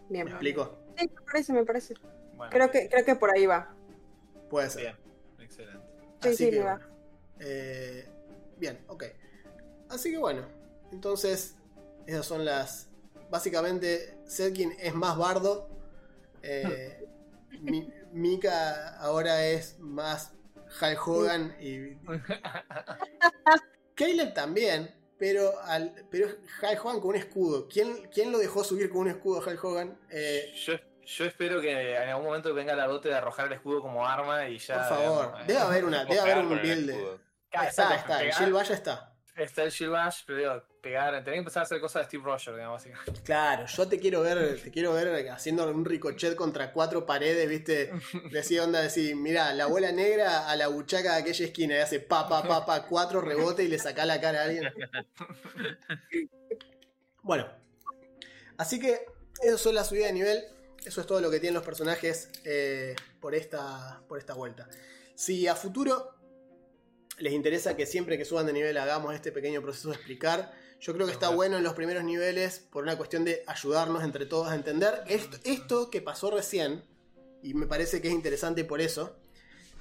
Bien. 0.08 0.24
¿Me 0.26 0.30
explico? 0.32 0.78
Sí, 0.98 1.06
me 1.08 1.22
parece, 1.24 1.52
me 1.52 1.64
parece. 1.64 1.94
Bueno, 2.36 2.50
Creo 2.50 2.70
que, 2.70 2.88
creo 2.88 3.04
que 3.04 3.16
por 3.16 3.30
ahí 3.30 3.46
va. 3.46 3.74
Puede 4.48 4.70
ser. 4.70 4.82
bien, 4.82 4.96
excelente. 5.40 5.86
Sí, 6.22 6.28
Así 6.28 6.36
sí, 6.36 6.50
que, 6.50 6.58
me 6.58 6.64
va. 6.64 6.80
Eh, 7.40 8.06
bien, 8.58 8.78
ok. 8.88 9.04
Así 9.88 10.10
que 10.12 10.18
bueno, 10.18 10.46
entonces 10.92 11.56
esas 12.06 12.26
son 12.26 12.44
las... 12.44 12.88
Básicamente, 13.30 14.18
Setkin 14.26 14.74
es 14.78 14.94
más 14.94 15.16
bardo. 15.16 15.68
eh, 16.42 17.06
Mi- 17.60 17.92
Mika 18.12 18.96
ahora 18.98 19.46
es 19.46 19.78
más 19.78 20.32
Hulk 20.80 21.08
Hogan 21.08 21.56
y... 21.60 21.94
Caleb 23.94 24.32
también, 24.34 24.94
pero, 25.18 25.58
al, 25.64 25.94
pero 26.10 26.26
es 26.28 26.34
Hulk 26.62 26.84
Hogan 26.84 27.00
con 27.00 27.10
un 27.10 27.16
escudo. 27.16 27.68
¿Quién, 27.68 28.08
quién 28.12 28.32
lo 28.32 28.38
dejó 28.38 28.64
subir 28.64 28.88
con 28.90 29.02
un 29.02 29.08
escudo 29.08 29.42
Hulk 29.46 29.62
Hogan? 29.64 29.98
Eh, 30.10 30.52
Yo, 30.64 30.74
yo 31.04 31.24
espero 31.26 31.60
que 31.60 31.96
en 31.96 32.08
algún 32.08 32.24
momento 32.26 32.54
venga 32.54 32.74
la 32.74 32.86
dote 32.86 33.08
de 33.10 33.14
arrojar 33.14 33.46
el 33.46 33.52
escudo 33.54 33.80
como 33.82 34.06
arma 34.06 34.48
y 34.48 34.58
ya. 34.58 34.76
por 34.76 34.84
favor, 34.98 35.26
digamos, 35.26 35.40
eh, 35.40 35.44
debe 35.46 35.60
haber 35.60 35.84
una, 35.84 36.04
debe 36.04 36.20
haber 36.20 36.38
un 36.38 36.48
build 36.62 36.86
de... 36.90 37.29
Está, 37.50 37.64
exacto, 37.64 37.94
está, 37.96 38.22
el 38.22 38.30
Shield 38.30 38.52
Bash 38.52 38.70
está. 38.70 39.12
Está 39.36 39.62
el 39.62 39.70
Shield 39.70 39.92
Bash, 39.92 40.22
pero 40.26 40.38
digo, 40.38 40.62
pegar, 40.80 41.12
tenés 41.24 41.32
que 41.32 41.38
empezar 41.38 41.62
a 41.62 41.64
hacer 41.64 41.80
cosas 41.80 42.02
de 42.02 42.06
Steve 42.06 42.22
Rogers, 42.24 42.56
digamos, 42.56 42.76
básicamente. 42.76 43.22
Claro, 43.22 43.66
yo 43.66 43.88
te 43.88 43.98
quiero 43.98 44.20
ver, 44.20 44.60
te 44.62 44.70
quiero 44.70 44.92
ver 44.92 45.28
haciendo 45.30 45.68
un 45.68 45.84
ricochet 45.84 46.36
contra 46.36 46.72
cuatro 46.72 47.06
paredes, 47.06 47.48
viste, 47.48 47.92
decía 48.30 48.64
onda, 48.64 48.80
decir, 48.80 49.16
mira, 49.16 49.52
la 49.54 49.66
bola 49.66 49.90
negra 49.90 50.48
a 50.48 50.56
la 50.56 50.68
buchaca 50.68 51.14
de 51.14 51.22
aquella 51.22 51.44
esquina 51.44 51.74
y 51.74 51.78
hace 51.78 52.00
pa 52.00 52.28
pa 52.28 52.42
pa 52.42 52.64
pa 52.64 52.86
cuatro 52.86 53.20
rebotes 53.20 53.66
y 53.66 53.68
le 53.68 53.78
saca 53.78 54.04
la 54.04 54.20
cara 54.20 54.40
a 54.40 54.44
alguien. 54.44 54.72
Bueno, 57.22 57.48
así 58.56 58.80
que 58.80 59.06
eso 59.42 59.58
son 59.58 59.74
la 59.74 59.84
subida 59.84 60.06
de 60.06 60.12
nivel, 60.12 60.44
eso 60.84 61.00
es 61.00 61.06
todo 61.06 61.20
lo 61.20 61.30
que 61.30 61.40
tienen 61.40 61.54
los 61.54 61.64
personajes 61.64 62.30
eh, 62.44 62.94
por 63.20 63.34
esta 63.34 64.02
por 64.08 64.18
esta 64.18 64.34
vuelta. 64.34 64.68
Si 65.14 65.46
a 65.46 65.54
futuro 65.54 66.19
les 67.20 67.32
interesa 67.34 67.76
que 67.76 67.86
siempre 67.86 68.18
que 68.18 68.24
suban 68.24 68.46
de 68.46 68.52
nivel 68.52 68.76
hagamos 68.78 69.14
este 69.14 69.30
pequeño 69.30 69.62
proceso 69.62 69.90
de 69.90 69.96
explicar. 69.96 70.52
Yo 70.80 70.94
creo 70.94 71.06
que 71.06 71.12
está 71.12 71.28
bueno 71.28 71.58
en 71.58 71.62
los 71.62 71.74
primeros 71.74 72.02
niveles 72.02 72.58
por 72.58 72.82
una 72.82 72.96
cuestión 72.96 73.24
de 73.24 73.44
ayudarnos 73.46 74.02
entre 74.02 74.24
todos 74.24 74.48
a 74.48 74.54
entender 74.54 75.04
esto, 75.06 75.36
esto 75.44 75.90
que 75.90 76.00
pasó 76.00 76.30
recién, 76.30 76.82
y 77.42 77.52
me 77.54 77.66
parece 77.66 78.00
que 78.00 78.08
es 78.08 78.14
interesante 78.14 78.64
por 78.64 78.80
eso, 78.80 79.16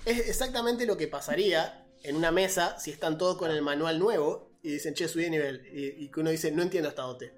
es 0.06 0.28
exactamente 0.28 0.86
lo 0.86 0.98
que 0.98 1.08
pasaría 1.08 1.86
en 2.04 2.18
una 2.18 2.32
mesa 2.32 2.78
si 2.80 2.92
están 2.92 3.18
todos 3.18 3.38
con 3.38 3.52
el 3.52 3.62
manual 3.62 3.98
nuevo 4.00 4.52
y 4.62 4.72
dicen, 4.72 4.94
che, 4.94 5.08
subí 5.08 5.24
de 5.24 5.30
nivel, 5.30 5.66
y, 5.72 6.04
y 6.04 6.12
que 6.12 6.20
uno 6.20 6.30
dice, 6.32 6.52
no 6.52 6.62
entiendo 6.62 6.90
esta 6.90 7.04
dote. 7.04 7.34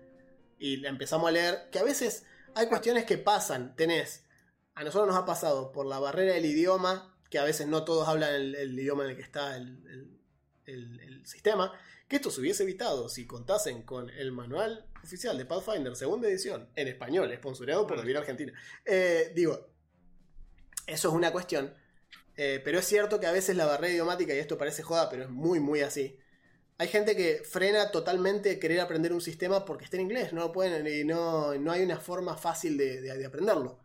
Y 0.58 0.78
la 0.78 0.89
empezamos 0.89 1.28
a 1.28 1.32
leer, 1.32 1.70
que 1.72 1.78
a 1.78 1.84
veces 1.84 2.26
hay 2.56 2.68
cuestiones 2.68 3.06
que 3.06 3.20
pasan, 3.20 3.76
tenés, 3.76 4.26
a 4.74 4.84
nosotros 4.84 5.08
nos 5.08 5.22
ha 5.22 5.26
pasado 5.26 5.72
por 5.72 5.86
la 5.86 5.99
barrera 5.99 6.34
del 6.34 6.45
idioma, 6.45 7.11
que 7.32 7.39
a 7.39 7.43
veces 7.43 7.65
no 7.67 7.84
todos 7.84 8.07
hablan 8.07 8.36
el, 8.36 8.53
el 8.55 8.79
idioma 8.79 9.05
en 9.05 9.11
el 9.11 9.15
que 9.15 9.23
está 9.23 9.57
el, 9.57 9.67
el- 9.88 10.19
el- 10.65 10.99
el 10.99 11.25
sistema, 11.25 11.73
que 12.07 12.17
esto 12.17 12.29
se 12.29 12.41
hubiese 12.41 12.63
evitado 12.63 13.09
si 13.09 13.25
contasen 13.25 13.82
con 13.84 14.09
el 14.11 14.32
manual 14.32 14.86
oficial 15.03 15.38
de 15.38 15.45
Pathfinder, 15.45 15.95
segunda 15.95 16.27
edición, 16.27 16.69
en 16.75 16.88
español, 16.89 17.34
sponsoreado 17.38 17.88
por 17.88 17.97
David 17.97 18.17
Argentina. 18.17 18.53
Eh, 18.86 19.32
digo, 19.34 19.69
eso 20.88 21.07
es 21.09 21.13
una 21.13 21.32
cuestión, 21.32 21.73
eh, 22.36 22.61
pero 22.63 22.79
es 22.79 22.86
cierto 22.86 23.19
que 23.19 23.27
a 23.27 23.32
veces 23.32 23.55
la 23.55 23.65
barrera 23.65 23.93
idiomática, 23.93 24.34
y 24.34 24.39
esto 24.39 24.57
parece 24.57 24.84
joda, 24.84 25.09
pero 25.09 25.23
es 25.23 25.29
muy, 25.29 25.59
muy 25.59 25.82
así. 25.82 26.17
Hay 26.77 26.88
gente 26.88 27.15
que 27.15 27.43
frena 27.45 27.91
totalmente 27.91 28.59
querer 28.59 28.79
aprender 28.82 29.13
un 29.13 29.21
sistema 29.21 29.65
porque 29.65 29.86
está 29.86 29.97
en 29.97 30.03
inglés, 30.03 30.34
no 30.34 30.41
lo 30.41 30.51
pueden 30.51 30.88
y 30.88 31.03
no, 31.05 31.53
no 31.55 31.71
hay 31.71 31.84
una 31.84 31.99
forma 31.99 32.38
fácil 32.38 32.77
de, 32.77 33.01
de- 33.01 33.17
de 33.17 33.25
aprenderlo. 33.25 33.79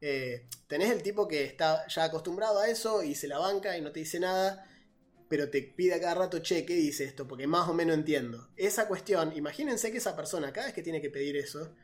Eh, 0.00 0.46
tenés 0.66 0.90
el 0.90 1.02
tipo 1.02 1.26
que 1.26 1.44
está 1.44 1.86
ya 1.88 2.04
acostumbrado 2.04 2.60
a 2.60 2.68
eso 2.68 3.02
y 3.02 3.14
se 3.14 3.28
la 3.28 3.38
banca 3.38 3.76
y 3.76 3.80
no 3.80 3.90
te 3.90 4.00
dice 4.00 4.20
nada, 4.20 4.64
pero 5.28 5.50
te 5.50 5.62
pide 5.62 5.94
a 5.94 6.00
cada 6.00 6.14
rato, 6.14 6.38
che, 6.38 6.64
¿qué 6.64 6.74
dice 6.74 7.04
esto? 7.04 7.26
Porque 7.26 7.46
más 7.46 7.68
o 7.68 7.74
menos 7.74 7.96
entiendo. 7.96 8.48
Esa 8.56 8.88
cuestión, 8.88 9.36
imagínense 9.36 9.90
que 9.90 9.98
esa 9.98 10.16
persona, 10.16 10.52
cada 10.52 10.66
vez 10.66 10.74
que 10.74 10.82
tiene 10.82 11.00
que 11.00 11.10
pedir 11.10 11.36
eso, 11.36 11.74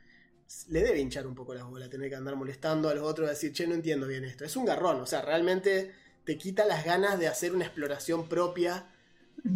le 0.69 0.83
debe 0.83 1.01
hinchar 1.01 1.27
un 1.27 1.35
poco 1.35 1.55
las 1.55 1.65
bolas, 1.65 1.91
tener 1.91 2.09
que 2.09 2.17
andar 2.17 2.37
molestando 2.37 2.89
a 2.89 2.95
los 2.95 3.05
otros, 3.05 3.29
decir, 3.29 3.53
che, 3.53 3.67
no 3.67 3.75
entiendo 3.75 4.07
bien 4.07 4.25
esto. 4.25 4.45
Es 4.45 4.57
un 4.57 4.65
garrón, 4.65 5.01
o 5.01 5.07
sea, 5.07 5.23
realmente 5.23 5.93
te 6.25 6.39
quita 6.39 6.65
las 6.65 6.85
ganas 6.85 7.19
de 7.19 7.29
hacer 7.29 7.53
una 7.55 7.65
exploración 7.65 8.29
propia, 8.29 8.91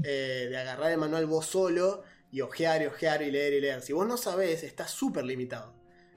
eh, 0.05 0.49
de 0.51 0.57
agarrar 0.57 0.93
el 0.93 0.99
manual 0.99 1.27
vos 1.27 1.47
solo 1.47 2.03
y 2.31 2.41
ojear 2.43 2.83
y 2.83 2.87
ojear 2.87 3.23
y 3.23 3.31
leer 3.31 3.55
y 3.55 3.61
leer. 3.61 3.83
Si 3.83 3.93
vos 3.93 4.07
no 4.07 4.17
sabés, 4.17 4.63
estás 4.65 4.91
súper 4.91 5.25
limitado. 5.25 5.75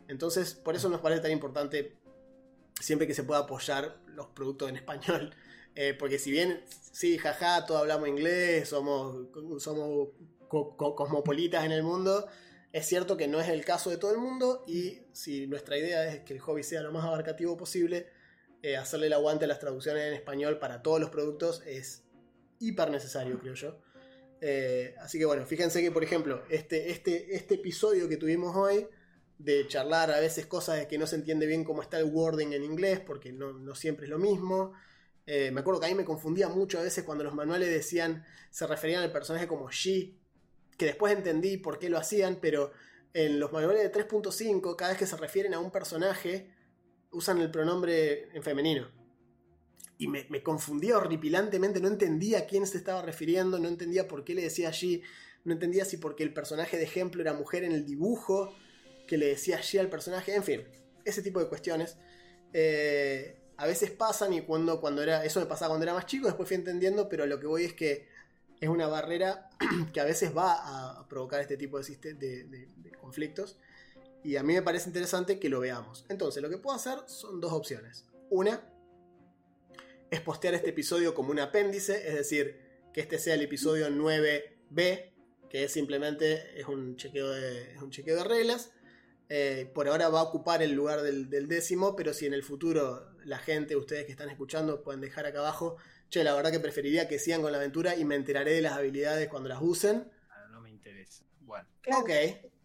Entonces, 0.07 0.55
por 0.55 0.75
eso 0.75 0.89
nos 0.89 0.99
parece 0.99 1.21
tan 1.21 1.31
importante 1.31 2.01
siempre 2.80 3.07
que 3.07 3.13
se 3.13 3.24
pueda 3.24 3.41
apoyar 3.41 3.97
los 4.07 4.28
productos 4.28 4.69
en 4.69 4.76
español. 4.78 5.34
Eh, 5.74 5.95
porque 5.97 6.19
si 6.19 6.32
bien, 6.32 6.65
sí, 6.91 7.17
jaja, 7.17 7.65
todos 7.65 7.80
hablamos 7.80 8.09
inglés, 8.09 8.67
somos, 8.67 9.30
somos 9.63 10.09
co- 10.49 10.76
co- 10.76 10.97
cosmopolitas 10.97 11.63
en 11.63 11.72
el 11.72 11.82
mundo, 11.82 12.28
es 12.74 12.86
cierto 12.88 13.15
que 13.15 13.30
no 13.30 13.39
es 13.39 13.47
el 13.47 13.63
caso 13.63 13.89
de 13.89 13.95
todo 13.95 14.11
el 14.11 14.17
mundo 14.17 14.65
y 14.67 14.99
si 15.13 15.47
nuestra 15.47 15.78
idea 15.78 16.13
es 16.13 16.24
que 16.26 16.34
el 16.34 16.41
hobby 16.41 16.63
sea 16.63 16.82
lo 16.82 16.91
más 16.91 17.05
abarcativo 17.05 17.55
posible, 17.55 18.07
eh, 18.61 18.76
hacerle 18.76 19.07
el 19.07 19.13
aguante 19.13 19.45
a 19.45 19.47
las 19.47 19.59
traducciones 19.59 20.03
en 20.09 20.13
español 20.13 20.59
para 20.59 20.82
todos 20.82 20.99
los 20.99 21.09
productos 21.09 21.63
es 21.65 22.03
hiper 22.59 22.91
necesario, 22.91 23.39
creo 23.39 23.53
yo. 23.53 23.80
Eh, 24.41 24.93
así 24.99 25.19
que 25.19 25.26
bueno, 25.26 25.45
fíjense 25.45 25.82
que 25.82 25.89
por 25.89 26.03
ejemplo, 26.03 26.43
este, 26.49 26.91
este, 26.91 27.34
este 27.34 27.53
episodio 27.55 28.09
que 28.09 28.17
tuvimos 28.17 28.53
hoy, 28.57 28.89
de 29.43 29.67
charlar 29.67 30.11
a 30.11 30.19
veces 30.19 30.45
cosas 30.45 30.77
de 30.77 30.87
que 30.87 30.97
no 30.97 31.07
se 31.07 31.15
entiende 31.15 31.45
bien 31.45 31.63
cómo 31.63 31.81
está 31.81 31.97
el 31.97 32.05
wording 32.05 32.53
en 32.53 32.63
inglés, 32.63 32.99
porque 32.99 33.31
no, 33.31 33.53
no 33.53 33.75
siempre 33.75 34.05
es 34.05 34.09
lo 34.09 34.19
mismo. 34.19 34.73
Eh, 35.25 35.51
me 35.51 35.61
acuerdo 35.61 35.79
que 35.79 35.87
a 35.87 35.89
mí 35.89 35.95
me 35.95 36.05
confundía 36.05 36.49
mucho 36.49 36.79
a 36.79 36.83
veces 36.83 37.03
cuando 37.03 37.23
los 37.23 37.33
manuales 37.33 37.69
decían, 37.69 38.23
se 38.49 38.67
referían 38.67 39.01
al 39.01 39.11
personaje 39.11 39.47
como 39.47 39.69
she, 39.71 40.15
que 40.77 40.85
después 40.85 41.13
entendí 41.13 41.57
por 41.57 41.79
qué 41.79 41.89
lo 41.89 41.97
hacían, 41.97 42.37
pero 42.41 42.71
en 43.13 43.39
los 43.39 43.51
manuales 43.51 43.83
de 43.83 43.91
3.5, 43.91 44.75
cada 44.75 44.91
vez 44.91 44.99
que 44.99 45.07
se 45.07 45.17
refieren 45.17 45.53
a 45.53 45.59
un 45.59 45.71
personaje, 45.71 46.51
usan 47.11 47.39
el 47.41 47.51
pronombre 47.51 48.29
en 48.35 48.43
femenino. 48.43 48.89
Y 49.97 50.07
me, 50.07 50.25
me 50.29 50.41
confundía 50.41 50.97
horripilantemente, 50.97 51.79
no 51.79 51.87
entendía 51.87 52.39
a 52.39 52.45
quién 52.45 52.65
se 52.65 52.77
estaba 52.77 53.01
refiriendo, 53.01 53.59
no 53.59 53.67
entendía 53.67 54.07
por 54.07 54.23
qué 54.23 54.33
le 54.33 54.43
decía 54.43 54.69
allí, 54.69 55.03
no 55.43 55.53
entendía 55.53 55.85
si 55.85 55.97
porque 55.97 56.23
el 56.23 56.33
personaje 56.33 56.77
de 56.77 56.83
ejemplo 56.83 57.21
era 57.21 57.33
mujer 57.33 57.63
en 57.63 57.71
el 57.71 57.85
dibujo, 57.85 58.55
que 59.12 59.18
le 59.18 59.26
decía 59.26 59.57
allí 59.57 59.78
al 59.78 59.89
personaje, 59.89 60.34
en 60.34 60.41
fin, 60.41 60.64
ese 61.03 61.22
tipo 61.22 61.41
de 61.41 61.49
cuestiones. 61.49 61.97
Eh, 62.53 63.41
a 63.57 63.68
veces 63.68 63.91
pasan 63.91 64.32
y 64.32 64.39
cuando, 64.39 64.80
cuando 64.80 65.03
era, 65.03 65.26
eso 65.26 65.41
me 65.41 65.47
pasaba 65.47 65.72
cuando 65.72 65.84
era 65.84 65.93
más 65.93 66.05
chico, 66.05 66.28
después 66.28 66.47
fui 66.47 66.55
entendiendo, 66.55 67.09
pero 67.09 67.26
lo 67.26 67.38
que 67.38 67.45
voy 67.45 67.66
es 67.66 67.74
que 67.74 68.07
es 68.62 68.70
una 68.70 68.88
barrera 68.88 69.49
que 69.93 69.99
a 69.99 70.05
veces 70.05 70.32
va 70.34 70.53
a, 70.99 71.09
provocar 71.09 71.41
este 71.41 71.57
tipo 71.57 71.78
de, 71.78 72.70
conflictos. 73.01 73.59
Y 74.24 74.38
a 74.38 74.43
mí 74.43 74.53
me 74.53 74.62
parece 74.62 74.88
interesante 74.88 75.41
que 75.41 75.49
lo 75.49 75.59
veamos. 75.59 76.05
Entonces, 76.07 76.41
lo 76.41 76.49
que 76.49 76.57
puedo 76.57 76.74
hacer 76.74 76.99
son 77.07 77.41
dos 77.41 77.51
opciones. 77.51 78.05
Una 78.30 78.64
es 80.09 80.22
postear 80.22 80.53
este 80.53 80.70
episodio 80.70 81.14
como 81.14 81.32
un 81.32 81.39
apéndice, 81.39 82.07
es 82.07 82.16
decir, 82.16 82.62
que 82.93 83.01
este 83.01 83.20
sea 83.20 83.34
el 83.34 83.41
episodio 83.41 83.89
9B, 83.89 85.12
que 85.49 85.66
es 85.66 85.74
simplemente 85.74 86.57
es 86.57 86.66
un 86.68 86.95
chequeo 86.95 87.30
de, 87.30 87.76
un 87.82 87.89
chequeo 87.89 88.16
de 88.16 88.24
reglas. 88.24 88.72
Eh, 89.34 89.71
por 89.73 89.88
ahora 89.88 90.09
va 90.09 90.19
a 90.19 90.23
ocupar 90.23 90.61
el 90.61 90.73
lugar 90.73 91.03
del, 91.03 91.29
del 91.29 91.47
décimo, 91.47 91.95
pero 91.95 92.13
si 92.13 92.25
en 92.25 92.34
el 92.34 92.43
futuro 92.43 93.15
la 93.23 93.38
gente, 93.38 93.77
ustedes 93.77 94.05
que 94.05 94.11
están 94.11 94.29
escuchando, 94.29 94.84
pueden 94.84 94.99
dejar 94.99 95.25
acá 95.25 95.39
abajo, 95.39 95.77
che, 96.09 96.21
la 96.25 96.34
verdad 96.34 96.51
que 96.51 96.59
preferiría 96.59 97.07
que 97.07 97.17
sigan 97.17 97.41
con 97.41 97.53
la 97.53 97.57
aventura 97.57 97.95
y 97.95 98.03
me 98.03 98.15
enteraré 98.15 98.51
de 98.51 98.61
las 98.61 98.73
habilidades 98.73 99.29
cuando 99.29 99.47
las 99.47 99.59
usen. 99.61 100.11
Ah, 100.32 100.47
No 100.51 100.59
me 100.59 100.69
interesa. 100.69 101.23
Bueno. 101.39 101.65
Ok, 101.97 102.09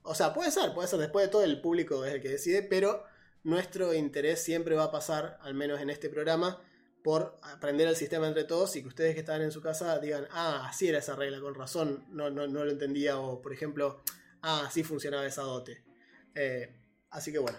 o 0.03 0.17
sea, 0.17 0.35
puede 0.35 0.51
ser, 0.51 0.75
puede 0.75 0.89
ser, 0.89 0.99
después 0.99 1.27
de 1.27 1.31
todo 1.31 1.45
el 1.45 1.61
público 1.61 2.05
es 2.05 2.15
el 2.15 2.21
que 2.21 2.31
decide, 2.31 2.65
pero 2.65 3.05
nuestro 3.45 3.95
interés 3.95 4.43
siempre 4.43 4.75
va 4.75 4.85
a 4.85 4.91
pasar, 4.91 5.39
al 5.43 5.55
menos 5.55 5.81
en 5.81 5.89
este 5.89 6.09
programa, 6.09 6.61
por 7.05 7.39
aprender 7.43 7.87
el 7.87 7.95
sistema 7.95 8.27
entre 8.27 8.43
todos 8.43 8.75
y 8.75 8.83
que 8.83 8.89
ustedes 8.89 9.15
que 9.15 9.21
están 9.21 9.41
en 9.41 9.53
su 9.53 9.61
casa 9.61 10.01
digan, 10.01 10.27
ah, 10.33 10.67
así 10.69 10.89
era 10.89 10.99
esa 10.99 11.15
regla, 11.15 11.41
con 11.41 11.55
razón, 11.55 12.07
no, 12.09 12.29
no, 12.29 12.49
no 12.49 12.65
lo 12.65 12.73
entendía, 12.73 13.21
o 13.21 13.41
por 13.41 13.53
ejemplo, 13.53 14.03
ah, 14.43 14.65
así 14.67 14.83
funcionaba 14.83 15.25
esa 15.25 15.43
dote. 15.43 15.86
Eh, 16.37 16.69
así 17.11 17.33
que 17.33 17.39
bueno. 17.39 17.59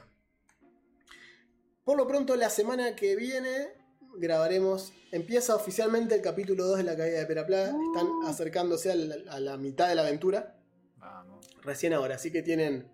Por 1.83 1.97
lo 1.97 2.07
pronto, 2.07 2.35
la 2.35 2.49
semana 2.49 2.95
que 2.95 3.15
viene 3.15 3.77
grabaremos. 4.17 4.93
Empieza 5.11 5.55
oficialmente 5.55 6.15
el 6.15 6.21
capítulo 6.21 6.65
2 6.65 6.77
de 6.79 6.83
la 6.83 6.97
caída 6.97 7.19
de 7.19 7.25
Peraplaga. 7.25 7.67
Están 7.67 8.07
acercándose 8.25 8.91
a 8.91 8.95
la, 8.95 9.15
a 9.31 9.39
la 9.39 9.57
mitad 9.57 9.87
de 9.87 9.95
la 9.95 10.01
aventura. 10.01 10.57
Vamos. 10.97 11.47
Recién 11.63 11.93
ahora, 11.93 12.15
así 12.15 12.31
que 12.31 12.41
tienen 12.41 12.89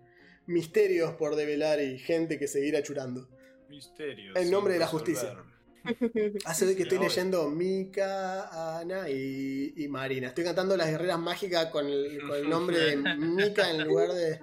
misterios 0.46 1.14
por 1.14 1.36
develar 1.36 1.80
y 1.80 1.98
gente 1.98 2.38
que 2.38 2.46
seguir 2.46 2.76
achurando. 2.76 3.28
Misterio. 3.68 4.36
En 4.36 4.50
nombre 4.50 4.74
de 4.74 4.80
la 4.80 4.86
justicia. 4.86 5.36
Hace 6.46 6.64
de 6.66 6.76
que 6.76 6.84
estoy 6.84 6.98
leyendo 6.98 7.50
Mika, 7.50 8.78
Ana 8.78 9.08
y, 9.08 9.74
y 9.76 9.88
Marina. 9.88 10.28
Estoy 10.28 10.44
cantando 10.44 10.76
las 10.76 10.88
guerreras 10.88 11.18
mágicas 11.18 11.66
con 11.66 11.86
el, 11.86 12.22
con 12.26 12.36
el 12.36 12.48
nombre 12.48 12.78
de 12.78 12.96
Mika 13.16 13.70
en 13.70 13.84
lugar 13.84 14.12
de. 14.12 14.40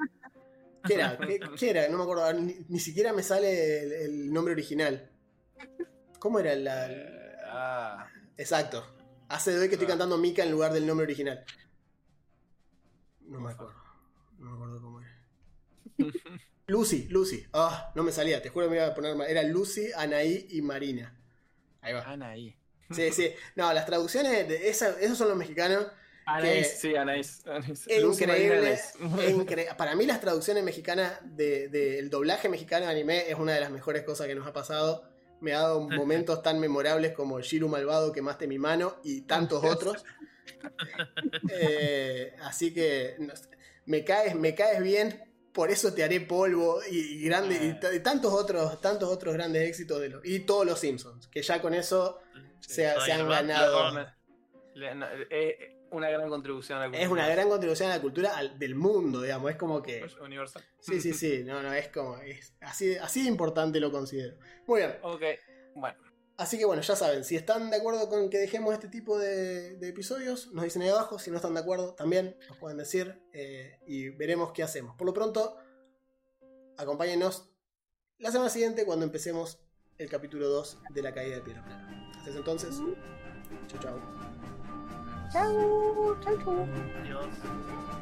¿Qué 0.87 0.93
era? 0.95 1.17
¿Qué, 1.17 1.39
qué 1.57 1.69
era? 1.69 1.87
No 1.89 1.97
me 1.97 2.03
acuerdo. 2.03 2.33
Ni, 2.33 2.55
ni 2.69 2.79
siquiera 2.79 3.13
me 3.13 3.23
sale 3.23 3.83
el, 3.83 3.91
el 3.91 4.33
nombre 4.33 4.53
original. 4.53 5.09
¿Cómo 6.19 6.39
era 6.39 6.55
la.? 6.55 6.91
Eh, 6.91 7.35
ah, 7.45 8.07
Exacto. 8.37 8.85
Hace 9.29 9.51
de 9.51 9.59
hoy 9.59 9.67
que 9.69 9.75
estoy 9.75 9.85
Ah. 9.85 9.89
cantando 9.91 10.17
Mika 10.17 10.43
en 10.43 10.51
lugar 10.51 10.73
del 10.73 10.85
nombre 10.87 11.05
original. 11.05 11.45
No 13.21 13.39
me 13.39 13.51
acuerdo. 13.51 13.75
No 14.39 14.49
me 14.49 14.55
acuerdo 14.55 14.81
cómo 14.81 15.01
era. 15.01 15.11
Lucy, 16.67 17.07
Lucy. 17.09 17.45
Ah, 17.53 17.91
no 17.95 18.03
me 18.03 18.11
salía, 18.11 18.41
te 18.41 18.49
juro 18.49 18.65
que 18.65 18.71
me 18.71 18.77
iba 18.77 18.87
a 18.87 18.95
poner 18.95 19.15
mal. 19.15 19.27
Era 19.29 19.43
Lucy, 19.43 19.91
Anaí 19.95 20.47
y 20.51 20.61
Marina. 20.61 21.15
Ahí 21.81 21.93
va. 21.93 22.01
Anaí. 22.03 22.55
Sí, 22.91 23.11
sí. 23.11 23.31
No, 23.55 23.71
las 23.73 23.85
traducciones, 23.85 24.47
de 24.47 24.69
esa- 24.69 24.99
esos 24.99 25.17
son 25.17 25.29
los 25.29 25.37
mexicanos. 25.37 25.87
Anaís, 26.37 26.67
Que- 26.69 26.75
sí, 26.75 26.95
Anaís. 26.95 27.45
Anaís. 27.45 27.87
Es 27.87 28.01
Lucy 28.01 28.25
Marina 28.27 28.55
increíble. 28.55 28.79
Incre- 29.33 29.75
Para 29.75 29.95
mí, 29.95 30.05
las 30.05 30.19
traducciones 30.21 30.63
mexicanas 30.63 31.19
del 31.23 31.69
de, 31.71 31.95
del 31.95 32.09
doblaje 32.09 32.49
mexicano 32.49 32.85
de 32.85 32.91
anime 32.91 33.29
es 33.29 33.35
una 33.37 33.53
de 33.53 33.61
las 33.61 33.71
mejores 33.71 34.03
cosas 34.03 34.27
que 34.27 34.35
nos 34.35 34.47
ha 34.47 34.53
pasado. 34.53 35.03
Me 35.39 35.53
ha 35.53 35.59
dado 35.59 35.81
momentos 35.81 36.43
tan 36.43 36.59
memorables 36.59 37.13
como 37.13 37.39
Shiru 37.41 37.67
Malvado, 37.67 38.11
quemaste 38.11 38.45
mi 38.47 38.59
mano 38.59 38.97
y 39.03 39.21
tantos 39.21 39.63
otros. 39.63 40.03
Eh, 41.49 42.35
así 42.41 42.73
que 42.73 43.15
no 43.19 43.35
sé, 43.35 43.49
me 43.85 44.03
caes, 44.03 44.35
me 44.35 44.53
caes 44.55 44.81
bien, 44.81 45.23
por 45.53 45.71
eso 45.71 45.93
te 45.93 46.03
haré 46.03 46.21
polvo 46.21 46.79
y, 46.89 46.97
y 46.97 47.23
grande, 47.25 47.55
y, 47.55 47.79
t- 47.79 47.95
y 47.95 47.99
tantos 47.99 48.33
otros, 48.33 48.79
tantos 48.81 49.09
otros 49.09 49.33
grandes 49.33 49.67
éxitos 49.67 49.99
de 50.01 50.09
los, 50.09 50.25
y 50.25 50.39
todos 50.41 50.65
los 50.65 50.79
Simpsons, 50.79 51.27
que 51.27 51.41
ya 51.41 51.61
con 51.61 51.73
eso 51.73 52.19
se, 52.59 52.87
han 52.87 53.27
ganado. 53.27 54.07
Le- 54.75 54.95
no, 54.95 55.05
eh, 55.29 55.77
una 55.91 56.09
gran 56.09 56.29
contribución 56.29 56.77
a 56.79 56.87
la 56.87 56.97
Es 56.97 57.03
una 57.07 57.07
cultura. 57.09 57.27
gran 57.29 57.49
contribución 57.49 57.91
a 57.91 57.95
la 57.95 58.01
cultura 58.01 58.35
al- 58.37 58.57
del 58.57 58.75
mundo, 58.75 59.21
digamos. 59.21 59.51
Es 59.51 59.57
como 59.57 59.81
que. 59.81 60.03
Universal. 60.21 60.63
Sí, 60.79 60.99
sí, 61.01 61.13
sí. 61.13 61.43
No, 61.43 61.61
no, 61.61 61.71
es 61.73 61.89
como. 61.89 62.17
Es 62.17 62.53
así, 62.61 62.95
así 62.97 63.23
de 63.23 63.27
importante 63.29 63.79
lo 63.79 63.91
considero. 63.91 64.37
Muy 64.67 64.79
bien. 64.81 64.95
Ok, 65.03 65.21
bueno. 65.75 65.97
Así 66.37 66.57
que 66.57 66.65
bueno, 66.65 66.81
ya 66.81 66.95
saben, 66.95 67.23
si 67.23 67.35
están 67.35 67.69
de 67.69 67.77
acuerdo 67.77 68.09
con 68.09 68.29
que 68.31 68.39
dejemos 68.39 68.73
este 68.73 68.87
tipo 68.87 69.19
de, 69.19 69.77
de 69.77 69.89
episodios, 69.89 70.51
nos 70.53 70.63
dicen 70.63 70.81
ahí 70.81 70.89
abajo. 70.89 71.19
Si 71.19 71.29
no 71.29 71.35
están 71.35 71.53
de 71.53 71.59
acuerdo, 71.59 71.93
también 71.93 72.35
nos 72.49 72.57
pueden 72.57 72.77
decir. 72.77 73.21
eh, 73.33 73.77
y 73.85 74.09
veremos 74.09 74.51
qué 74.51 74.63
hacemos. 74.63 74.95
Por 74.95 75.05
lo 75.05 75.13
pronto, 75.13 75.57
acompáñenos 76.77 77.49
la 78.17 78.31
semana 78.31 78.49
siguiente 78.49 78.85
cuando 78.85 79.05
empecemos 79.05 79.59
el 79.99 80.09
capítulo 80.09 80.47
2 80.49 80.79
de 80.89 81.01
la 81.03 81.13
caída 81.13 81.35
de 81.35 81.41
Piedra 81.41 81.63
Plana. 81.63 82.11
Hasta 82.17 82.29
ese 82.31 82.39
entonces, 82.39 82.75
chao, 83.67 83.79
chao. 83.79 84.20
Ciao. 85.31 86.15
Ciao, 86.21 86.37
ciao. 86.43 86.67
Adios. 86.99 88.00